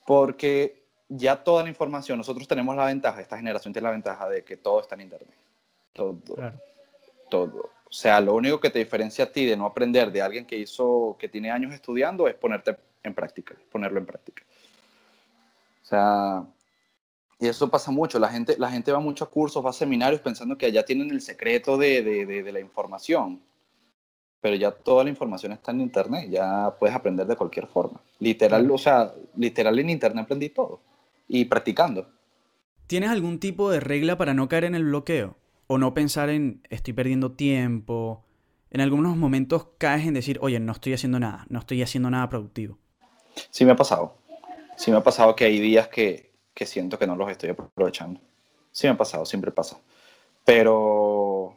Porque 0.04 0.87
ya 1.08 1.42
toda 1.42 1.62
la 1.62 1.68
información, 1.68 2.18
nosotros 2.18 2.46
tenemos 2.46 2.76
la 2.76 2.86
ventaja, 2.86 3.20
esta 3.20 3.36
generación 3.36 3.72
tiene 3.72 3.86
la 3.86 3.92
ventaja 3.92 4.28
de 4.28 4.44
que 4.44 4.56
todo 4.56 4.80
está 4.80 4.94
en 4.94 5.02
Internet. 5.02 5.36
Todo. 5.92 6.20
Todo. 7.30 7.70
O 7.84 7.92
sea, 7.92 8.20
lo 8.20 8.34
único 8.34 8.60
que 8.60 8.70
te 8.70 8.78
diferencia 8.78 9.24
a 9.24 9.32
ti 9.32 9.46
de 9.46 9.56
no 9.56 9.64
aprender 9.64 10.12
de 10.12 10.20
alguien 10.20 10.44
que 10.44 10.56
hizo, 10.56 11.16
que 11.18 11.28
tiene 11.28 11.50
años 11.50 11.72
estudiando, 11.72 12.28
es 12.28 12.34
ponerte 12.34 12.76
en 13.02 13.14
práctica, 13.14 13.54
ponerlo 13.72 13.98
en 13.98 14.06
práctica. 14.06 14.42
O 15.82 15.86
sea, 15.86 16.44
y 17.38 17.46
eso 17.46 17.70
pasa 17.70 17.90
mucho. 17.90 18.18
La 18.18 18.28
gente, 18.28 18.56
la 18.58 18.70
gente 18.70 18.92
va 18.92 18.98
a 18.98 19.00
muchos 19.00 19.28
cursos, 19.28 19.64
va 19.64 19.70
a 19.70 19.72
seminarios 19.72 20.20
pensando 20.20 20.58
que 20.58 20.66
allá 20.66 20.84
tienen 20.84 21.10
el 21.10 21.22
secreto 21.22 21.78
de, 21.78 22.02
de, 22.02 22.42
de, 22.42 22.52
la 22.52 22.60
información. 22.60 23.40
Pero 24.40 24.56
ya 24.56 24.70
toda 24.70 25.04
la 25.04 25.10
información 25.10 25.52
está 25.52 25.72
en 25.72 25.80
Internet, 25.80 26.28
ya 26.30 26.74
puedes 26.78 26.94
aprender 26.94 27.26
de 27.26 27.36
cualquier 27.36 27.66
forma. 27.66 28.00
Literal, 28.18 28.70
o 28.70 28.78
sea, 28.78 29.12
literal 29.36 29.78
en 29.78 29.90
Internet 29.90 30.24
aprendí 30.24 30.50
todo. 30.50 30.80
Y 31.28 31.44
practicando. 31.44 32.08
¿Tienes 32.86 33.10
algún 33.10 33.38
tipo 33.38 33.70
de 33.70 33.80
regla 33.80 34.16
para 34.16 34.34
no 34.34 34.48
caer 34.48 34.64
en 34.64 34.74
el 34.74 34.84
bloqueo? 34.84 35.36
O 35.66 35.78
no 35.78 35.92
pensar 35.94 36.30
en 36.30 36.62
estoy 36.70 36.94
perdiendo 36.94 37.32
tiempo. 37.32 38.24
En 38.70 38.80
algunos 38.80 39.16
momentos 39.16 39.68
caes 39.78 40.06
en 40.06 40.14
decir, 40.14 40.38
oye, 40.40 40.58
no 40.58 40.72
estoy 40.72 40.94
haciendo 40.94 41.20
nada, 41.20 41.46
no 41.48 41.58
estoy 41.58 41.82
haciendo 41.82 42.10
nada 42.10 42.28
productivo. 42.28 42.78
Sí 43.50 43.64
me 43.64 43.72
ha 43.72 43.76
pasado. 43.76 44.16
Sí 44.76 44.90
me 44.90 44.96
ha 44.96 45.02
pasado 45.02 45.36
que 45.36 45.44
hay 45.44 45.60
días 45.60 45.88
que, 45.88 46.32
que 46.54 46.66
siento 46.66 46.98
que 46.98 47.06
no 47.06 47.16
los 47.16 47.30
estoy 47.30 47.50
aprovechando. 47.50 48.20
Sí 48.72 48.86
me 48.86 48.92
ha 48.92 48.96
pasado, 48.96 49.24
siempre 49.24 49.50
pasa. 49.50 49.78
Pero, 50.44 51.56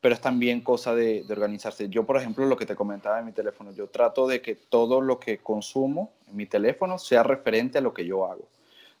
pero 0.00 0.14
es 0.14 0.20
también 0.20 0.60
cosa 0.60 0.94
de, 0.94 1.24
organizarse. 1.30 1.88
Yo, 1.88 2.04
por 2.04 2.16
ejemplo, 2.16 2.46
lo 2.46 2.56
que 2.56 2.66
te 2.66 2.74
comentaba 2.74 3.18
en 3.18 3.26
mi 3.26 3.32
teléfono, 3.32 3.72
yo 3.72 3.88
trato 3.88 4.26
de 4.26 4.40
que 4.40 4.54
todo 4.54 5.00
lo 5.00 5.18
que 5.18 5.38
consumo 5.38 6.12
en 6.26 6.36
mi 6.36 6.46
teléfono 6.46 6.98
sea 6.98 7.22
referente 7.22 7.78
a 7.78 7.80
lo 7.80 7.94
que 7.94 8.04
yo 8.04 8.26
hago, 8.26 8.48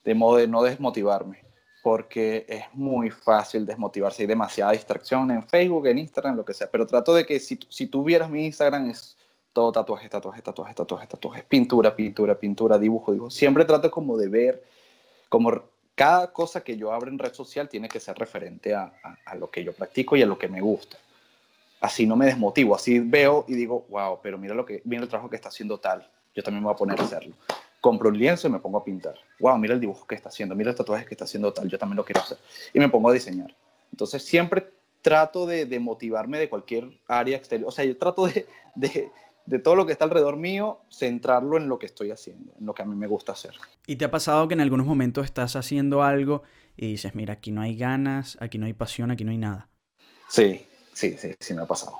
de 0.04 0.14
modo 0.14 0.36
de 0.36 0.48
no 0.48 0.62
desmotivarme, 0.62 1.44
porque 1.82 2.46
es 2.48 2.64
muy 2.72 3.10
fácil 3.10 3.66
desmotivarse. 3.66 4.22
Hay 4.22 4.26
demasiada 4.26 4.72
distracción 4.72 5.30
en 5.30 5.42
Facebook, 5.42 5.86
en 5.86 5.98
Instagram, 5.98 6.36
lo 6.36 6.44
que 6.44 6.54
sea. 6.54 6.70
Pero 6.70 6.86
trato 6.86 7.14
de 7.14 7.26
que 7.26 7.40
si, 7.40 7.58
si 7.68 7.86
tú 7.86 8.04
vieras 8.04 8.30
mi 8.30 8.46
Instagram, 8.46 8.90
es 8.90 9.16
todo 9.52 9.72
tatuajes, 9.72 10.08
tatuajes, 10.10 10.42
tatuajes, 10.42 10.76
tatuajes, 10.76 11.08
tatuajes, 11.08 11.44
pintura, 11.44 11.94
pintura, 11.94 12.38
pintura, 12.38 12.78
dibujo, 12.78 13.12
dibujo. 13.12 13.30
Siempre 13.30 13.64
trato 13.64 13.90
como 13.90 14.16
de 14.16 14.28
ver 14.28 14.64
como 15.28 15.62
cada 15.94 16.32
cosa 16.32 16.62
que 16.62 16.76
yo 16.76 16.92
abro 16.92 17.10
en 17.10 17.18
red 17.18 17.32
social 17.32 17.68
tiene 17.68 17.88
que 17.88 17.98
ser 17.98 18.16
referente 18.16 18.74
a, 18.74 18.92
a, 19.26 19.34
lo 19.34 19.50
que 19.50 19.64
yo 19.64 19.72
practico 19.72 20.16
y 20.16 20.22
a 20.22 20.26
lo 20.26 20.38
que 20.38 20.48
me 20.48 20.60
gusta. 20.60 20.96
Así 21.80 22.06
no 22.06 22.16
me 22.16 22.26
desmotivo, 22.26 22.74
así 22.74 23.00
veo 23.00 23.44
y 23.48 23.54
digo, 23.54 23.84
wow, 23.88 24.20
pero 24.22 24.38
mira, 24.38 24.54
lo 24.54 24.64
que, 24.64 24.80
mira 24.84 25.02
el 25.02 25.08
trabajo 25.08 25.28
que 25.28 25.36
está 25.36 25.48
haciendo 25.48 25.78
tal, 25.78 26.08
yo 26.34 26.42
también 26.42 26.62
me 26.62 26.66
voy 26.66 26.74
a 26.74 26.76
poner 26.76 27.00
a 27.00 27.02
hacerlo. 27.02 27.34
Compro 27.80 28.08
un 28.08 28.18
lienzo 28.18 28.48
y 28.48 28.50
me 28.50 28.58
pongo 28.58 28.78
a 28.78 28.84
pintar. 28.84 29.14
Wow, 29.40 29.56
mira 29.58 29.74
el 29.74 29.80
dibujo 29.80 30.06
que 30.06 30.14
está 30.14 30.28
haciendo, 30.28 30.54
mira 30.54 30.70
el 30.70 30.76
tatuaje 30.76 31.04
que 31.04 31.14
está 31.14 31.24
haciendo 31.24 31.52
tal, 31.52 31.68
yo 31.68 31.78
también 31.78 31.96
lo 31.96 32.04
quiero 32.04 32.20
hacer. 32.20 32.38
Y 32.74 32.78
me 32.78 32.88
pongo 32.88 33.10
a 33.10 33.12
diseñar. 33.12 33.54
Entonces 33.92 34.24
siempre 34.24 34.70
trato 35.02 35.46
de, 35.46 35.64
de 35.66 35.78
motivarme 35.78 36.38
de 36.38 36.48
cualquier 36.48 36.90
área 37.06 37.36
exterior. 37.36 37.68
O 37.68 37.72
sea, 37.72 37.84
yo 37.84 37.96
trato 37.96 38.26
de, 38.26 38.46
de 38.74 39.10
de 39.48 39.58
todo 39.58 39.76
lo 39.76 39.86
que 39.86 39.92
está 39.92 40.04
alrededor 40.04 40.36
mío, 40.36 40.80
centrarlo 40.90 41.56
en 41.56 41.68
lo 41.68 41.78
que 41.78 41.86
estoy 41.86 42.10
haciendo, 42.10 42.52
en 42.60 42.66
lo 42.66 42.74
que 42.74 42.82
a 42.82 42.84
mí 42.84 42.94
me 42.94 43.06
gusta 43.06 43.32
hacer. 43.32 43.54
¿Y 43.86 43.96
te 43.96 44.04
ha 44.04 44.10
pasado 44.10 44.46
que 44.46 44.52
en 44.52 44.60
algunos 44.60 44.86
momentos 44.86 45.24
estás 45.24 45.56
haciendo 45.56 46.02
algo 46.02 46.42
y 46.76 46.88
dices, 46.88 47.14
mira, 47.14 47.34
aquí 47.34 47.50
no 47.50 47.62
hay 47.62 47.74
ganas, 47.74 48.36
aquí 48.40 48.58
no 48.58 48.66
hay 48.66 48.74
pasión, 48.74 49.10
aquí 49.10 49.24
no 49.24 49.30
hay 49.30 49.38
nada? 49.38 49.70
Sí, 50.28 50.66
sí, 50.92 51.16
sí, 51.16 51.34
sí 51.40 51.54
me 51.54 51.62
ha 51.62 51.66
pasado. 51.66 51.98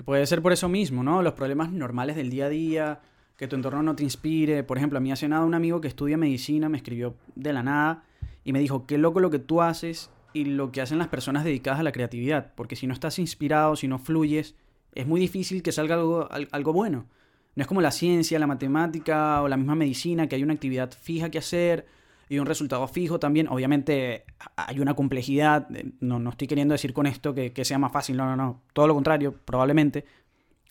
Y 0.00 0.04
puede 0.04 0.26
ser 0.26 0.40
por 0.40 0.54
eso 0.54 0.70
mismo, 0.70 1.02
¿no? 1.02 1.22
Los 1.22 1.34
problemas 1.34 1.70
normales 1.70 2.16
del 2.16 2.30
día 2.30 2.46
a 2.46 2.48
día, 2.48 3.00
que 3.36 3.48
tu 3.48 3.56
entorno 3.56 3.82
no 3.82 3.96
te 3.96 4.02
inspire. 4.02 4.62
Por 4.62 4.76
ejemplo, 4.76 4.98
a 4.98 5.00
mí 5.00 5.12
hace 5.12 5.28
nada 5.28 5.44
un 5.44 5.54
amigo 5.54 5.80
que 5.80 5.88
estudia 5.88 6.16
medicina 6.16 6.68
me 6.68 6.76
escribió 6.76 7.16
de 7.34 7.52
la 7.52 7.62
nada 7.62 8.04
y 8.44 8.52
me 8.52 8.60
dijo, 8.60 8.86
qué 8.86 8.98
loco 8.98 9.20
lo 9.20 9.30
que 9.30 9.38
tú 9.38 9.62
haces 9.62 10.10
y 10.32 10.44
lo 10.44 10.72
que 10.72 10.80
hacen 10.80 10.98
las 10.98 11.08
personas 11.08 11.44
dedicadas 11.44 11.80
a 11.80 11.84
la 11.84 11.92
creatividad, 11.92 12.52
porque 12.54 12.76
si 12.76 12.86
no 12.86 12.92
estás 12.92 13.18
inspirado, 13.18 13.76
si 13.76 13.88
no 13.88 13.98
fluyes, 13.98 14.56
es 14.92 15.06
muy 15.06 15.20
difícil 15.20 15.62
que 15.62 15.72
salga 15.72 15.94
algo, 15.94 16.28
algo 16.30 16.72
bueno. 16.72 17.06
No 17.54 17.62
es 17.62 17.68
como 17.68 17.80
la 17.80 17.92
ciencia, 17.92 18.38
la 18.38 18.48
matemática 18.48 19.40
o 19.42 19.48
la 19.48 19.56
misma 19.56 19.76
medicina, 19.76 20.28
que 20.28 20.34
hay 20.34 20.42
una 20.42 20.54
actividad 20.54 20.90
fija 20.92 21.30
que 21.30 21.38
hacer 21.38 21.86
y 22.28 22.38
un 22.38 22.46
resultado 22.46 22.86
fijo 22.88 23.20
también. 23.20 23.46
Obviamente 23.48 24.24
hay 24.56 24.80
una 24.80 24.94
complejidad, 24.94 25.68
eh, 25.74 25.92
no, 26.00 26.18
no 26.18 26.30
estoy 26.30 26.48
queriendo 26.48 26.72
decir 26.72 26.92
con 26.92 27.06
esto 27.06 27.32
que, 27.32 27.64
sea 27.64 27.78
más 27.78 27.92
fácil, 27.92 28.16
no, 28.16 28.26
no, 28.26 28.36
no, 28.36 28.62
todo 28.72 28.88
lo 28.88 28.94
contrario, 28.94 29.34
probablemente. 29.44 30.04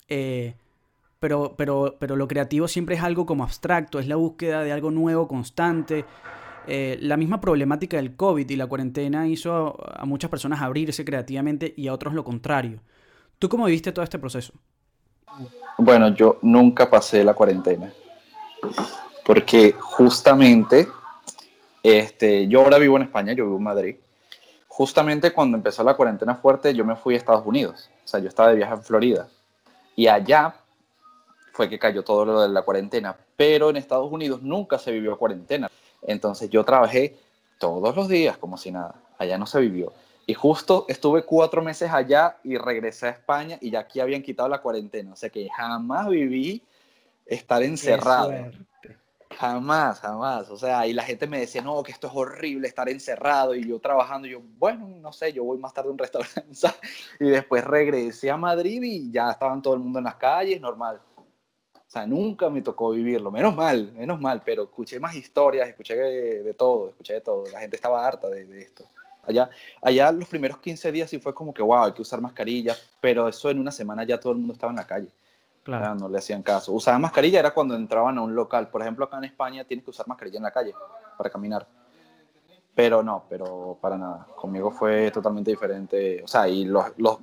Eh, 0.10 0.56
pero, 1.24 1.54
pero, 1.56 1.96
pero 2.00 2.18
lo 2.18 2.28
creativo 2.28 2.68
siempre 2.68 2.96
es 2.96 3.02
algo 3.02 3.26
como 3.26 3.46
abstracto, 3.46 3.98
es 3.98 4.10
la 4.10 4.18
búsqueda 4.18 4.62
de 4.62 4.74
algo 4.74 4.92
nuevo, 4.92 5.26
constante. 5.26 6.04
Eh, 6.68 6.98
la 7.00 7.16
misma 7.16 7.40
problemática 7.40 7.96
del 7.96 8.18
COVID 8.18 8.50
y 8.50 8.58
la 8.58 8.68
cuarentena 8.68 9.26
hizo 9.26 9.78
a 9.98 10.04
muchas 10.04 10.30
personas 10.30 10.62
abrirse 10.62 11.06
creativamente 11.06 11.74
y 11.78 11.88
a 11.88 11.94
otros 11.94 12.14
lo 12.14 12.26
contrario. 12.26 12.82
¿Tú 13.40 13.48
cómo 13.48 13.68
viviste 13.68 13.94
todo 13.94 14.04
este 14.04 14.20
proceso? 14.20 14.52
Bueno, 15.78 16.10
yo 16.10 16.40
nunca 16.42 16.90
pasé 16.90 17.24
la 17.24 17.34
cuarentena. 17.34 17.94
Porque 19.26 19.78
justamente, 19.80 20.90
este, 21.82 22.50
yo 22.50 22.64
ahora 22.64 22.80
vivo 22.80 22.98
en 22.98 23.04
España, 23.04 23.32
yo 23.32 23.46
vivo 23.46 23.56
en 23.60 23.64
Madrid. 23.64 23.96
Justamente 24.68 25.32
cuando 25.32 25.56
empezó 25.56 25.86
la 25.86 25.96
cuarentena 25.96 26.36
fuerte, 26.36 26.74
yo 26.74 26.84
me 26.84 26.98
fui 26.98 27.14
a 27.14 27.18
Estados 27.18 27.46
Unidos. 27.46 27.90
O 28.04 28.08
sea, 28.10 28.20
yo 28.20 28.28
estaba 28.28 28.50
de 28.50 28.58
viaje 28.58 28.74
en 28.74 28.84
Florida. 28.84 29.30
Y 29.96 30.08
allá 30.08 30.56
fue 31.54 31.70
que 31.70 31.78
cayó 31.78 32.04
todo 32.04 32.26
lo 32.26 32.42
de 32.42 32.50
la 32.50 32.64
cuarentena. 32.64 33.16
Pero 33.38 33.70
en 33.70 33.78
Estados 33.78 34.12
Unidos 34.12 34.42
nunca 34.42 34.80
se 34.80 34.92
vivió 34.92 35.18
cuarentena. 35.18 35.70
Entonces 36.02 36.50
yo 36.50 36.66
trabajé 36.66 37.16
todos 37.60 37.96
los 37.96 38.10
días 38.10 38.38
como 38.38 38.58
si 38.58 38.72
nada. 38.72 38.96
Allá 39.20 39.38
no 39.38 39.46
se 39.46 39.60
vivió. 39.62 39.94
Y 40.26 40.34
justo 40.34 40.86
estuve 40.88 41.24
cuatro 41.24 41.62
meses 41.62 41.92
allá 41.92 42.38
y 42.44 42.58
regresé 42.58 43.08
a 43.08 43.12
España 43.12 43.58
y 43.62 43.70
ya 43.70 43.82
aquí 43.82 44.00
habían 44.00 44.24
quitado 44.24 44.50
la 44.50 44.62
cuarentena. 44.62 45.14
O 45.14 45.16
sea 45.16 45.30
que 45.30 45.48
jamás 45.50 46.10
viví 46.10 46.64
estar 47.26 47.62
encerrado. 47.62 48.34
Jamás, 49.38 50.00
jamás. 50.00 50.50
O 50.50 50.58
sea, 50.58 50.88
y 50.88 50.94
la 50.94 51.04
gente 51.04 51.28
me 51.28 51.40
decía, 51.40 51.62
no, 51.62 51.84
que 51.84 51.92
esto 51.92 52.08
es 52.08 52.14
horrible 52.16 52.68
estar 52.68 52.90
encerrado 52.90 53.54
y 53.54 53.68
yo 53.68 53.80
trabajando. 53.80 54.28
Y 54.28 54.32
yo, 54.32 54.42
bueno, 54.58 54.88
no 54.88 55.14
sé, 55.14 55.32
yo 55.32 55.44
voy 55.44 55.60
más 55.60 55.74
tarde 55.74 55.90
a 55.90 55.92
un 55.92 56.00
restaurante. 56.00 56.42
y 57.20 57.30
después 57.30 57.64
regresé 57.64 58.32
a 58.32 58.38
Madrid 58.38 58.82
y 58.82 59.12
ya 59.12 59.30
estaban 59.30 59.62
todo 59.62 59.76
el 59.76 59.82
mundo 59.82 60.00
en 60.00 60.06
las 60.06 60.16
calles, 60.16 60.60
normal. 60.60 61.00
Sea, 61.94 62.08
nunca 62.08 62.50
me 62.50 62.64
tocó 62.64 62.90
vivirlo. 62.90 63.30
Menos 63.30 63.56
mal, 63.56 63.92
menos 63.94 64.20
mal, 64.20 64.42
pero 64.44 64.64
escuché 64.64 65.00
más 65.00 65.14
historias, 65.14 65.70
escuché 65.70 65.96
de, 65.96 66.54
todo, 66.56 66.90
escuché 66.90 67.14
de 67.14 67.22
todo. 67.22 67.44
La 67.52 67.60
gente 67.60 67.76
estaba 67.76 68.04
harta 68.04 68.30
de 68.30 68.62
esto. 68.62 68.84
Allá, 69.28 69.48
allá 69.80 70.12
los 70.12 70.28
primeros 70.28 70.58
15 70.58 70.92
días 70.92 71.08
sí 71.08 71.20
fue 71.20 71.36
como 71.36 71.54
que, 71.54 71.62
wow, 71.62 71.84
hay 71.84 71.92
que 71.92 72.02
usar 72.02 72.20
mascarilla, 72.20 72.76
pero 73.00 73.28
eso 73.28 73.48
en 73.52 73.60
una 73.60 73.70
semana 73.70 74.04
ya 74.06 74.20
todo 74.20 74.34
el 74.34 74.40
mundo 74.40 74.54
estaba 74.54 74.72
en 74.72 74.78
la 74.78 74.88
calle. 74.88 75.10
Claro. 75.62 75.94
no 75.94 76.10
le 76.10 76.18
hacían 76.18 76.42
caso. 76.42 76.74
Usaban 76.74 77.00
mascarilla 77.00 77.40
era 77.40 77.54
cuando 77.54 77.76
entraban 77.76 78.18
a 78.18 78.24
un 78.24 78.34
local. 78.34 78.70
Por 78.70 78.82
ejemplo, 78.82 79.06
acá 79.06 79.20
en 79.20 79.26
España 79.26 79.64
tienes 79.64 79.86
que 79.86 79.92
usar 79.92 80.08
mascarilla 80.08 80.38
en 80.38 80.44
la 80.44 80.52
calle 80.52 80.74
para 81.16 81.30
caminar. 81.30 81.68
Pero 82.74 83.04
no, 83.04 83.26
pero 83.30 83.78
para 83.80 84.00
nada. 84.00 84.26
Conmigo 84.36 84.72
fue 84.72 85.12
totalmente 85.12 85.52
diferente. 85.52 86.24
O 86.24 86.28
sea, 86.28 86.48
y 86.48 86.66
los, 86.66 86.86
los, 86.98 87.20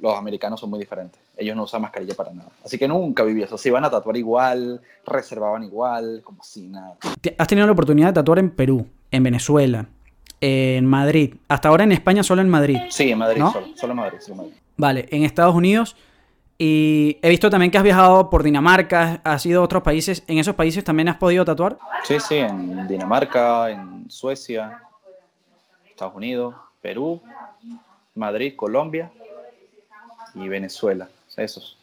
los 0.00 0.16
americanos 0.16 0.60
son 0.60 0.70
muy 0.70 0.78
diferentes. 0.78 1.20
Ellos 1.36 1.56
no 1.56 1.64
usan 1.64 1.82
mascarilla 1.82 2.14
para 2.14 2.32
nada. 2.32 2.48
Así 2.64 2.78
que 2.78 2.88
nunca 2.88 3.22
viví 3.22 3.42
eso. 3.42 3.58
Se 3.58 3.68
iban 3.68 3.84
a 3.84 3.90
tatuar 3.90 4.16
igual, 4.16 4.80
reservaban 5.06 5.62
igual, 5.64 6.20
como 6.24 6.42
si 6.42 6.66
nada. 6.66 6.96
¿Has 7.38 7.48
tenido 7.48 7.66
la 7.66 7.72
oportunidad 7.72 8.08
de 8.08 8.14
tatuar 8.14 8.38
en 8.38 8.50
Perú, 8.50 8.86
en 9.10 9.22
Venezuela, 9.22 9.86
en 10.40 10.86
Madrid. 10.86 11.34
Hasta 11.48 11.68
ahora 11.68 11.84
en 11.84 11.92
España 11.92 12.22
solo 12.22 12.42
en 12.42 12.48
Madrid. 12.48 12.78
Sí, 12.90 13.10
en 13.10 13.18
Madrid, 13.18 13.42
solo, 13.74 13.92
en 13.92 13.96
Madrid, 13.96 14.18
Vale, 14.76 15.06
en 15.10 15.22
Estados 15.24 15.54
Unidos. 15.54 15.96
Y 16.58 17.18
he 17.20 17.28
visto 17.28 17.50
también 17.50 17.70
que 17.70 17.76
has 17.78 17.84
viajado 17.84 18.30
por 18.30 18.42
Dinamarca, 18.42 19.20
has 19.24 19.44
ido 19.44 19.60
a 19.60 19.64
otros 19.64 19.82
países. 19.82 20.22
¿En 20.26 20.38
esos 20.38 20.54
países 20.54 20.84
también 20.84 21.08
has 21.08 21.16
podido 21.16 21.44
tatuar? 21.44 21.78
Sí, 22.04 22.18
sí, 22.20 22.36
en 22.36 22.86
Dinamarca, 22.88 23.70
en 23.70 24.10
Suecia, 24.10 24.80
Estados 25.88 26.14
Unidos, 26.14 26.54
Perú, 26.80 27.20
Madrid, 28.14 28.54
Colombia 28.56 29.10
y 30.36 30.48
Venezuela. 30.48 31.08
Esos. 31.36 31.76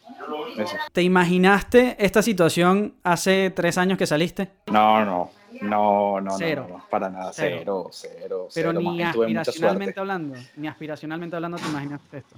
esos. 0.57 0.79
¿Te 0.91 1.03
imaginaste 1.03 1.95
esta 1.99 2.23
situación 2.23 2.95
hace 3.03 3.51
tres 3.51 3.77
años 3.77 3.99
que 3.99 4.07
saliste? 4.07 4.49
No, 4.67 5.05
no. 5.05 5.31
No, 5.61 6.19
no, 6.19 6.37
no, 6.37 6.85
para 6.89 7.09
nada, 7.09 7.31
cero, 7.31 7.89
cero, 7.91 8.47
Pero 8.53 8.73
ni 8.73 9.03
aspiracionalmente 9.03 9.99
hablando, 9.99 10.35
ni 10.55 10.67
aspiracionalmente 10.67 11.35
hablando 11.35 11.57
te 11.57 11.67
imaginaste 11.67 12.17
esto. 12.17 12.35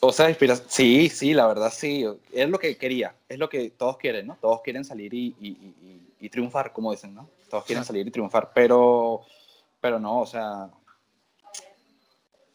O 0.00 0.12
sea, 0.12 0.34
sí, 0.68 1.08
sí, 1.08 1.34
la 1.34 1.46
verdad 1.46 1.72
sí. 1.72 2.04
Es 2.32 2.48
lo 2.48 2.58
que 2.58 2.76
quería, 2.76 3.14
es 3.28 3.38
lo 3.38 3.48
que 3.48 3.70
todos 3.70 3.98
quieren, 3.98 4.26
¿no? 4.26 4.38
Todos 4.40 4.62
quieren 4.62 4.84
salir 4.84 5.12
y, 5.14 6.28
triunfar, 6.30 6.72
como 6.72 6.90
dicen, 6.90 7.14
¿no? 7.14 7.28
Todos 7.50 7.64
quieren 7.64 7.84
salir 7.84 8.06
y 8.06 8.10
triunfar, 8.10 8.50
pero, 8.54 9.22
pero 9.80 10.00
no, 10.00 10.20
o 10.20 10.26
sea, 10.26 10.68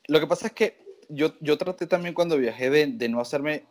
lo 0.08 0.20
que 0.20 0.28
pasa 0.28 0.48
es 0.48 0.54
que 0.54 0.81
yo, 1.12 1.34
yo 1.40 1.58
traté 1.58 1.88
también 1.88 2.14
cuando 2.14 2.38
viajé 2.38 2.70
de, 2.70 2.88
de 2.88 3.10
no 3.10 3.20
hacerme 3.20 3.66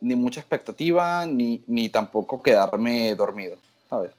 ni 0.00 0.14
mucha 0.14 0.40
expectativa, 0.40 1.26
ni, 1.26 1.62
ni 1.66 1.88
tampoco 1.88 2.42
quedarme 2.42 3.14
dormido, 3.14 3.56
¿sabes? 3.88 4.12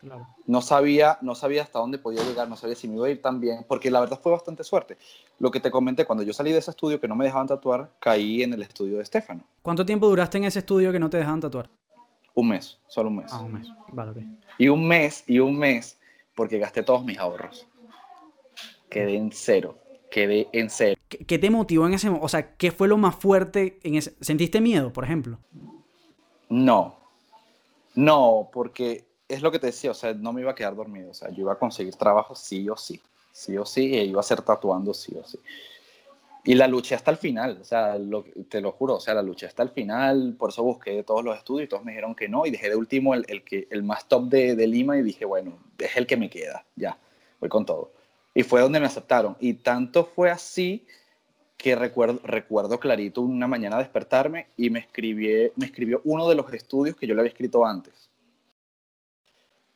Claro. 0.00 0.26
No, 0.46 0.62
sabía, 0.62 1.18
no 1.20 1.34
sabía 1.34 1.62
hasta 1.62 1.78
dónde 1.78 1.98
podía 1.98 2.24
llegar, 2.24 2.48
no 2.48 2.56
sabía 2.56 2.74
si 2.74 2.88
me 2.88 2.96
iba 2.96 3.06
a 3.06 3.10
ir 3.10 3.22
tan 3.22 3.40
bien, 3.40 3.64
porque 3.68 3.90
la 3.90 4.00
verdad 4.00 4.18
fue 4.20 4.32
bastante 4.32 4.64
suerte. 4.64 4.96
Lo 5.38 5.50
que 5.50 5.60
te 5.60 5.70
comenté, 5.70 6.04
cuando 6.04 6.24
yo 6.24 6.32
salí 6.32 6.50
de 6.50 6.58
ese 6.58 6.72
estudio 6.72 7.00
que 7.00 7.06
no 7.06 7.14
me 7.14 7.24
dejaban 7.24 7.46
tatuar, 7.46 7.90
caí 8.00 8.42
en 8.42 8.52
el 8.52 8.62
estudio 8.62 8.96
de 8.96 9.02
Estefano. 9.04 9.44
¿Cuánto 9.60 9.86
tiempo 9.86 10.08
duraste 10.08 10.38
en 10.38 10.44
ese 10.44 10.58
estudio 10.58 10.90
que 10.90 10.98
no 10.98 11.08
te 11.08 11.18
dejaban 11.18 11.40
tatuar? 11.40 11.70
Un 12.34 12.48
mes, 12.48 12.78
solo 12.88 13.10
un 13.10 13.16
mes. 13.16 13.30
Ah, 13.32 13.42
un 13.42 13.52
mes. 13.52 13.68
Vale, 13.92 14.26
Y 14.58 14.68
un 14.68 14.88
mes, 14.88 15.22
y 15.28 15.38
un 15.38 15.56
mes, 15.56 15.98
porque 16.34 16.58
gasté 16.58 16.82
todos 16.82 17.04
mis 17.04 17.18
ahorros. 17.18 17.68
Quedé 18.88 19.16
en 19.16 19.30
cero 19.30 19.78
quedé 20.12 20.46
en 20.52 20.70
cero. 20.70 21.00
¿Qué, 21.26 21.38
te 21.38 21.50
motivó 21.50 21.86
en 21.86 21.94
ese 21.94 22.08
momento? 22.08 22.26
O 22.26 22.28
sea, 22.28 22.56
¿qué 22.56 22.70
fue 22.70 22.88
lo 22.88 22.96
más 22.96 23.16
fuerte 23.16 23.78
en 23.82 23.96
ese... 23.96 24.14
¿Sentiste 24.20 24.60
miedo, 24.60 24.92
por 24.92 25.04
ejemplo? 25.04 25.38
No, 26.48 26.96
no, 27.94 28.50
porque 28.52 29.04
es 29.28 29.42
lo 29.42 29.50
que 29.50 29.58
te 29.58 29.66
decía, 29.68 29.90
o 29.90 29.94
sea, 29.94 30.14
no 30.14 30.32
me 30.32 30.40
iba 30.42 30.52
a 30.52 30.54
quedar 30.54 30.74
dormido, 30.74 31.10
o 31.10 31.14
sea, 31.14 31.30
yo 31.30 31.42
iba 31.42 31.52
a 31.52 31.58
conseguir 31.58 31.94
trabajo 31.96 32.34
sí 32.34 32.68
o 32.68 32.76
sí, 32.76 33.00
sí 33.32 33.56
o 33.56 33.64
sí, 33.64 33.94
e 33.94 34.04
iba 34.04 34.20
a 34.20 34.24
ser 34.24 34.42
tatuando 34.42 34.92
sí 34.94 35.16
o 35.16 35.24
sí. 35.24 35.38
Y 36.44 36.54
la 36.54 36.66
luché 36.66 36.94
hasta 36.94 37.10
el 37.10 37.16
final, 37.18 37.58
o 37.60 37.64
sea, 37.64 37.96
te 38.48 38.60
lo 38.60 38.72
juro, 38.72 38.96
o 38.96 39.00
sea, 39.00 39.14
la 39.14 39.22
luché 39.22 39.46
hasta 39.46 39.62
el 39.62 39.70
final, 39.70 40.34
por 40.38 40.50
eso 40.50 40.62
busqué 40.62 41.02
todos 41.04 41.22
los 41.24 41.36
estudios 41.36 41.66
y 41.66 41.68
todos 41.68 41.84
me 41.84 41.92
dijeron 41.92 42.14
que 42.14 42.28
no, 42.28 42.46
y 42.46 42.50
dejé 42.50 42.68
de 42.68 42.76
último 42.76 43.14
el, 43.14 43.24
el 43.28 43.44
que, 43.44 43.68
el 43.70 43.82
más 43.82 44.08
top 44.08 44.24
de, 44.24 44.56
de 44.56 44.66
Lima 44.66 44.96
y 44.96 45.02
dije, 45.02 45.24
bueno, 45.24 45.58
es 45.78 45.96
el 45.96 46.06
que 46.06 46.16
me 46.16 46.28
queda, 46.28 46.64
ya, 46.74 46.98
voy 47.40 47.48
con 47.48 47.64
todo. 47.64 47.92
Y 48.34 48.42
fue 48.42 48.60
donde 48.60 48.80
me 48.80 48.86
aceptaron. 48.86 49.36
Y 49.40 49.54
tanto 49.54 50.04
fue 50.04 50.30
así 50.30 50.86
que 51.62 51.76
recuerdo, 51.76 52.20
recuerdo 52.24 52.80
clarito 52.80 53.22
una 53.22 53.46
mañana 53.46 53.78
despertarme 53.78 54.48
y 54.56 54.68
me, 54.68 54.80
escribí, 54.80 55.52
me 55.54 55.66
escribió 55.66 56.00
uno 56.04 56.28
de 56.28 56.34
los 56.34 56.52
estudios 56.52 56.96
que 56.96 57.06
yo 57.06 57.14
le 57.14 57.20
había 57.20 57.30
escrito 57.30 57.64
antes. 57.64 58.10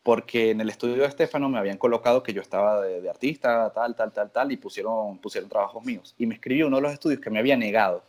Porque 0.03 0.51
en 0.51 0.61
el 0.61 0.69
estudio 0.69 0.97
de 0.97 1.07
Estefano 1.07 1.49
me 1.49 1.59
habían 1.59 1.79
colocado 1.79 2.25
que 2.25 2.33
yo 2.33 2.43
estaba 2.43 2.83
de, 2.83 3.09
artista, 3.09 3.73
tal, 3.73 3.95
tal, 3.95 4.13
tal, 4.13 4.31
tal, 4.33 4.51
y 4.53 4.57
pusieron, 4.57 5.19
pusieron 5.19 5.49
trabajos 5.49 5.85
míos. 5.85 6.13
Y 6.19 6.27
me 6.27 6.35
escribió 6.35 6.67
uno 6.67 6.77
de 6.77 6.83
los 6.83 6.93
estudios 6.93 7.21
que 7.21 7.31
me 7.31 7.39
había 7.39 7.57
negado, 7.57 8.03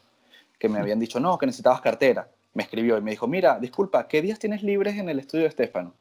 que 0.57 0.69
me 0.69 0.79
habían 0.79 0.99
dicho, 0.99 1.19
no, 1.19 1.37
que 1.37 1.45
necesitabas 1.45 1.81
cartera. 1.81 2.27
Me 2.55 2.63
escribió 2.63 2.97
y 2.97 3.01
me 3.01 3.11
dijo, 3.11 3.27
mira, 3.27 3.59
disculpa, 3.59 4.07
¿qué 4.07 4.23
días 4.23 4.39
tienes 4.39 4.63
libres 4.63 4.97
en 4.97 5.07
el 5.09 5.19
estudio 5.19 5.43
de 5.43 5.49
Estefano? 5.49 5.93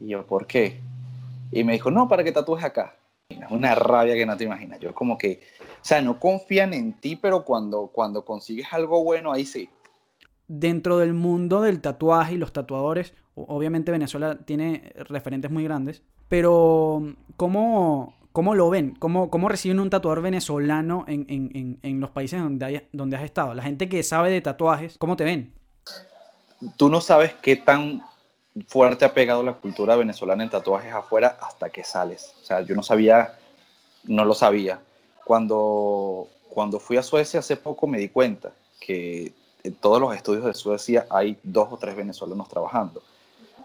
Y 0.00 0.08
yo, 0.08 0.24
¿por 0.24 0.46
qué? 0.46 0.80
Y 1.50 1.64
me 1.64 1.72
dijo, 1.72 1.90
no, 1.90 2.08
para 2.08 2.22
que 2.22 2.30
tatúes 2.30 2.62
acá 2.62 2.94
una 3.50 3.74
rabia 3.74 4.14
que 4.14 4.26
no 4.26 4.36
te 4.36 4.44
imaginas. 4.44 4.80
Yo 4.80 4.94
como 4.94 5.18
que, 5.18 5.40
o 5.60 5.84
sea, 5.84 6.00
no 6.00 6.18
confían 6.18 6.74
en 6.74 6.94
ti, 6.94 7.16
pero 7.16 7.44
cuando, 7.44 7.88
cuando 7.88 8.24
consigues 8.24 8.66
algo 8.72 9.02
bueno, 9.04 9.32
ahí 9.32 9.44
sí. 9.44 9.68
Dentro 10.48 10.98
del 10.98 11.14
mundo 11.14 11.62
del 11.62 11.80
tatuaje 11.80 12.34
y 12.34 12.38
los 12.38 12.52
tatuadores, 12.52 13.14
obviamente 13.34 13.92
Venezuela 13.92 14.38
tiene 14.44 14.92
referentes 14.96 15.50
muy 15.50 15.64
grandes, 15.64 16.02
pero 16.28 17.14
¿cómo, 17.36 18.14
cómo 18.32 18.54
lo 18.54 18.68
ven? 18.70 18.94
¿Cómo, 18.98 19.30
¿Cómo 19.30 19.48
reciben 19.48 19.80
un 19.80 19.90
tatuador 19.90 20.22
venezolano 20.22 21.04
en, 21.08 21.26
en, 21.28 21.78
en 21.82 22.00
los 22.00 22.10
países 22.10 22.40
donde, 22.40 22.88
donde 22.92 23.16
has 23.16 23.24
estado? 23.24 23.54
La 23.54 23.62
gente 23.62 23.88
que 23.88 24.02
sabe 24.02 24.30
de 24.30 24.40
tatuajes, 24.40 24.98
¿cómo 24.98 25.16
te 25.16 25.24
ven? 25.24 25.52
Tú 26.76 26.88
no 26.88 27.00
sabes 27.00 27.34
qué 27.42 27.56
tan 27.56 28.02
fuerte 28.66 29.04
ha 29.04 29.14
pegado 29.14 29.42
la 29.42 29.54
cultura 29.54 29.96
venezolana 29.96 30.44
en 30.44 30.50
tatuajes 30.50 30.92
afuera 30.92 31.38
hasta 31.40 31.70
que 31.70 31.84
sales. 31.84 32.34
O 32.42 32.44
sea, 32.44 32.60
yo 32.62 32.74
no 32.74 32.82
sabía, 32.82 33.38
no 34.04 34.24
lo 34.24 34.34
sabía. 34.34 34.80
Cuando, 35.24 36.28
cuando 36.48 36.78
fui 36.80 36.96
a 36.96 37.02
Suecia 37.02 37.40
hace 37.40 37.56
poco 37.56 37.86
me 37.86 37.98
di 37.98 38.08
cuenta 38.08 38.52
que 38.80 39.32
en 39.62 39.74
todos 39.76 40.00
los 40.00 40.14
estudios 40.14 40.44
de 40.44 40.54
Suecia 40.54 41.06
hay 41.08 41.38
dos 41.42 41.68
o 41.70 41.76
tres 41.76 41.94
venezolanos 41.94 42.48
trabajando. 42.48 43.02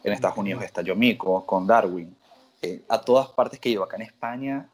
En 0.04 0.14
Estados 0.14 0.38
Unidos 0.38 0.64
está 0.64 0.82
Yomiko, 0.82 1.46
con 1.46 1.66
Darwin. 1.66 2.16
Eh, 2.62 2.84
a 2.88 3.02
todas 3.02 3.30
partes 3.30 3.60
que 3.60 3.70
iba 3.70 3.86
acá 3.86 3.98
en 3.98 4.04
España, 4.04 4.70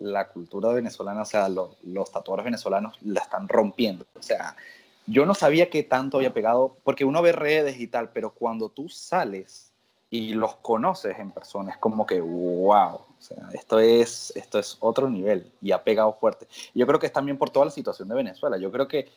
la 0.00 0.28
cultura 0.28 0.70
venezolana, 0.70 1.22
o 1.22 1.24
sea, 1.24 1.48
los, 1.48 1.76
los 1.84 2.10
tatuadores 2.10 2.44
venezolanos 2.44 2.98
la 3.02 3.20
están 3.20 3.48
rompiendo. 3.48 4.04
O 4.18 4.22
sea, 4.22 4.56
yo 5.06 5.26
no 5.26 5.34
sabía 5.34 5.68
que 5.70 5.82
tanto 5.82 6.18
había 6.18 6.32
pegado, 6.32 6.76
porque 6.82 7.04
uno 7.04 7.20
ve 7.22 7.32
redes 7.32 7.78
y 7.78 7.86
tal, 7.86 8.10
pero 8.10 8.30
cuando 8.30 8.68
tú 8.68 8.88
sales 8.88 9.70
y 10.10 10.32
los 10.32 10.56
conoces 10.56 11.18
en 11.18 11.30
persona, 11.30 11.72
es 11.72 11.78
como 11.78 12.06
que, 12.06 12.20
wow, 12.20 13.00
esto 13.52 13.80
es, 13.80 14.32
esto 14.36 14.58
es 14.58 14.76
otro 14.80 15.10
nivel 15.10 15.50
y 15.60 15.72
ha 15.72 15.82
pegado 15.82 16.12
fuerte. 16.14 16.46
Yo 16.74 16.86
creo 16.86 16.98
que 16.98 17.06
es 17.06 17.12
también 17.12 17.36
por 17.36 17.50
toda 17.50 17.66
la 17.66 17.72
situación 17.72 18.08
de 18.08 18.14
Venezuela. 18.14 18.56
Yo 18.56 18.70
creo 18.70 18.86
que 18.86 19.08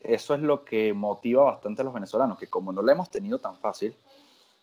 eso 0.00 0.34
es 0.34 0.40
lo 0.40 0.64
que 0.64 0.92
motiva 0.92 1.44
bastante 1.44 1.82
a 1.82 1.84
los 1.84 1.94
venezolanos, 1.94 2.38
que 2.38 2.46
como 2.46 2.72
no 2.72 2.82
lo 2.82 2.92
hemos 2.92 3.10
tenido 3.10 3.38
tan 3.38 3.56
fácil, 3.58 3.94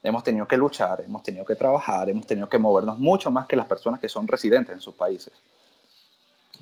hemos 0.01 0.23
tenido 0.23 0.47
que 0.47 0.57
luchar, 0.57 1.01
hemos 1.01 1.23
tenido 1.23 1.45
que 1.45 1.55
trabajar, 1.55 2.09
hemos 2.09 2.25
tenido 2.25 2.49
que 2.49 2.57
movernos 2.57 2.97
mucho 2.97 3.31
más 3.31 3.45
que 3.45 3.55
las 3.55 3.65
personas 3.65 3.99
que 3.99 4.09
son 4.09 4.27
residentes 4.27 4.73
en 4.73 4.81
sus 4.81 4.95
países. 4.95 5.33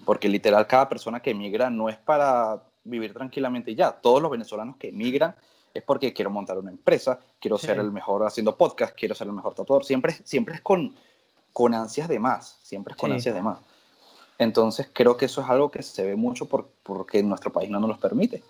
Porque 0.06 0.30
literal 0.30 0.68
cada 0.68 0.90
persona 0.90 1.20
que 1.20 1.32
emigra 1.32 1.70
no 1.70 1.90
es 1.90 1.98
para 1.98 2.62
vivir 2.88 3.14
tranquilamente 3.14 3.76
ya. 3.76 3.92
Todos 3.92 4.22
los 4.22 4.32
venezolanos 4.32 4.78
que 4.78 4.90
emigran 4.90 5.36
es 5.74 5.84
porque 5.84 6.14
quiero 6.14 6.32
montar 6.32 6.58
una 6.58 6.72
empresa, 6.72 7.20
quiero 7.40 7.58
ser 7.58 7.80
el 7.80 7.92
mejor 7.92 8.26
haciendo 8.26 8.58
podcast, 8.58 8.96
quiero 8.98 9.16
ser 9.16 9.28
el 9.28 9.34
mejor 9.34 9.54
tatuador. 9.54 9.86
Siempre, 9.86 10.14
siempre 10.24 10.56
es 10.56 10.62
con, 10.62 10.96
con 11.54 11.74
ansias 11.74 12.08
de 12.08 12.20
más, 12.20 12.60
siempre 12.64 12.94
es 12.94 12.98
con 12.98 13.12
ansias 13.12 13.36
de 13.36 13.42
más. 13.42 13.60
Entonces 14.40 14.90
creo 14.94 15.18
que 15.18 15.26
eso 15.26 15.42
es 15.42 15.50
algo 15.50 15.72
que 15.72 15.84
se 15.84 16.04
ve 16.06 16.16
mucho 16.16 16.46
por, 16.46 16.70
porque 16.84 17.22
nuestro 17.24 17.52
país 17.52 17.70
no 17.70 17.80
nos 17.80 17.90
lo 17.90 18.00
permite. 18.00 18.44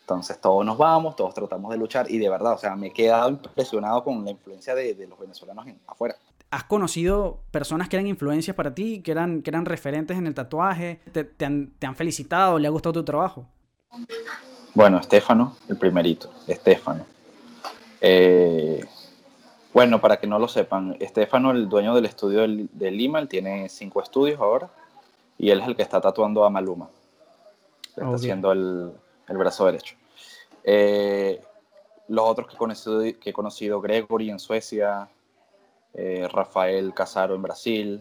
Entonces 0.00 0.40
todos 0.40 0.64
nos 0.64 0.78
vamos, 0.78 1.16
todos 1.16 1.34
tratamos 1.34 1.70
de 1.70 1.76
luchar 1.76 2.10
y 2.10 2.18
de 2.18 2.30
verdad, 2.30 2.54
o 2.54 2.58
sea, 2.58 2.74
me 2.76 2.88
he 2.88 2.92
quedado 2.92 3.28
impresionado 3.28 4.02
con 4.02 4.24
la 4.24 4.30
influencia 4.30 4.74
de, 4.74 4.94
de 4.94 5.06
los 5.06 5.18
venezolanos 5.18 5.66
afuera. 5.86 6.16
¿Has 6.50 6.64
conocido 6.64 7.40
personas 7.50 7.90
que 7.90 7.96
eran 7.96 8.06
influencias 8.06 8.56
para 8.56 8.74
ti, 8.74 9.02
que 9.02 9.10
eran, 9.10 9.42
que 9.42 9.50
eran 9.50 9.66
referentes 9.66 10.16
en 10.16 10.26
el 10.26 10.34
tatuaje? 10.34 11.00
¿Te, 11.12 11.24
te, 11.24 11.44
han, 11.44 11.72
¿Te, 11.78 11.86
han, 11.86 11.94
felicitado? 11.94 12.58
¿Le 12.58 12.66
ha 12.66 12.70
gustado 12.70 12.94
tu 12.94 13.04
trabajo? 13.04 13.46
Bueno, 14.74 14.98
Estefano, 14.98 15.56
el 15.68 15.76
primerito, 15.76 16.30
Estefano. 16.46 17.04
Eh, 18.00 18.84
bueno, 19.72 20.00
para 20.00 20.18
que 20.18 20.26
no 20.26 20.38
lo 20.38 20.48
sepan, 20.48 20.96
Estefano, 21.00 21.50
el 21.50 21.68
dueño 21.68 21.94
del 21.94 22.04
estudio 22.04 22.46
de 22.46 22.90
Lima, 22.90 23.18
él 23.18 23.28
tiene 23.28 23.68
cinco 23.68 24.02
estudios 24.02 24.40
ahora 24.40 24.70
y 25.36 25.50
él 25.50 25.60
es 25.60 25.66
el 25.66 25.76
que 25.76 25.82
está 25.82 26.00
tatuando 26.00 26.44
a 26.44 26.50
Maluma. 26.50 26.88
está 27.88 28.08
haciendo 28.08 28.52
el, 28.52 28.92
el, 29.28 29.36
brazo 29.36 29.66
derecho. 29.66 29.96
Eh, 30.64 31.42
los 32.08 32.28
otros 32.28 32.48
que 32.48 32.54
he, 32.54 32.58
conocido, 32.58 33.00
que 33.00 33.30
he 33.30 33.32
conocido, 33.32 33.80
Gregory 33.80 34.30
en 34.30 34.38
Suecia, 34.38 35.08
eh, 35.94 36.28
Rafael 36.30 36.94
Casaro 36.94 37.34
en 37.34 37.42
Brasil, 37.42 38.00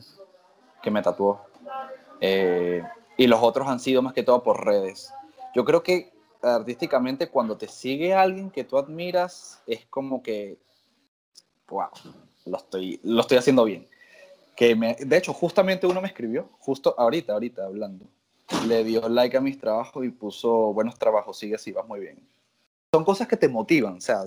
que 0.81 0.91
me 0.91 1.01
tatuó. 1.01 1.41
Eh, 2.21 2.83
y 3.17 3.27
los 3.27 3.41
otros 3.41 3.67
han 3.67 3.79
sido 3.79 4.01
más 4.01 4.13
que 4.13 4.23
todo 4.23 4.43
por 4.43 4.65
redes 4.65 5.13
yo 5.57 5.65
creo 5.65 5.81
que 5.81 6.13
artísticamente 6.43 7.29
cuando 7.29 7.57
te 7.57 7.67
sigue 7.67 8.13
alguien 8.13 8.51
que 8.51 8.63
tú 8.63 8.77
admiras 8.77 9.59
es 9.65 9.87
como 9.87 10.21
que, 10.21 10.59
wow, 11.67 11.89
lo 12.45 12.57
estoy, 12.57 12.99
lo 13.01 13.21
estoy 13.21 13.39
haciendo 13.39 13.63
bien. 13.63 13.87
Que 14.55 14.75
me, 14.75 14.93
de 14.93 15.17
hecho, 15.17 15.33
justamente 15.33 15.87
uno 15.87 15.99
me 15.99 16.09
escribió, 16.09 16.47
justo 16.59 16.93
ahorita, 16.95 17.33
ahorita 17.33 17.65
hablando, 17.65 18.05
le 18.67 18.83
dio 18.83 19.09
like 19.09 19.35
a 19.35 19.41
mis 19.41 19.59
trabajos 19.59 20.05
y 20.05 20.09
puso 20.09 20.73
buenos 20.73 20.99
trabajos, 20.99 21.39
sigue 21.39 21.55
así, 21.55 21.71
vas 21.71 21.87
muy 21.87 22.01
bien. 22.01 22.19
Son 22.93 23.03
cosas 23.03 23.27
que 23.27 23.35
te 23.35 23.49
motivan, 23.49 23.97
o 23.97 24.01
sea, 24.01 24.25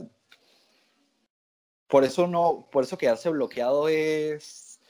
por 1.87 2.03
eso 2.03 2.27
no, 2.27 2.67
por 2.73 2.83
eso 2.83 2.99
quedarse 2.99 3.31
bloqueado 3.31 3.89
es, 3.89 4.81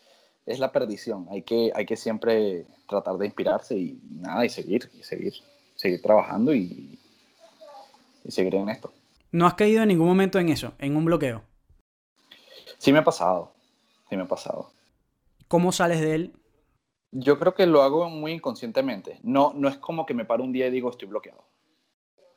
es 0.46 0.58
la 0.58 0.72
perdición. 0.72 1.26
Hay 1.30 1.42
que, 1.42 1.70
hay 1.74 1.84
que 1.84 1.98
siempre 1.98 2.64
tratar 2.88 3.18
de 3.18 3.26
inspirarse 3.26 3.76
y 3.76 4.00
nada, 4.10 4.46
y 4.46 4.48
seguir, 4.48 4.90
y 4.94 5.02
seguir 5.02 5.34
seguir 5.80 6.02
trabajando 6.02 6.54
y, 6.54 6.98
seguir 8.28 8.54
en 8.54 8.68
esto. 8.68 8.92
¿No 9.32 9.46
has 9.46 9.54
caído 9.54 9.82
en 9.82 9.88
ningún 9.88 10.08
momento 10.08 10.38
en 10.38 10.50
eso, 10.50 10.74
en 10.78 10.94
un 10.94 11.06
bloqueo? 11.06 11.42
Sí 12.76 12.92
me 12.92 12.98
ha 12.98 13.04
pasado, 13.04 13.52
sí 14.08 14.16
me 14.16 14.24
ha 14.24 14.28
pasado. 14.28 14.70
¿Cómo 15.48 15.72
sales 15.72 16.00
de 16.00 16.14
él? 16.14 16.32
Yo 17.12 17.38
creo 17.38 17.54
que 17.54 17.66
lo 17.66 17.82
hago 17.82 18.10
muy 18.10 18.32
inconscientemente. 18.32 19.18
No, 19.22 19.52
no 19.56 19.68
es 19.68 19.78
como 19.78 20.04
que 20.04 20.12
me 20.12 20.26
paro 20.26 20.44
un 20.44 20.52
día 20.52 20.66
y 20.66 20.70
digo 20.70 20.90
estoy 20.90 21.08
bloqueado. 21.08 21.44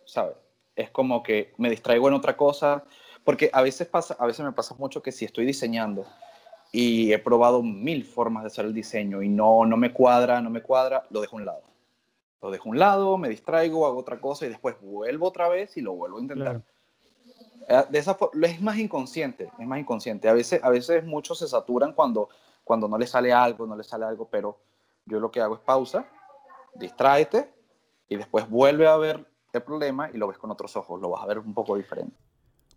¿Sabes? 0.05 0.37
Es 0.75 0.89
como 0.89 1.21
que 1.21 1.53
me 1.57 1.69
distraigo 1.69 2.07
en 2.07 2.13
otra 2.13 2.37
cosa. 2.37 2.85
Porque 3.25 3.49
a 3.53 3.61
veces, 3.61 3.87
pasa, 3.87 4.15
a 4.19 4.25
veces 4.25 4.45
me 4.45 4.51
pasa 4.53 4.73
mucho 4.75 5.01
que 5.01 5.11
si 5.11 5.25
estoy 5.25 5.45
diseñando 5.45 6.05
y 6.71 7.11
he 7.11 7.19
probado 7.19 7.61
mil 7.61 8.05
formas 8.05 8.43
de 8.43 8.47
hacer 8.47 8.65
el 8.65 8.73
diseño 8.73 9.21
y 9.21 9.29
no, 9.29 9.65
no 9.65 9.77
me 9.77 9.91
cuadra, 9.91 10.41
no 10.41 10.49
me 10.49 10.61
cuadra, 10.61 11.05
lo 11.09 11.21
dejo 11.21 11.35
a 11.35 11.39
un 11.39 11.45
lado 11.45 11.72
lo 12.43 12.51
dejo 12.51 12.69
a 12.69 12.71
un 12.71 12.79
lado, 12.79 13.17
me 13.17 13.29
distraigo, 13.29 13.87
hago 13.87 13.97
otra 13.97 14.21
cosa 14.21 14.45
y 14.45 14.49
después 14.49 14.75
vuelvo 14.81 15.27
otra 15.27 15.49
vez 15.49 15.75
y 15.77 15.81
lo 15.81 15.93
vuelvo 15.93 16.19
a 16.19 16.21
intentar. 16.21 16.61
Eh, 17.67 17.83
de 17.89 17.97
esa 17.97 18.17
es 18.43 18.61
más 18.61 18.77
inconsciente, 18.77 19.49
es 19.57 19.65
más 19.65 19.79
inconsciente. 19.79 20.29
A 20.29 20.33
veces, 20.33 20.63
a 20.63 20.69
veces 20.69 21.03
muchos 21.03 21.39
se 21.39 21.47
saturan 21.47 21.93
cuando, 21.93 22.29
cuando 22.63 22.87
no 22.87 22.97
les 22.97 23.09
sale 23.09 23.33
algo, 23.33 23.65
no 23.65 23.75
les 23.75 23.87
sale 23.87 24.05
algo, 24.05 24.27
pero 24.29 24.59
yo 25.05 25.19
lo 25.19 25.31
que 25.31 25.41
hago 25.41 25.55
es 25.55 25.61
pausa 25.61 26.05
distráete 26.75 27.49
y 28.09 28.15
después 28.15 28.49
vuelve 28.49 28.87
a 28.87 28.97
ver 28.97 29.25
el 29.53 29.61
problema 29.61 30.09
y 30.13 30.17
lo 30.17 30.27
ves 30.27 30.37
con 30.37 30.51
otros 30.51 30.75
ojos, 30.75 30.99
lo 31.01 31.09
vas 31.09 31.23
a 31.23 31.27
ver 31.27 31.39
un 31.39 31.53
poco 31.53 31.75
diferente. 31.77 32.15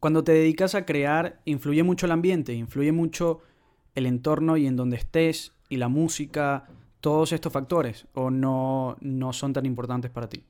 Cuando 0.00 0.22
te 0.22 0.32
dedicas 0.32 0.74
a 0.74 0.84
crear, 0.84 1.40
influye 1.44 1.82
mucho 1.82 2.06
el 2.06 2.12
ambiente, 2.12 2.52
influye 2.52 2.92
mucho 2.92 3.40
el 3.94 4.06
entorno 4.06 4.56
y 4.56 4.66
en 4.66 4.76
donde 4.76 4.96
estés 4.96 5.52
y 5.68 5.76
la 5.76 5.88
música, 5.88 6.68
todos 7.06 7.30
estos 7.30 7.52
factores, 7.52 8.04
o 8.14 8.30
no, 8.30 8.96
no 8.98 9.32
son 9.32 9.52
tan 9.52 9.64
importantes 9.64 10.10
para 10.10 10.28
ti? 10.28 10.44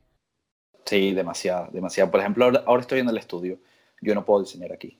Sí, 0.86 1.12
demasiado, 1.12 1.68
demasiado. 1.70 2.10
Por 2.10 2.20
ejemplo, 2.20 2.50
ahora 2.64 2.80
estoy 2.80 3.00
en 3.00 3.08
el 3.10 3.18
estudio, 3.18 3.58
yo 4.00 4.14
no 4.14 4.24
puedo 4.24 4.40
diseñar 4.40 4.72
aquí. 4.72 4.98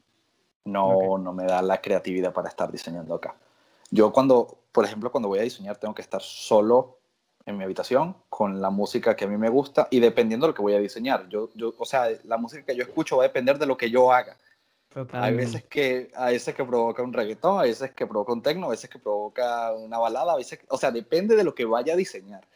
No, 0.66 1.16
no 1.16 1.32
me 1.32 1.44
da 1.44 1.62
la 1.62 1.80
creatividad 1.80 2.34
para 2.34 2.50
estar 2.50 2.70
diseñando 2.70 3.14
acá. 3.14 3.36
Yo 3.90 4.12
cuando, 4.12 4.64
por 4.70 4.84
ejemplo, 4.84 5.10
cuando 5.10 5.30
voy 5.30 5.38
a 5.38 5.44
diseñar 5.44 5.78
tengo 5.78 5.94
que 5.94 6.02
estar 6.02 6.20
solo 6.20 6.98
en 7.46 7.56
mi 7.56 7.64
habitación 7.64 8.14
con 8.28 8.60
la 8.60 8.68
música 8.68 9.16
que 9.16 9.24
a 9.24 9.28
mí 9.28 9.38
me 9.38 9.48
gusta 9.48 9.88
y 9.90 10.00
dependiendo 10.00 10.46
de 10.46 10.50
lo 10.50 10.54
que 10.54 10.60
voy 10.60 10.74
a 10.74 10.78
diseñar. 10.78 11.26
Yo, 11.30 11.48
yo, 11.54 11.72
o 11.78 11.86
sea, 11.86 12.08
la 12.24 12.36
música 12.36 12.66
que 12.66 12.76
yo 12.76 12.82
escucho 12.82 13.16
va 13.16 13.22
a 13.22 13.28
depender 13.28 13.58
de 13.58 13.64
lo 13.64 13.78
que 13.78 13.90
yo 13.90 14.12
haga. 14.12 14.36
Hay 15.12 15.34
veces, 15.34 15.64
que, 15.64 16.10
hay 16.16 16.34
veces 16.34 16.54
que 16.54 16.64
provoca 16.64 17.02
un 17.02 17.12
reggaetón, 17.12 17.60
hay 17.60 17.68
veces 17.68 17.92
que 17.92 18.06
provoca 18.06 18.32
un 18.32 18.42
tecno, 18.42 18.66
a 18.66 18.70
veces 18.70 18.88
que 18.88 18.98
provoca 18.98 19.72
una 19.72 19.98
balada, 19.98 20.32
a 20.32 20.36
veces, 20.36 20.60
o 20.68 20.78
sea, 20.78 20.90
depende 20.90 21.36
de 21.36 21.44
lo 21.44 21.54
que 21.54 21.66
vaya 21.66 21.92
a 21.92 21.96
diseñar. 21.96 22.46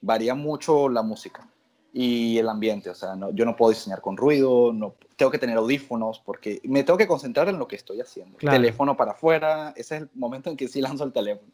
Varía 0.00 0.34
mucho 0.34 0.88
la 0.88 1.02
música 1.02 1.48
y 1.92 2.36
el 2.36 2.48
ambiente, 2.48 2.90
o 2.90 2.94
sea, 2.94 3.16
no, 3.16 3.30
yo 3.30 3.46
no 3.46 3.56
puedo 3.56 3.70
diseñar 3.70 4.02
con 4.02 4.18
ruido, 4.18 4.72
no, 4.72 4.96
tengo 5.16 5.32
que 5.32 5.38
tener 5.38 5.56
audífonos 5.56 6.20
porque 6.20 6.60
me 6.64 6.84
tengo 6.84 6.98
que 6.98 7.08
concentrar 7.08 7.48
en 7.48 7.58
lo 7.58 7.66
que 7.66 7.76
estoy 7.76 8.00
haciendo. 8.02 8.36
Teléfono 8.36 8.94
para 8.94 9.12
afuera, 9.12 9.72
ese 9.74 9.96
es 9.96 10.02
el 10.02 10.10
momento 10.14 10.50
en 10.50 10.56
que 10.56 10.68
sí 10.68 10.82
lanzo 10.82 11.04
el 11.04 11.12
teléfono. 11.12 11.50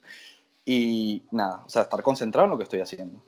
Y 0.65 1.23
nada, 1.31 1.63
o 1.65 1.69
sea, 1.69 1.83
estar 1.83 2.03
concentrado 2.03 2.47
en 2.47 2.51
lo 2.51 2.57
que 2.57 2.65
estoy 2.65 2.81
haciendo. 2.81 3.23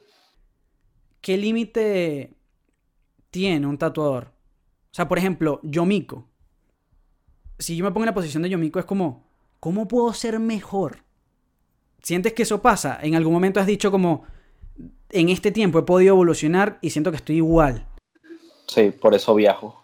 ¿Qué 1.20 1.36
límite 1.36 2.34
tiene 3.30 3.66
un 3.66 3.78
tatuador? 3.78 4.24
O 4.24 4.94
sea, 4.96 5.06
por 5.06 5.18
ejemplo, 5.18 5.60
Yomiko. 5.62 6.26
Si 7.58 7.76
yo 7.76 7.84
me 7.84 7.90
pongo 7.90 8.04
en 8.04 8.06
la 8.06 8.14
posición 8.14 8.42
de 8.42 8.50
Yomiko, 8.50 8.78
es 8.78 8.84
como, 8.84 9.24
¿cómo 9.60 9.88
puedo 9.88 10.12
ser 10.12 10.38
mejor? 10.38 10.98
¿Sientes 12.02 12.32
que 12.34 12.42
eso 12.42 12.62
pasa? 12.62 12.98
En 13.02 13.14
algún 13.14 13.32
momento 13.32 13.60
has 13.60 13.66
dicho 13.66 13.90
como, 13.90 14.24
en 15.10 15.28
este 15.28 15.50
tiempo 15.52 15.78
he 15.78 15.82
podido 15.82 16.14
evolucionar 16.14 16.78
y 16.82 16.90
siento 16.90 17.10
que 17.10 17.16
estoy 17.16 17.36
igual. 17.36 17.86
Sí, 18.66 18.90
por 18.90 19.14
eso 19.14 19.34
viajo. 19.34 19.82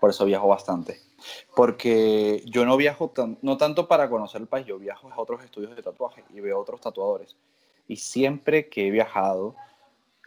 Por 0.00 0.10
eso 0.10 0.24
viajo 0.24 0.48
bastante 0.48 1.10
porque 1.54 2.42
yo 2.46 2.64
no 2.64 2.76
viajo 2.76 3.12
no 3.42 3.56
tanto 3.56 3.88
para 3.88 4.08
conocer 4.08 4.40
el 4.40 4.46
país, 4.46 4.66
yo 4.66 4.78
viajo 4.78 5.10
a 5.12 5.20
otros 5.20 5.42
estudios 5.44 5.74
de 5.76 5.82
tatuaje 5.82 6.24
y 6.32 6.40
veo 6.40 6.56
a 6.56 6.60
otros 6.60 6.80
tatuadores. 6.80 7.36
Y 7.88 7.96
siempre 7.96 8.68
que 8.68 8.86
he 8.86 8.90
viajado, 8.90 9.56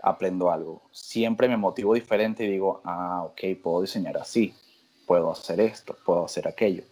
aprendo 0.02 0.52
algo. 0.52 0.84
Siempre 0.92 1.48
me 1.48 1.58
motivo 1.58 1.94
diferente 1.94 2.44
y 2.44 2.52
digo, 2.52 2.82
ah, 2.84 3.24
ok, 3.26 3.42
puedo 3.62 3.82
diseñar 3.82 4.18
así, 4.18 4.54
puedo 5.06 5.32
hacer 5.32 5.60
esto, 5.60 5.96
puedo 6.06 6.26
hacer 6.26 6.48
aquello. 6.48 6.84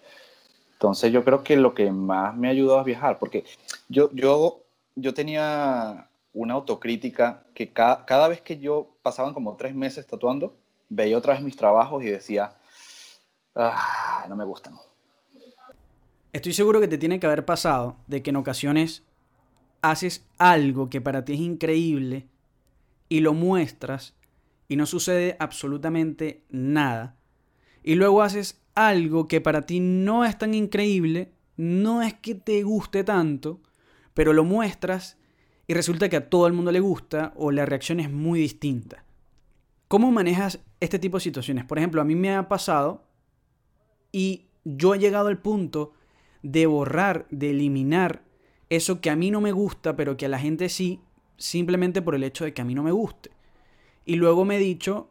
Entonces 0.73 1.11
yo 1.11 1.23
creo 1.23 1.43
que 1.43 1.55
lo 1.57 1.73
que 1.73 1.91
más 1.91 2.35
me 2.35 2.47
ha 2.47 2.51
ayudado 2.51 2.79
a 2.79 2.83
viajar, 2.83 3.19
porque 3.19 3.45
yo, 3.89 4.09
yo, 4.13 4.63
yo 4.95 5.13
tenía 5.13 6.09
una 6.33 6.53
autocrítica 6.53 7.43
que 7.53 7.71
cada, 7.71 8.05
cada 8.05 8.27
vez 8.27 8.41
que 8.41 8.57
yo 8.57 8.95
pasaban 9.01 9.33
como 9.33 9.55
tres 9.55 9.75
meses 9.75 10.07
tatuando, 10.07 10.55
veía 10.89 11.17
otra 11.17 11.33
vez 11.33 11.43
mis 11.43 11.55
trabajos 11.55 12.03
y 12.03 12.07
decía, 12.07 12.55
Ah, 13.55 14.25
no 14.29 14.35
me 14.35 14.45
gustan. 14.45 14.75
Estoy 16.33 16.53
seguro 16.53 16.79
que 16.79 16.87
te 16.87 16.97
tiene 16.97 17.19
que 17.19 17.27
haber 17.27 17.45
pasado 17.45 17.97
de 18.07 18.23
que 18.23 18.29
en 18.29 18.37
ocasiones 18.37 19.03
haces 19.81 20.25
algo 20.37 20.89
que 20.89 21.01
para 21.01 21.25
ti 21.25 21.33
es 21.33 21.39
increíble 21.39 22.27
y 23.09 23.19
lo 23.19 23.33
muestras 23.33 24.13
y 24.69 24.77
no 24.77 24.85
sucede 24.85 25.35
absolutamente 25.39 26.43
nada. 26.49 27.17
Y 27.83 27.95
luego 27.95 28.21
haces 28.21 28.61
algo 28.75 29.27
que 29.27 29.41
para 29.41 29.63
ti 29.63 29.79
no 29.79 30.25
es 30.25 30.37
tan 30.37 30.53
increíble, 30.53 31.31
no 31.57 32.01
es 32.01 32.13
que 32.13 32.35
te 32.35 32.63
guste 32.63 33.03
tanto, 33.03 33.61
pero 34.13 34.33
lo 34.33 34.43
muestras 34.43 35.17
y 35.67 35.73
resulta 35.73 36.09
que 36.09 36.17
a 36.17 36.29
todo 36.29 36.47
el 36.47 36.53
mundo 36.53 36.71
le 36.71 36.79
gusta 36.79 37.33
o 37.35 37.51
la 37.51 37.65
reacción 37.65 37.99
es 37.99 38.11
muy 38.11 38.39
distinta. 38.39 39.05
¿Cómo 39.87 40.11
manejas 40.11 40.59
este 40.79 40.99
tipo 40.99 41.17
de 41.17 41.21
situaciones? 41.21 41.65
Por 41.65 41.77
ejemplo, 41.77 42.01
a 42.01 42.05
mí 42.05 42.15
me 42.15 42.35
ha 42.35 42.47
pasado 42.47 43.03
y 44.11 44.47
yo 44.63 44.95
he 44.95 44.99
llegado 44.99 45.27
al 45.27 45.41
punto 45.41 45.93
de 46.43 46.65
borrar, 46.65 47.27
de 47.29 47.51
eliminar 47.51 48.23
eso 48.69 49.01
que 49.01 49.09
a 49.09 49.15
mí 49.15 49.31
no 49.31 49.41
me 49.41 49.51
gusta, 49.51 49.95
pero 49.95 50.15
que 50.17 50.25
a 50.25 50.29
la 50.29 50.39
gente 50.39 50.69
sí, 50.69 51.01
simplemente 51.37 52.01
por 52.01 52.15
el 52.15 52.23
hecho 52.23 52.45
de 52.45 52.53
que 52.53 52.61
a 52.61 52.65
mí 52.65 52.73
no 52.73 52.83
me 52.83 52.91
guste. 52.91 53.31
Y 54.05 54.15
luego 54.15 54.45
me 54.45 54.55
he 54.55 54.59
dicho 54.59 55.09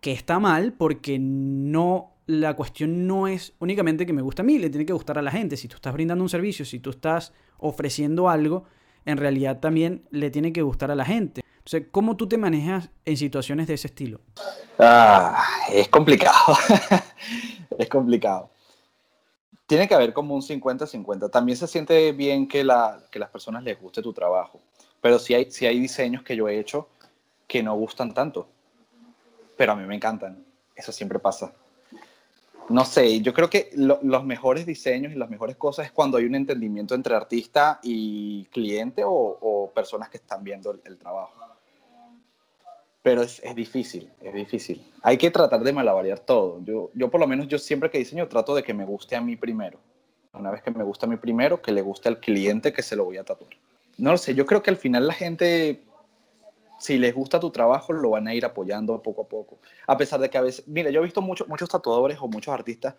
que 0.00 0.12
está 0.12 0.38
mal 0.38 0.72
porque 0.72 1.18
no 1.18 2.14
la 2.26 2.54
cuestión 2.54 3.06
no 3.06 3.26
es 3.26 3.54
únicamente 3.58 4.04
que 4.04 4.12
me 4.12 4.20
gusta 4.20 4.42
a 4.42 4.44
mí, 4.44 4.58
le 4.58 4.68
tiene 4.68 4.84
que 4.84 4.92
gustar 4.92 5.18
a 5.18 5.22
la 5.22 5.30
gente. 5.30 5.56
Si 5.56 5.66
tú 5.66 5.76
estás 5.76 5.94
brindando 5.94 6.22
un 6.22 6.28
servicio, 6.28 6.64
si 6.66 6.78
tú 6.78 6.90
estás 6.90 7.32
ofreciendo 7.56 8.28
algo, 8.28 8.64
en 9.06 9.16
realidad 9.16 9.60
también 9.60 10.06
le 10.10 10.30
tiene 10.30 10.52
que 10.52 10.60
gustar 10.60 10.90
a 10.90 10.94
la 10.94 11.06
gente. 11.06 11.40
Entonces, 11.56 11.88
¿cómo 11.90 12.16
tú 12.16 12.28
te 12.28 12.36
manejas 12.36 12.90
en 13.06 13.16
situaciones 13.16 13.66
de 13.66 13.74
ese 13.74 13.88
estilo? 13.88 14.20
Ah, 14.78 15.42
es 15.72 15.88
complicado. 15.88 16.56
es 17.78 17.88
complicado. 17.88 18.50
Tiene 19.66 19.88
que 19.88 19.94
haber 19.94 20.12
como 20.12 20.34
un 20.34 20.42
50-50. 20.42 21.30
También 21.30 21.56
se 21.56 21.66
siente 21.66 22.12
bien 22.12 22.46
que, 22.46 22.62
la, 22.62 23.00
que 23.10 23.18
las 23.18 23.30
personas 23.30 23.64
les 23.64 23.80
guste 23.80 24.02
tu 24.02 24.12
trabajo. 24.12 24.60
Pero 25.00 25.18
sí 25.18 25.32
hay, 25.32 25.50
sí 25.50 25.64
hay 25.64 25.80
diseños 25.80 26.22
que 26.22 26.36
yo 26.36 26.46
he 26.48 26.58
hecho 26.58 26.88
que 27.46 27.62
no 27.62 27.74
gustan 27.74 28.12
tanto. 28.12 28.48
Pero 29.58 29.72
a 29.72 29.76
mí 29.76 29.84
me 29.84 29.94
encantan. 29.94 30.42
Eso 30.74 30.90
siempre 30.90 31.18
pasa. 31.18 31.52
No 32.70 32.86
sé, 32.86 33.20
yo 33.20 33.34
creo 33.34 33.50
que 33.50 33.70
los 33.74 34.24
mejores 34.24 34.64
diseños 34.64 35.12
y 35.12 35.16
las 35.16 35.28
mejores 35.28 35.56
cosas 35.56 35.86
es 35.86 35.92
cuando 35.92 36.16
hay 36.16 36.24
un 36.24 36.34
entendimiento 36.34 36.94
entre 36.94 37.14
artista 37.14 37.78
y 37.82 38.46
cliente 38.46 39.02
o, 39.04 39.70
personas 39.74 40.08
que 40.08 40.16
están 40.16 40.42
viendo 40.42 40.70
el 40.70 40.96
trabajo 40.96 41.38
pero 43.08 43.22
es, 43.22 43.40
es, 43.42 43.54
difícil, 43.54 44.10
es 44.20 44.34
difícil. 44.34 44.84
Hay 45.02 45.16
que 45.16 45.30
tratar 45.30 45.62
de 45.62 45.72
malabarear 45.72 46.18
todo. 46.18 46.60
Yo, 46.62 46.90
yo 46.92 47.10
por 47.10 47.20
lo 47.20 47.26
menos, 47.26 47.48
yo 47.48 47.58
siempre 47.58 47.90
que 47.90 47.96
diseño 47.96 48.28
trato 48.28 48.54
de 48.54 48.62
que 48.62 48.74
me 48.74 48.84
guste 48.84 49.16
a 49.16 49.22
mí 49.22 49.34
primero. 49.34 49.78
Una 50.34 50.50
vez 50.50 50.62
que 50.62 50.70
me 50.70 50.84
gusta 50.84 51.06
a 51.06 51.08
mí 51.08 51.16
primero, 51.16 51.62
que 51.62 51.72
le 51.72 51.80
guste 51.80 52.08
al 52.10 52.20
cliente 52.20 52.70
que 52.70 52.82
se 52.82 52.96
lo 52.96 53.06
voy 53.06 53.16
a 53.16 53.24
tatuar. 53.24 53.50
No 53.96 54.10
lo 54.12 54.18
sé, 54.18 54.34
yo 54.34 54.44
creo 54.44 54.62
que 54.62 54.68
al 54.68 54.76
final 54.76 55.06
la 55.06 55.14
gente, 55.14 55.84
si 56.78 56.98
les 56.98 57.14
gusta 57.14 57.40
tu 57.40 57.50
trabajo, 57.50 57.92
lo 57.92 58.10
van 58.10 58.28
a 58.28 58.34
ir 58.34 58.44
apoyando 58.44 59.00
poco 59.02 59.22
a 59.22 59.28
poco. 59.28 59.58
A 59.86 59.96
pesar 59.96 60.20
de 60.20 60.30
que 60.30 60.38
a 60.38 60.42
veces, 60.42 60.66
mira, 60.68 60.90
yo 60.90 61.00
he 61.00 61.04
visto 61.04 61.20
mucho, 61.22 61.44
muchos 61.48 61.68
tatuadores 61.68 62.18
o 62.20 62.28
muchos 62.28 62.54
artistas 62.54 62.94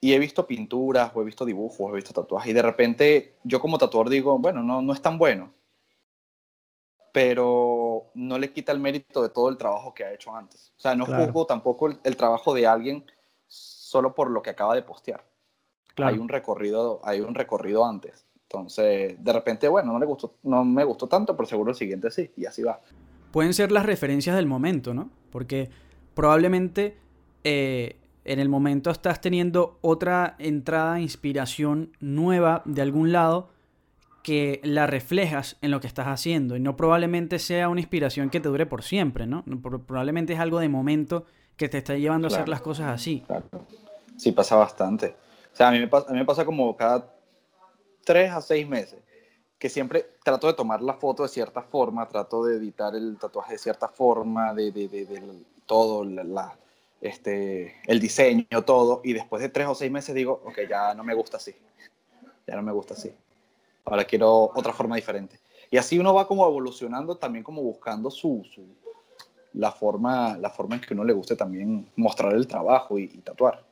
y 0.00 0.12
he 0.12 0.18
visto 0.18 0.46
pinturas 0.46 1.10
o 1.14 1.22
he 1.22 1.24
visto 1.24 1.44
dibujos, 1.44 1.90
he 1.90 1.96
visto 1.96 2.12
tatuajes 2.12 2.50
y 2.50 2.54
de 2.54 2.62
repente 2.62 3.36
yo 3.44 3.60
como 3.60 3.78
tatuador 3.78 4.10
digo, 4.10 4.38
bueno, 4.38 4.62
no, 4.62 4.80
no 4.82 4.92
es 4.92 5.02
tan 5.02 5.18
bueno 5.18 5.52
pero 7.18 8.12
no 8.14 8.38
le 8.38 8.52
quita 8.52 8.70
el 8.70 8.78
mérito 8.78 9.22
de 9.22 9.28
todo 9.30 9.48
el 9.48 9.56
trabajo 9.56 9.92
que 9.92 10.04
ha 10.04 10.12
hecho 10.12 10.32
antes. 10.36 10.72
O 10.76 10.80
sea, 10.80 10.94
no 10.94 11.04
juzgo 11.04 11.46
tampoco 11.46 11.88
el, 11.88 12.16
trabajo 12.16 12.54
de 12.54 12.64
alguien 12.64 13.04
solo 13.48 14.14
por 14.14 14.30
lo 14.30 14.40
que 14.40 14.50
acaba 14.50 14.76
de 14.76 14.82
postear. 14.82 15.24
Hay 15.96 16.16
un 16.16 16.28
recorrido, 16.28 17.00
hay 17.02 17.20
un 17.20 17.34
recorrido 17.34 17.84
antes. 17.84 18.27
Entonces, 18.50 19.22
de 19.22 19.32
repente, 19.32 19.68
bueno, 19.68 19.92
no 19.92 19.98
le 19.98 20.06
gustó, 20.06 20.36
no 20.44 20.64
me 20.64 20.82
gustó 20.82 21.06
tanto, 21.06 21.36
pero 21.36 21.46
seguro 21.46 21.70
el 21.70 21.76
siguiente 21.76 22.10
sí, 22.10 22.30
y 22.34 22.46
así 22.46 22.62
va. 22.62 22.80
Pueden 23.30 23.52
ser 23.52 23.70
las 23.70 23.84
referencias 23.84 24.34
del 24.36 24.46
momento, 24.46 24.94
¿no? 24.94 25.10
Porque 25.30 25.68
probablemente 26.14 26.96
eh, 27.44 27.96
en 28.24 28.38
el 28.38 28.48
momento 28.48 28.90
estás 28.90 29.20
teniendo 29.20 29.78
otra 29.82 30.34
entrada, 30.38 30.98
inspiración 30.98 31.92
nueva 32.00 32.62
de 32.64 32.80
algún 32.80 33.12
lado 33.12 33.50
que 34.22 34.60
la 34.64 34.86
reflejas 34.86 35.58
en 35.60 35.70
lo 35.70 35.80
que 35.80 35.86
estás 35.86 36.06
haciendo 36.06 36.56
y 36.56 36.60
no 36.60 36.74
probablemente 36.74 37.38
sea 37.38 37.68
una 37.68 37.80
inspiración 37.80 38.30
que 38.30 38.40
te 38.40 38.48
dure 38.48 38.64
por 38.64 38.82
siempre, 38.82 39.26
¿no? 39.26 39.44
Probablemente 39.86 40.32
es 40.32 40.40
algo 40.40 40.58
de 40.58 40.70
momento 40.70 41.26
que 41.58 41.68
te 41.68 41.78
está 41.78 41.96
llevando 41.96 42.28
a 42.28 42.30
hacer 42.30 42.48
las 42.48 42.62
cosas 42.62 42.86
así. 42.86 43.24
Claro. 43.26 43.44
Sí, 44.16 44.32
pasa 44.32 44.56
bastante. 44.56 45.16
O 45.52 45.56
sea, 45.56 45.68
a 45.68 45.70
mí, 45.70 45.78
me 45.78 45.88
pasa, 45.88 46.08
a 46.08 46.12
mí 46.12 46.18
me 46.18 46.24
pasa 46.24 46.44
como 46.44 46.76
cada 46.76 47.17
tres 48.08 48.32
a 48.32 48.40
seis 48.40 48.66
meses 48.66 49.00
que 49.58 49.68
siempre 49.68 50.06
trato 50.24 50.46
de 50.46 50.54
tomar 50.54 50.80
la 50.80 50.94
foto 50.94 51.24
de 51.24 51.28
cierta 51.28 51.62
forma, 51.62 52.08
trato 52.08 52.44
de 52.44 52.56
editar 52.56 52.94
el 52.94 53.18
tatuaje 53.18 53.52
de 53.52 53.58
cierta 53.58 53.88
forma, 53.88 54.54
de, 54.54 54.70
de, 54.70 54.88
de, 54.88 55.42
todo, 55.66 56.04
la, 56.04 56.56
este, 57.00 57.74
el 57.86 57.98
diseño, 57.98 58.64
todo, 58.64 59.00
y 59.02 59.12
después 59.12 59.42
de 59.42 59.48
tres 59.48 59.66
o 59.66 59.74
seis 59.74 59.90
meses 59.90 60.14
digo, 60.14 60.40
ok, 60.44 60.60
ya 60.68 60.94
no 60.94 61.02
me 61.02 61.12
gusta 61.12 61.38
así, 61.38 61.54
ya 62.46 62.54
no 62.56 62.62
me 62.62 62.72
gusta 62.72 62.94
así 62.94 63.12
ahora 63.90 64.04
quiero 64.04 64.50
otra 64.54 64.72
forma 64.72 64.96
diferente. 64.96 65.40
Y 65.70 65.76
así 65.76 65.98
uno 65.98 66.14
va 66.14 66.26
como 66.26 66.46
evolucionando, 66.46 67.16
también 67.16 67.44
como 67.44 67.62
buscando 67.62 68.10
su, 68.10 68.44
la, 69.52 69.72
forma, 69.72 70.36
la 70.38 70.50
forma 70.50 70.76
en 70.76 70.80
que 70.80 70.94
uno 70.94 71.04
le 71.04 71.12
guste 71.12 71.36
también 71.36 71.90
mostrar 71.96 72.34
el 72.34 72.46
trabajo 72.46 72.98
y, 72.98 73.08
tatuar. 73.18 73.64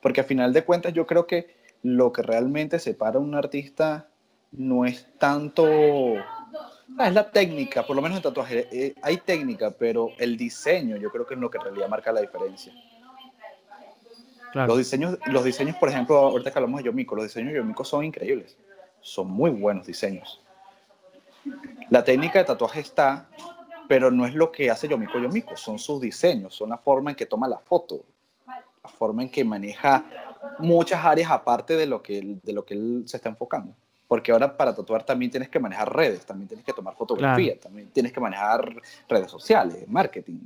Porque 0.00 0.20
al 0.20 0.26
final 0.26 0.52
de 0.52 0.64
cuentas 0.64 0.92
yo 0.92 1.06
creo 1.06 1.26
que 1.26 1.61
lo 1.82 2.12
que 2.12 2.22
realmente 2.22 2.78
separa 2.78 3.18
a 3.18 3.22
un 3.22 3.34
artista 3.34 4.08
no 4.52 4.84
es 4.84 5.06
tanto 5.18 5.66
Ah, 6.98 7.08
es 7.08 7.14
la 7.14 7.30
técnica, 7.30 7.86
por 7.86 7.96
lo 7.96 8.02
menos 8.02 8.18
en 8.18 8.22
tatuaje. 8.22 8.68
Eh, 8.70 8.94
hay 9.02 9.18
técnica, 9.18 9.70
pero 9.70 10.10
el 10.18 10.36
diseño 10.36 10.96
yo 10.96 11.10
creo 11.10 11.26
que 11.26 11.34
es 11.34 11.40
lo 11.40 11.50
que 11.50 11.58
en 11.58 11.64
realidad 11.64 11.88
marca 11.88 12.12
la 12.12 12.20
diferencia. 12.20 12.72
Los, 14.54 14.76
diseños, 14.76 15.18
los 15.26 15.44
diseños, 15.44 15.76
por 15.76 15.88
ejemplo, 15.88 16.16
ahorita 16.16 16.50
que 16.50 16.58
hablamos 16.58 16.80
de 16.80 16.86
Yomiko, 16.86 17.16
los 17.16 17.24
diseños 17.24 17.52
de 17.52 17.58
Yomiko 17.58 17.84
son 17.84 18.04
increíbles. 18.04 18.58
Son 19.00 19.30
muy 19.30 19.50
buenos 19.50 19.86
diseños. 19.86 20.42
La 21.88 22.04
técnica 22.04 22.40
de 22.40 22.44
tatuaje 22.44 22.80
está, 22.80 23.28
pero 23.88 24.10
no 24.10 24.26
es 24.26 24.34
lo 24.34 24.52
que 24.52 24.70
hace 24.70 24.86
Yomiko 24.86 25.18
Yomiko, 25.18 25.56
son 25.56 25.78
sus 25.78 26.00
diseños, 26.00 26.54
son 26.54 26.68
la 26.70 26.78
forma 26.78 27.10
en 27.10 27.16
que 27.16 27.24
toma 27.24 27.48
la 27.48 27.58
foto, 27.58 28.04
la 28.46 28.90
forma 28.90 29.22
en 29.22 29.30
que 29.30 29.42
maneja 29.42 30.04
muchas 30.58 31.04
áreas 31.04 31.30
aparte 31.30 31.76
de 31.76 31.86
lo 31.86 32.02
que, 32.02 32.38
de 32.42 32.52
lo 32.52 32.64
que 32.64 32.74
él 32.74 33.04
se 33.06 33.16
está 33.16 33.28
enfocando. 33.28 33.74
Porque 34.08 34.32
ahora 34.32 34.56
para 34.56 34.74
tatuar 34.74 35.04
también 35.04 35.30
tienes 35.30 35.48
que 35.48 35.58
manejar 35.58 35.94
redes, 35.94 36.26
también 36.26 36.48
tienes 36.48 36.64
que 36.64 36.72
tomar 36.72 36.94
fotografía, 36.94 37.58
también 37.58 37.88
tienes 37.90 38.12
que 38.12 38.20
manejar 38.20 38.82
redes 39.08 39.30
sociales, 39.30 39.88
marketing. 39.88 40.40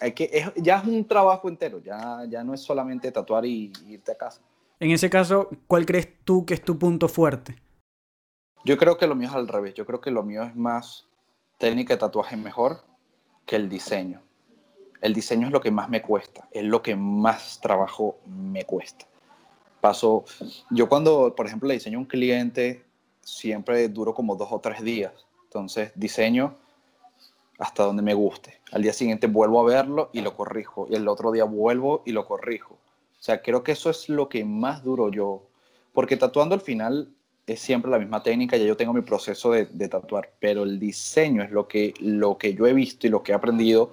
Hay 0.00 0.12
que, 0.12 0.52
ya 0.56 0.78
es 0.78 0.84
un 0.84 1.06
trabajo 1.06 1.48
entero, 1.48 1.80
ya, 1.80 2.24
ya 2.28 2.42
no 2.42 2.54
es 2.54 2.62
solamente 2.62 3.12
tatuar 3.12 3.44
y, 3.44 3.70
y 3.86 3.94
irte 3.94 4.12
a 4.12 4.14
casa. 4.14 4.40
En 4.78 4.90
ese 4.90 5.10
caso, 5.10 5.50
¿cuál 5.66 5.84
crees 5.84 6.08
tú 6.24 6.46
que 6.46 6.54
es 6.54 6.62
tu 6.62 6.78
punto 6.78 7.08
fuerte? 7.08 7.56
Yo 8.64 8.76
creo 8.76 8.96
que 8.96 9.06
lo 9.06 9.14
mío 9.14 9.28
es 9.28 9.34
al 9.34 9.48
revés. 9.48 9.74
Yo 9.74 9.86
creo 9.86 10.00
que 10.00 10.10
lo 10.10 10.22
mío 10.22 10.42
es 10.42 10.54
más 10.54 11.06
técnica 11.58 11.94
de 11.94 12.00
tatuaje 12.00 12.36
mejor 12.36 12.82
que 13.46 13.56
el 13.56 13.68
diseño. 13.68 14.22
El 15.00 15.14
diseño 15.14 15.46
es 15.46 15.52
lo 15.52 15.60
que 15.60 15.70
más 15.70 15.88
me 15.88 16.02
cuesta, 16.02 16.48
es 16.50 16.64
lo 16.64 16.82
que 16.82 16.94
más 16.94 17.60
trabajo 17.60 18.18
me 18.26 18.64
cuesta. 18.64 19.06
Paso, 19.80 20.24
yo 20.70 20.88
cuando, 20.88 21.34
por 21.34 21.46
ejemplo, 21.46 21.68
le 21.68 21.74
diseño 21.74 21.98
a 21.98 22.00
un 22.00 22.06
cliente, 22.06 22.84
siempre 23.22 23.88
duro 23.88 24.14
como 24.14 24.36
dos 24.36 24.48
o 24.50 24.58
tres 24.58 24.82
días. 24.82 25.12
Entonces, 25.44 25.92
diseño 25.94 26.56
hasta 27.58 27.84
donde 27.84 28.02
me 28.02 28.14
guste. 28.14 28.58
Al 28.72 28.82
día 28.82 28.92
siguiente 28.92 29.26
vuelvo 29.26 29.60
a 29.60 29.64
verlo 29.64 30.10
y 30.12 30.22
lo 30.22 30.34
corrijo. 30.34 30.86
Y 30.90 30.94
el 30.94 31.06
otro 31.06 31.30
día 31.30 31.44
vuelvo 31.44 32.02
y 32.06 32.12
lo 32.12 32.24
corrijo. 32.24 32.74
O 32.74 33.22
sea, 33.22 33.42
creo 33.42 33.62
que 33.62 33.72
eso 33.72 33.90
es 33.90 34.08
lo 34.08 34.28
que 34.28 34.44
más 34.44 34.82
duro 34.82 35.10
yo. 35.10 35.42
Porque 35.92 36.16
tatuando 36.16 36.54
al 36.54 36.62
final 36.62 37.12
es 37.46 37.60
siempre 37.60 37.90
la 37.90 37.98
misma 37.98 38.22
técnica, 38.22 38.56
ya 38.56 38.64
yo 38.64 38.76
tengo 38.76 38.92
mi 38.92 39.02
proceso 39.02 39.50
de, 39.50 39.88
tatuar, 39.88 40.30
pero 40.38 40.62
el 40.62 40.78
diseño 40.78 41.42
es 41.42 41.50
lo 41.50 41.66
que, 41.66 41.94
lo 41.98 42.38
que 42.38 42.54
yo 42.54 42.66
he 42.66 42.72
visto 42.72 43.06
y 43.06 43.10
lo 43.10 43.22
que 43.22 43.32
he 43.32 43.34
aprendido, 43.34 43.92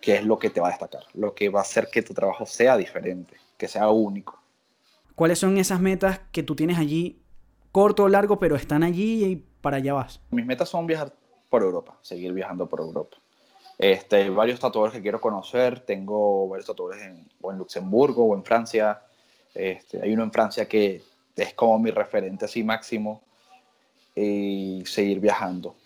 que 0.00 0.16
es 0.16 0.24
lo 0.24 0.38
que 0.38 0.50
te 0.50 0.60
va 0.60 0.68
a 0.68 0.70
destacar, 0.70 1.04
lo 1.14 1.34
que 1.34 1.48
va 1.48 1.60
a 1.60 1.62
hacer 1.62 1.88
que 1.90 2.02
tu 2.02 2.14
trabajo 2.14 2.46
sea 2.46 2.76
diferente, 2.76 3.36
que 3.56 3.68
sea 3.68 3.88
único. 3.90 4.39
¿Cuáles 5.14 5.38
son 5.38 5.58
esas 5.58 5.80
metas 5.80 6.20
que 6.32 6.42
tú 6.42 6.54
tienes 6.54 6.78
allí, 6.78 7.20
corto 7.72 8.04
o 8.04 8.08
largo, 8.08 8.38
pero 8.38 8.56
están 8.56 8.82
allí 8.82 9.24
y 9.24 9.36
para 9.36 9.78
allá 9.78 9.94
vas? 9.94 10.20
Mis 10.30 10.46
metas 10.46 10.68
son 10.68 10.86
viajar 10.86 11.12
por 11.48 11.62
Europa, 11.62 11.98
seguir 12.02 12.32
viajando 12.32 12.68
por 12.68 12.80
Europa. 12.80 13.18
Este, 13.78 14.28
varios 14.28 14.60
tatuadores 14.60 14.94
que 14.94 15.02
quiero 15.02 15.20
conocer, 15.20 15.80
tengo 15.80 16.48
varios 16.48 16.66
tatuadores 16.66 17.02
en, 17.02 17.26
o 17.40 17.50
en 17.50 17.58
Luxemburgo 17.58 18.24
o 18.24 18.34
en 18.34 18.44
Francia. 18.44 19.02
Este, 19.54 20.02
hay 20.02 20.12
uno 20.12 20.22
en 20.22 20.32
Francia 20.32 20.68
que 20.68 21.02
es 21.34 21.54
como 21.54 21.78
mi 21.78 21.90
referente 21.90 22.44
así 22.44 22.62
máximo 22.62 23.22
y 24.14 24.82
seguir 24.84 25.20
viajando. 25.20 25.76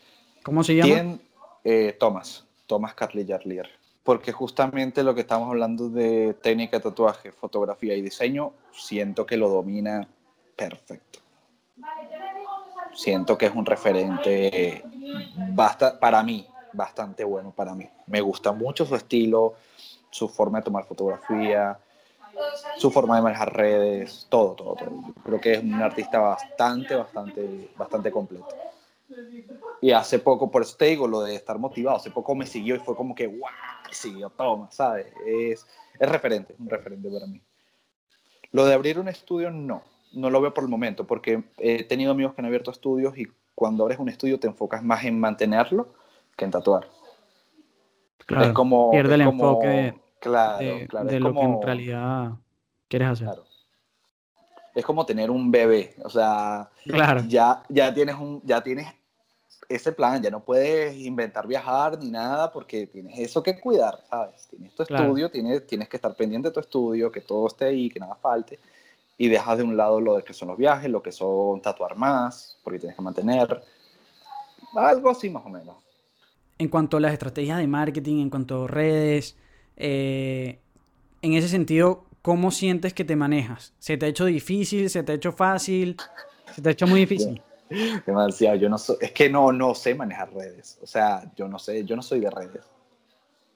¿Cómo 0.43 0.64
se 0.64 0.75
llama? 0.75 1.18
Eh, 1.62 1.97
Thomas, 1.99 2.45
Thomas 2.66 2.95
Carly 2.95 3.27
Jarlier. 3.27 3.70
Porque 4.05 4.32
justamente 4.32 5.02
lo 5.02 5.14
que 5.14 5.22
estamos 5.22 5.48
hablando 5.48 5.88
de 5.88 6.34
técnica 6.34 6.78
tatuaje, 6.78 7.32
fotografía 7.32 7.96
y 7.96 8.02
diseño, 8.02 8.52
siento 8.70 9.24
que 9.24 9.36
lo 9.36 9.48
domina 9.48 10.07
perfecto. 10.55 11.20
Siento 12.92 13.36
que 13.36 13.46
es 13.46 13.55
un 13.55 13.66
referente 13.66 14.84
basta, 15.55 15.98
para 15.98 16.22
mí, 16.22 16.46
bastante 16.72 17.24
bueno 17.24 17.50
para 17.50 17.74
mí. 17.74 17.88
Me 18.07 18.20
gusta 18.20 18.52
mucho 18.52 18.84
su 18.84 18.94
estilo, 18.94 19.55
su 20.11 20.28
forma 20.28 20.59
de 20.59 20.64
tomar 20.64 20.84
fotografía, 20.84 21.78
su 22.76 22.90
forma 22.90 23.16
de 23.16 23.22
manejar 23.22 23.57
redes, 23.57 24.26
todo, 24.28 24.52
todo, 24.55 24.74
todo. 24.74 25.14
Creo 25.24 25.40
que 25.40 25.52
es 25.55 25.62
un 25.62 25.80
artista 25.80 26.18
bastante, 26.18 26.94
bastante, 26.94 27.70
bastante 27.76 28.11
completo. 28.11 28.48
Y 29.80 29.92
hace 29.92 30.18
poco, 30.18 30.50
por 30.50 30.62
eso 30.62 30.76
te 30.76 30.86
digo 30.86 31.07
lo 31.07 31.20
de 31.20 31.34
estar 31.34 31.59
motivado, 31.59 31.96
hace 31.96 32.11
poco 32.11 32.34
me 32.34 32.46
siguió 32.46 32.74
y 32.74 32.78
fue 32.78 32.96
como 32.96 33.14
que, 33.14 33.26
¡guau! 33.26 33.52
Siguió 33.90 34.30
toma, 34.30 34.70
¿sabes? 34.70 35.07
Es, 35.26 35.66
es 35.98 36.09
referente, 36.09 36.55
un 36.59 36.68
referente 36.68 37.09
para 37.11 37.26
mí. 37.26 37.40
Lo 38.50 38.64
de 38.64 38.74
abrir 38.74 38.98
un 38.98 39.09
estudio, 39.09 39.50
no, 39.50 39.82
no 40.12 40.30
lo 40.30 40.40
veo 40.40 40.55
por 40.55 40.64
el 40.64 40.70
momento, 40.70 41.07
porque 41.07 41.44
he 41.59 41.84
tenido 41.84 42.12
amigos 42.12 42.34
que 42.34 42.40
han 42.40 42.46
abierto 42.46 42.70
estudios 42.70 43.16
y 43.18 43.26
cuando 43.55 43.84
abres 43.84 43.98
un 43.98 44.09
estudio 44.09 44.40
te 44.40 44.46
enfocas 44.46 44.82
más 44.82 45.05
en 45.05 45.20
mantenerlo 45.20 45.94
que 46.36 46.44
en 46.44 46.50
tatuar. 46.50 46.88
Claro, 48.26 48.46
es 48.46 48.52
como, 48.52 48.90
pierde 48.90 49.14
el 49.14 49.20
enfoque 49.20 49.94
Claro, 50.24 50.78
claro. 50.88 51.11
De 51.11 51.20
lo 51.20 51.34
que 51.34 51.40
en 51.40 51.62
realidad 51.62 52.32
quieres 52.88 53.09
hacer. 53.09 53.28
Es 54.75 54.85
como 54.85 55.07
tener 55.07 55.31
un 55.31 55.51
bebé, 55.51 55.95
o 56.03 56.11
sea, 56.11 56.68
claro. 56.85 57.22
ya, 57.29 57.62
ya, 57.68 57.95
tienes 57.95 58.16
un, 58.16 58.43
ya 58.45 58.61
tienes 58.61 58.89
ese 59.68 59.93
plan, 59.93 60.22
ya 60.22 60.31
no 60.31 60.45
puedes 60.45 60.97
inventar 60.97 61.47
viajar 61.47 61.99
ni 61.99 62.11
nada 62.11 62.53
porque 62.53 62.87
tienes 62.87 63.18
eso 63.18 63.43
que 63.43 63.59
cuidar, 63.61 64.01
¿sabes? 64.11 64.49
Tienes 64.49 64.75
tu 64.75 64.83
estudio, 64.83 65.31
tienes, 65.31 65.66
tienes 65.66 65.89
que 65.89 65.97
estar 65.97 66.14
pendiente 66.14 66.49
de 66.49 66.55
tu 66.55 66.61
estudio, 66.61 67.11
que 67.11 67.20
todo 67.20 67.47
esté 67.47 67.66
ahí, 67.66 67.89
que 67.89 68.01
nada 68.01 68.16
falte, 68.16 68.59
y 69.16 69.29
dejas 69.29 69.59
de 69.59 69.64
un 69.64 69.77
lado 69.77 70.01
lo 70.01 70.16
de 70.16 70.22
que 70.22 70.33
son 70.33 70.49
los 70.49 70.59
viajes, 70.59 70.91
lo 70.91 71.03
que 71.03 71.12
son 71.12 71.61
tatuar 71.62 71.97
más, 71.97 72.59
porque 72.62 72.81
tienes 72.81 72.97
que 72.97 73.03
mantener, 73.03 73.62
algo 74.75 75.11
así 75.11 75.31
más 75.31 75.45
o 75.47 75.49
menos. 75.49 75.77
En 76.59 76.68
cuanto 76.68 76.97
a 76.97 77.01
las 77.01 77.12
estrategias 77.12 77.59
de 77.59 77.66
marketing, 77.66 78.22
en 78.22 78.31
cuanto 78.31 78.64
a 78.64 78.68
redes, 78.68 79.37
eh, 79.77 80.59
en 81.22 81.33
ese 81.35 81.49
sentido, 81.49 82.05
¿cómo 82.25 82.51
sientes 82.51 82.95
que 82.95 83.05
te 83.05 83.16
manejas? 83.16 83.75
¿Se 83.79 83.99
te 83.99 84.07
ha 84.07 84.09
hecho 84.09 84.25
difícil? 84.25 84.89
¿Se 84.89 85.03
te 85.03 85.12
ha 85.12 85.14
hecho 85.14 85.31
fácil? 85.31 85.99
¿Se 86.55 86.62
te 86.62 86.70
ha 86.70 86.72
hecho 86.72 86.87
muy 86.87 87.01
difícil? 87.01 87.43
Demasiado, 88.07 88.57
yo 88.57 88.70
no 88.70 88.77
es 88.77 89.12
que 89.12 89.29
no, 89.29 89.53
no 89.53 89.75
sé 89.75 89.95
manejar 89.95 90.33
redes, 90.33 90.79
o 90.83 90.87
sea, 90.87 91.31
yo 91.37 91.49
no 91.49 91.59
sé, 91.59 91.85
yo 91.85 91.97
no 91.97 92.03
soy 92.03 92.20
de 92.20 92.31
redes, 92.31 92.64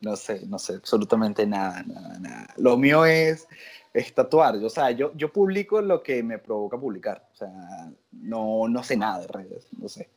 no 0.03 0.17
sé, 0.17 0.43
no 0.47 0.59
sé 0.59 0.75
absolutamente 0.75 1.47
nada, 1.47 1.83
nada, 1.85 2.19
nada. 2.19 2.47
Lo 2.59 2.77
mío 2.77 3.07
es, 3.07 3.49
es 3.95 4.15
tatuar, 4.15 4.57
o 4.57 4.69
sea, 4.69 4.91
yo, 4.91 5.13
yo 5.15 5.33
publico 5.33 5.81
lo 5.81 6.03
que 6.03 6.23
me 6.23 6.39
provoca 6.39 6.79
publicar, 6.79 7.27
o 7.33 7.37
sea, 7.37 7.91
no, 8.13 8.69
no 8.69 8.83
sé 8.83 8.99
nada 8.99 9.21
de 9.21 9.29
redes, 9.29 9.67
no 9.79 9.89
sé. 9.89 10.11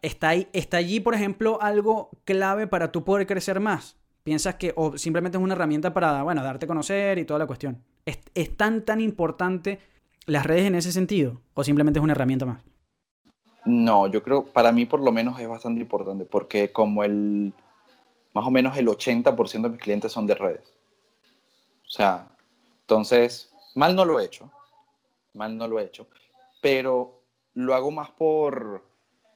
¿Está, 0.00 0.30
ahí, 0.30 0.48
¿Está 0.54 0.78
allí, 0.78 1.00
por 1.00 1.14
ejemplo, 1.14 1.60
algo 1.60 2.10
clave 2.24 2.66
para 2.66 2.92
tú 2.92 3.04
poder 3.04 3.26
crecer 3.26 3.60
más? 3.60 3.98
Piensas 4.24 4.56
que 4.56 4.72
o 4.74 4.98
simplemente 4.98 5.38
es 5.38 5.44
una 5.44 5.54
herramienta 5.54 5.92
para, 5.92 6.22
bueno, 6.22 6.42
darte 6.42 6.64
a 6.64 6.68
conocer 6.68 7.18
y 7.18 7.24
toda 7.24 7.38
la 7.38 7.46
cuestión. 7.46 7.84
¿Es, 8.04 8.18
¿Es, 8.34 8.56
tan, 8.56 8.84
tan 8.84 9.00
importante 9.00 9.78
las 10.26 10.44
redes 10.46 10.64
en 10.64 10.74
ese 10.74 10.90
sentido 10.90 11.40
o 11.52 11.62
simplemente 11.62 12.00
es 12.00 12.02
una 12.02 12.14
herramienta 12.14 12.46
más? 12.46 12.62
No, 13.66 14.06
yo 14.08 14.22
creo, 14.22 14.44
para 14.44 14.72
mí 14.72 14.86
por 14.86 15.00
lo 15.00 15.12
menos 15.12 15.38
es 15.38 15.48
bastante 15.48 15.82
importante 15.82 16.24
porque 16.24 16.72
como 16.72 17.04
el, 17.04 17.52
más 18.32 18.46
o 18.46 18.50
menos 18.50 18.76
el 18.76 18.88
80% 18.88 19.62
de 19.62 19.68
mis 19.68 19.80
clientes 19.80 20.10
son 20.10 20.26
de 20.26 20.34
redes. 20.34 20.74
O 21.86 21.90
sea, 21.90 22.28
entonces, 22.80 23.54
mal 23.74 23.94
no 23.94 24.04
lo 24.04 24.18
he 24.20 24.24
hecho, 24.24 24.50
mal 25.34 25.56
no 25.56 25.68
lo 25.68 25.78
he 25.78 25.84
hecho, 25.84 26.08
pero 26.60 27.22
lo 27.54 27.74
hago 27.74 27.90
más 27.90 28.10
por, 28.10 28.84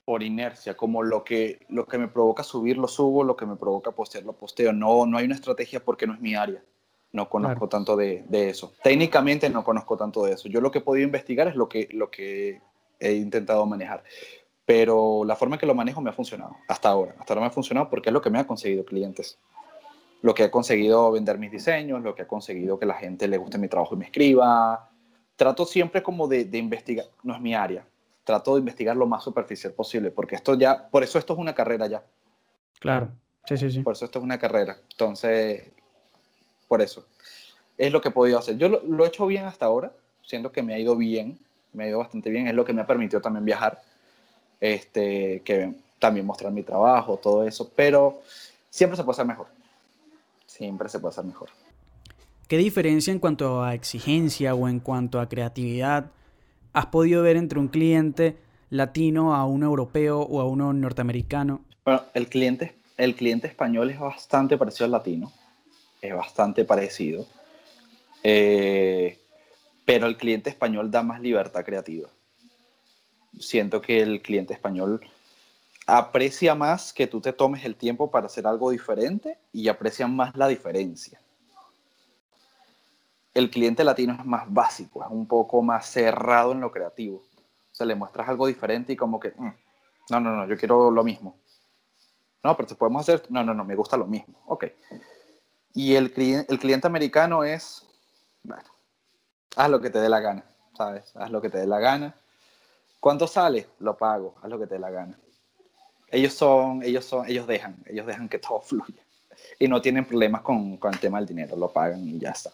por 0.08 0.22
inercia, 0.22 0.74
como 0.74 1.02
lo 1.02 1.22
que, 1.22 1.66
lo 1.68 1.84
que 1.84 1.98
me 1.98 2.08
provoca 2.08 2.42
subir 2.42 2.78
lo 2.78 2.88
subo, 2.88 3.24
lo 3.24 3.36
que 3.36 3.44
me 3.44 3.56
provoca 3.56 3.92
postear 3.92 4.24
lo 4.24 4.32
posteo. 4.32 4.72
No, 4.72 5.04
no 5.04 5.18
hay 5.18 5.26
una 5.26 5.34
estrategia 5.34 5.84
porque 5.84 6.06
no 6.06 6.14
es 6.14 6.20
mi 6.20 6.34
área. 6.34 6.64
No 7.12 7.28
conozco 7.28 7.68
tanto 7.68 7.94
de, 7.94 8.24
de, 8.26 8.48
eso. 8.48 8.72
Técnicamente 8.82 9.50
no 9.50 9.62
conozco 9.62 9.98
tanto 9.98 10.24
de 10.24 10.32
eso. 10.32 10.48
Yo 10.48 10.62
lo 10.62 10.70
que 10.70 10.78
he 10.78 10.80
podido 10.80 11.04
investigar 11.04 11.46
es 11.46 11.56
lo 11.56 11.68
que, 11.68 11.90
lo 11.92 12.10
que 12.10 12.62
he 12.98 13.12
intentado 13.16 13.66
manejar. 13.66 14.02
Pero 14.64 15.26
la 15.26 15.36
forma 15.36 15.56
en 15.56 15.60
que 15.60 15.66
lo 15.66 15.74
manejo 15.74 16.00
me 16.00 16.08
ha 16.08 16.14
funcionado 16.14 16.56
hasta 16.68 16.88
ahora. 16.88 17.14
Hasta 17.18 17.34
ahora 17.34 17.42
me 17.42 17.48
ha 17.48 17.50
funcionado 17.50 17.90
porque 17.90 18.08
es 18.08 18.14
lo 18.14 18.22
que 18.22 18.30
me 18.30 18.38
ha 18.38 18.46
conseguido 18.46 18.86
clientes. 18.86 19.38
Lo 20.22 20.32
que 20.34 20.44
ha 20.44 20.50
conseguido 20.50 21.12
vender 21.12 21.36
mis 21.36 21.50
diseños, 21.50 22.02
lo 22.02 22.14
que 22.14 22.22
ha 22.22 22.26
conseguido 22.26 22.78
que 22.78 22.86
la 22.86 22.94
gente 22.94 23.28
le 23.28 23.36
guste 23.36 23.58
mi 23.58 23.68
trabajo 23.68 23.94
y 23.94 23.98
me 23.98 24.06
escriba. 24.06 24.88
Trato 25.36 25.66
siempre 25.66 26.02
como 26.02 26.28
de, 26.28 26.46
de 26.46 26.56
investigar. 26.56 27.04
No 27.22 27.34
es 27.34 27.42
mi 27.42 27.54
área 27.54 27.84
trato 28.28 28.54
de 28.54 28.60
investigar 28.60 28.94
lo 28.94 29.06
más 29.06 29.24
superficial 29.24 29.72
posible, 29.72 30.10
porque 30.10 30.34
esto 30.34 30.54
ya, 30.54 30.86
por 30.90 31.02
eso 31.02 31.18
esto 31.18 31.32
es 31.32 31.38
una 31.38 31.54
carrera 31.54 31.86
ya. 31.86 32.02
Claro, 32.78 33.08
sí, 33.46 33.56
sí, 33.56 33.70
sí. 33.70 33.80
Por 33.80 33.94
eso 33.94 34.04
esto 34.04 34.18
es 34.18 34.22
una 34.22 34.38
carrera. 34.38 34.76
Entonces, 34.90 35.62
por 36.68 36.82
eso. 36.82 37.06
Es 37.78 37.90
lo 37.90 38.02
que 38.02 38.10
he 38.10 38.12
podido 38.12 38.38
hacer. 38.38 38.58
Yo 38.58 38.68
lo, 38.68 39.04
he 39.04 39.08
hecho 39.08 39.26
bien 39.26 39.46
hasta 39.46 39.64
ahora, 39.64 39.92
siento 40.22 40.52
que 40.52 40.62
me 40.62 40.74
ha 40.74 40.78
ido 40.78 40.94
bien, 40.94 41.38
me 41.72 41.84
ha 41.84 41.88
ido 41.88 42.00
bastante 42.00 42.28
bien, 42.28 42.48
es 42.48 42.54
lo 42.54 42.66
que 42.66 42.74
me 42.74 42.82
ha 42.82 42.86
permitido 42.86 43.22
también 43.22 43.46
viajar, 43.46 43.80
este, 44.60 45.40
que 45.40 45.72
también 45.98 46.26
mostrar 46.26 46.52
mi 46.52 46.62
trabajo, 46.62 47.16
todo 47.16 47.44
eso, 47.44 47.70
pero 47.74 48.20
siempre 48.68 48.98
se 48.98 49.04
puede 49.04 49.14
hacer 49.14 49.26
mejor. 49.26 49.46
Siempre 50.44 50.90
se 50.90 50.98
puede 50.98 51.12
hacer 51.12 51.24
mejor. 51.24 51.48
¿Qué 52.46 52.58
diferencia 52.58 53.10
en 53.10 53.20
cuanto 53.20 53.62
a 53.62 53.72
exigencia 53.72 54.54
o 54.54 54.68
en 54.68 54.80
cuanto 54.80 55.18
a 55.18 55.30
creatividad 55.30 56.10
has 56.72 56.86
podido 56.86 57.22
ver 57.22 57.36
entre 57.36 57.58
un 57.58 57.68
cliente 57.68 58.36
latino 58.70 59.34
a 59.34 59.44
un 59.46 59.62
europeo 59.62 60.20
o 60.20 60.40
a 60.40 60.44
uno 60.44 60.72
norteamericano? 60.72 61.64
Bueno, 61.84 62.02
el 62.14 62.28
cliente, 62.28 62.76
el 62.96 63.14
cliente 63.14 63.46
español 63.46 63.90
es 63.90 63.98
bastante 63.98 64.56
parecido 64.58 64.86
al 64.86 64.92
latino, 64.92 65.32
es 66.02 66.14
bastante 66.14 66.64
parecido, 66.64 67.26
eh, 68.22 69.18
pero 69.84 70.06
el 70.06 70.16
cliente 70.16 70.50
español 70.50 70.90
da 70.90 71.02
más 71.02 71.20
libertad 71.20 71.64
creativa. 71.64 72.08
Siento 73.38 73.80
que 73.80 74.00
el 74.02 74.20
cliente 74.20 74.52
español 74.52 75.00
aprecia 75.86 76.54
más 76.54 76.92
que 76.92 77.06
tú 77.06 77.20
te 77.20 77.32
tomes 77.32 77.64
el 77.64 77.74
tiempo 77.74 78.10
para 78.10 78.26
hacer 78.26 78.46
algo 78.46 78.70
diferente 78.70 79.38
y 79.52 79.68
aprecia 79.68 80.06
más 80.06 80.36
la 80.36 80.48
diferencia. 80.48 81.20
El 83.38 83.50
cliente 83.50 83.84
latino 83.84 84.14
es 84.18 84.24
más 84.24 84.52
básico, 84.52 85.04
es 85.04 85.10
un 85.10 85.26
poco 85.26 85.62
más 85.62 85.86
cerrado 85.86 86.52
en 86.52 86.60
lo 86.60 86.70
creativo. 86.70 87.18
O 87.18 87.74
sea, 87.74 87.86
le 87.86 87.94
muestras 87.94 88.28
algo 88.28 88.46
diferente 88.46 88.92
y 88.92 88.96
como 88.96 89.20
que, 89.20 89.32
mm, 89.36 89.52
no, 90.10 90.20
no, 90.20 90.36
no, 90.36 90.46
yo 90.46 90.56
quiero 90.56 90.90
lo 90.90 91.04
mismo. 91.04 91.36
No, 92.42 92.56
pero 92.56 92.68
podemos 92.76 93.02
hacer, 93.02 93.22
no, 93.30 93.44
no, 93.44 93.54
no, 93.54 93.64
me 93.64 93.74
gusta 93.74 93.96
lo 93.96 94.06
mismo. 94.06 94.34
Ok. 94.46 94.66
Y 95.74 95.94
el, 95.94 96.12
el 96.48 96.58
cliente 96.58 96.86
americano 96.86 97.44
es, 97.44 97.86
bueno, 98.42 98.68
haz 99.56 99.70
lo 99.70 99.80
que 99.80 99.90
te 99.90 100.00
dé 100.00 100.08
la 100.08 100.20
gana, 100.20 100.44
¿sabes? 100.76 101.14
Haz 101.16 101.30
lo 101.30 101.40
que 101.40 101.50
te 101.50 101.58
dé 101.58 101.66
la 101.66 101.78
gana. 101.78 102.14
¿Cuánto 103.00 103.26
sale? 103.26 103.68
Lo 103.78 103.96
pago, 103.96 104.34
haz 104.42 104.50
lo 104.50 104.58
que 104.58 104.66
te 104.66 104.74
dé 104.74 104.80
la 104.80 104.90
gana 104.90 105.18
ellos 106.10 106.34
son, 106.34 106.82
ellos 106.82 107.04
son, 107.04 107.28
ellos 107.28 107.46
dejan, 107.46 107.76
ellos 107.86 108.06
dejan 108.06 108.28
que 108.28 108.38
todo 108.38 108.60
fluya. 108.62 109.02
Y 109.58 109.68
no 109.68 109.80
tienen 109.80 110.04
problemas 110.04 110.42
con, 110.42 110.76
con 110.78 110.92
el 110.92 111.00
tema 111.00 111.18
del 111.18 111.26
dinero, 111.26 111.56
lo 111.56 111.72
pagan 111.72 112.06
y 112.06 112.18
ya 112.18 112.30
está. 112.30 112.50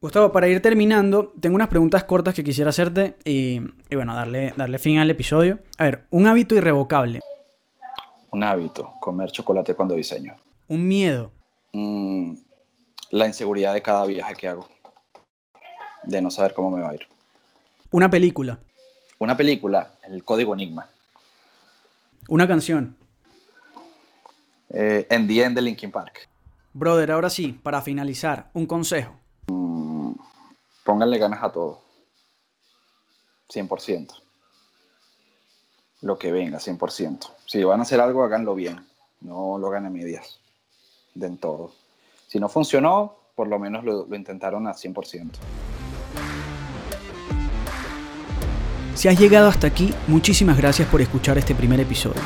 Gustavo, 0.00 0.30
para 0.30 0.46
ir 0.46 0.60
terminando, 0.60 1.32
tengo 1.40 1.56
unas 1.56 1.68
preguntas 1.68 2.04
cortas 2.04 2.34
que 2.34 2.44
quisiera 2.44 2.70
hacerte 2.70 3.16
y, 3.24 3.60
y, 3.88 3.96
bueno, 3.96 4.14
darle, 4.14 4.52
darle 4.56 4.78
fin 4.78 4.98
al 4.98 5.10
episodio. 5.10 5.58
A 5.78 5.84
ver, 5.84 6.06
un 6.10 6.26
hábito 6.26 6.54
irrevocable. 6.54 7.20
Un 8.30 8.44
hábito, 8.44 8.92
comer 9.00 9.30
chocolate 9.30 9.74
cuando 9.74 9.94
diseño. 9.94 10.36
Un 10.68 10.86
miedo. 10.86 11.32
Mm, 11.72 12.34
la 13.10 13.26
inseguridad 13.26 13.72
de 13.72 13.80
cada 13.80 14.04
viaje 14.04 14.34
que 14.34 14.48
hago. 14.48 14.68
De 16.02 16.20
no 16.20 16.30
saber 16.30 16.52
cómo 16.52 16.70
me 16.70 16.82
va 16.82 16.90
a 16.90 16.94
ir. 16.94 17.08
Una 17.90 18.10
película. 18.10 18.58
Una 19.18 19.36
película, 19.36 19.92
El 20.06 20.22
Código 20.24 20.52
Enigma. 20.52 20.88
Una 22.28 22.46
canción. 22.46 22.96
Eh, 24.68 25.06
en 25.08 25.26
The 25.26 25.42
End 25.42 25.56
de 25.56 25.62
Linkin 25.62 25.90
Park. 25.90 26.28
Brother, 26.74 27.12
ahora 27.12 27.30
sí, 27.30 27.58
para 27.62 27.80
finalizar, 27.80 28.50
un 28.52 28.66
consejo. 28.66 29.18
Pónganle 30.86 31.18
ganas 31.18 31.42
a 31.42 31.50
todo. 31.50 31.80
100%. 33.52 34.14
Lo 36.02 36.16
que 36.16 36.30
venga, 36.30 36.58
100%. 36.58 37.28
Si 37.44 37.64
van 37.64 37.80
a 37.80 37.82
hacer 37.82 38.00
algo, 38.00 38.22
háganlo 38.22 38.54
bien. 38.54 38.86
No 39.20 39.58
lo 39.58 39.66
hagan 39.66 39.86
a 39.86 39.90
medias. 39.90 40.38
Den 41.12 41.38
todo. 41.38 41.72
Si 42.28 42.38
no 42.38 42.48
funcionó, 42.48 43.16
por 43.34 43.48
lo 43.48 43.58
menos 43.58 43.84
lo, 43.84 44.06
lo 44.06 44.14
intentaron 44.14 44.68
a 44.68 44.74
100%. 44.74 45.32
Si 48.94 49.08
has 49.08 49.18
llegado 49.18 49.48
hasta 49.48 49.66
aquí, 49.66 49.92
muchísimas 50.06 50.56
gracias 50.56 50.88
por 50.88 51.02
escuchar 51.02 51.36
este 51.36 51.56
primer 51.56 51.80
episodio. 51.80 52.22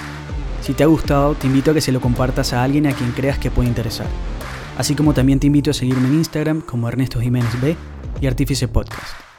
Si 0.61 0.75
te 0.75 0.85
ha 0.85 0.87
gustado, 0.87 1.35
te 1.35 1.47
invito 1.47 1.71
a 1.71 1.75
que 1.75 1.81
se 1.81 1.93
lo 1.93 2.01
compartas 2.03 2.53
a 2.53 2.63
alguien 2.63 2.87
a 2.87 2.93
quien 2.93 3.13
creas 3.13 3.39
que 3.39 3.51
puede 3.51 3.71
interesar. 3.71 4.07
Así 4.81 4.95
como 4.95 5.13
también 5.13 5.39
te 5.39 5.47
invito 5.47 5.73
a 5.73 5.75
seguirme 5.75 6.09
en 6.09 6.15
Instagram 6.15 6.63
como 6.63 6.89
Ernesto 6.89 7.21
Jiménez 7.21 7.61
B 7.61 7.77
y 8.19 8.27
Artífice 8.27 8.67
Podcast. 8.67 9.30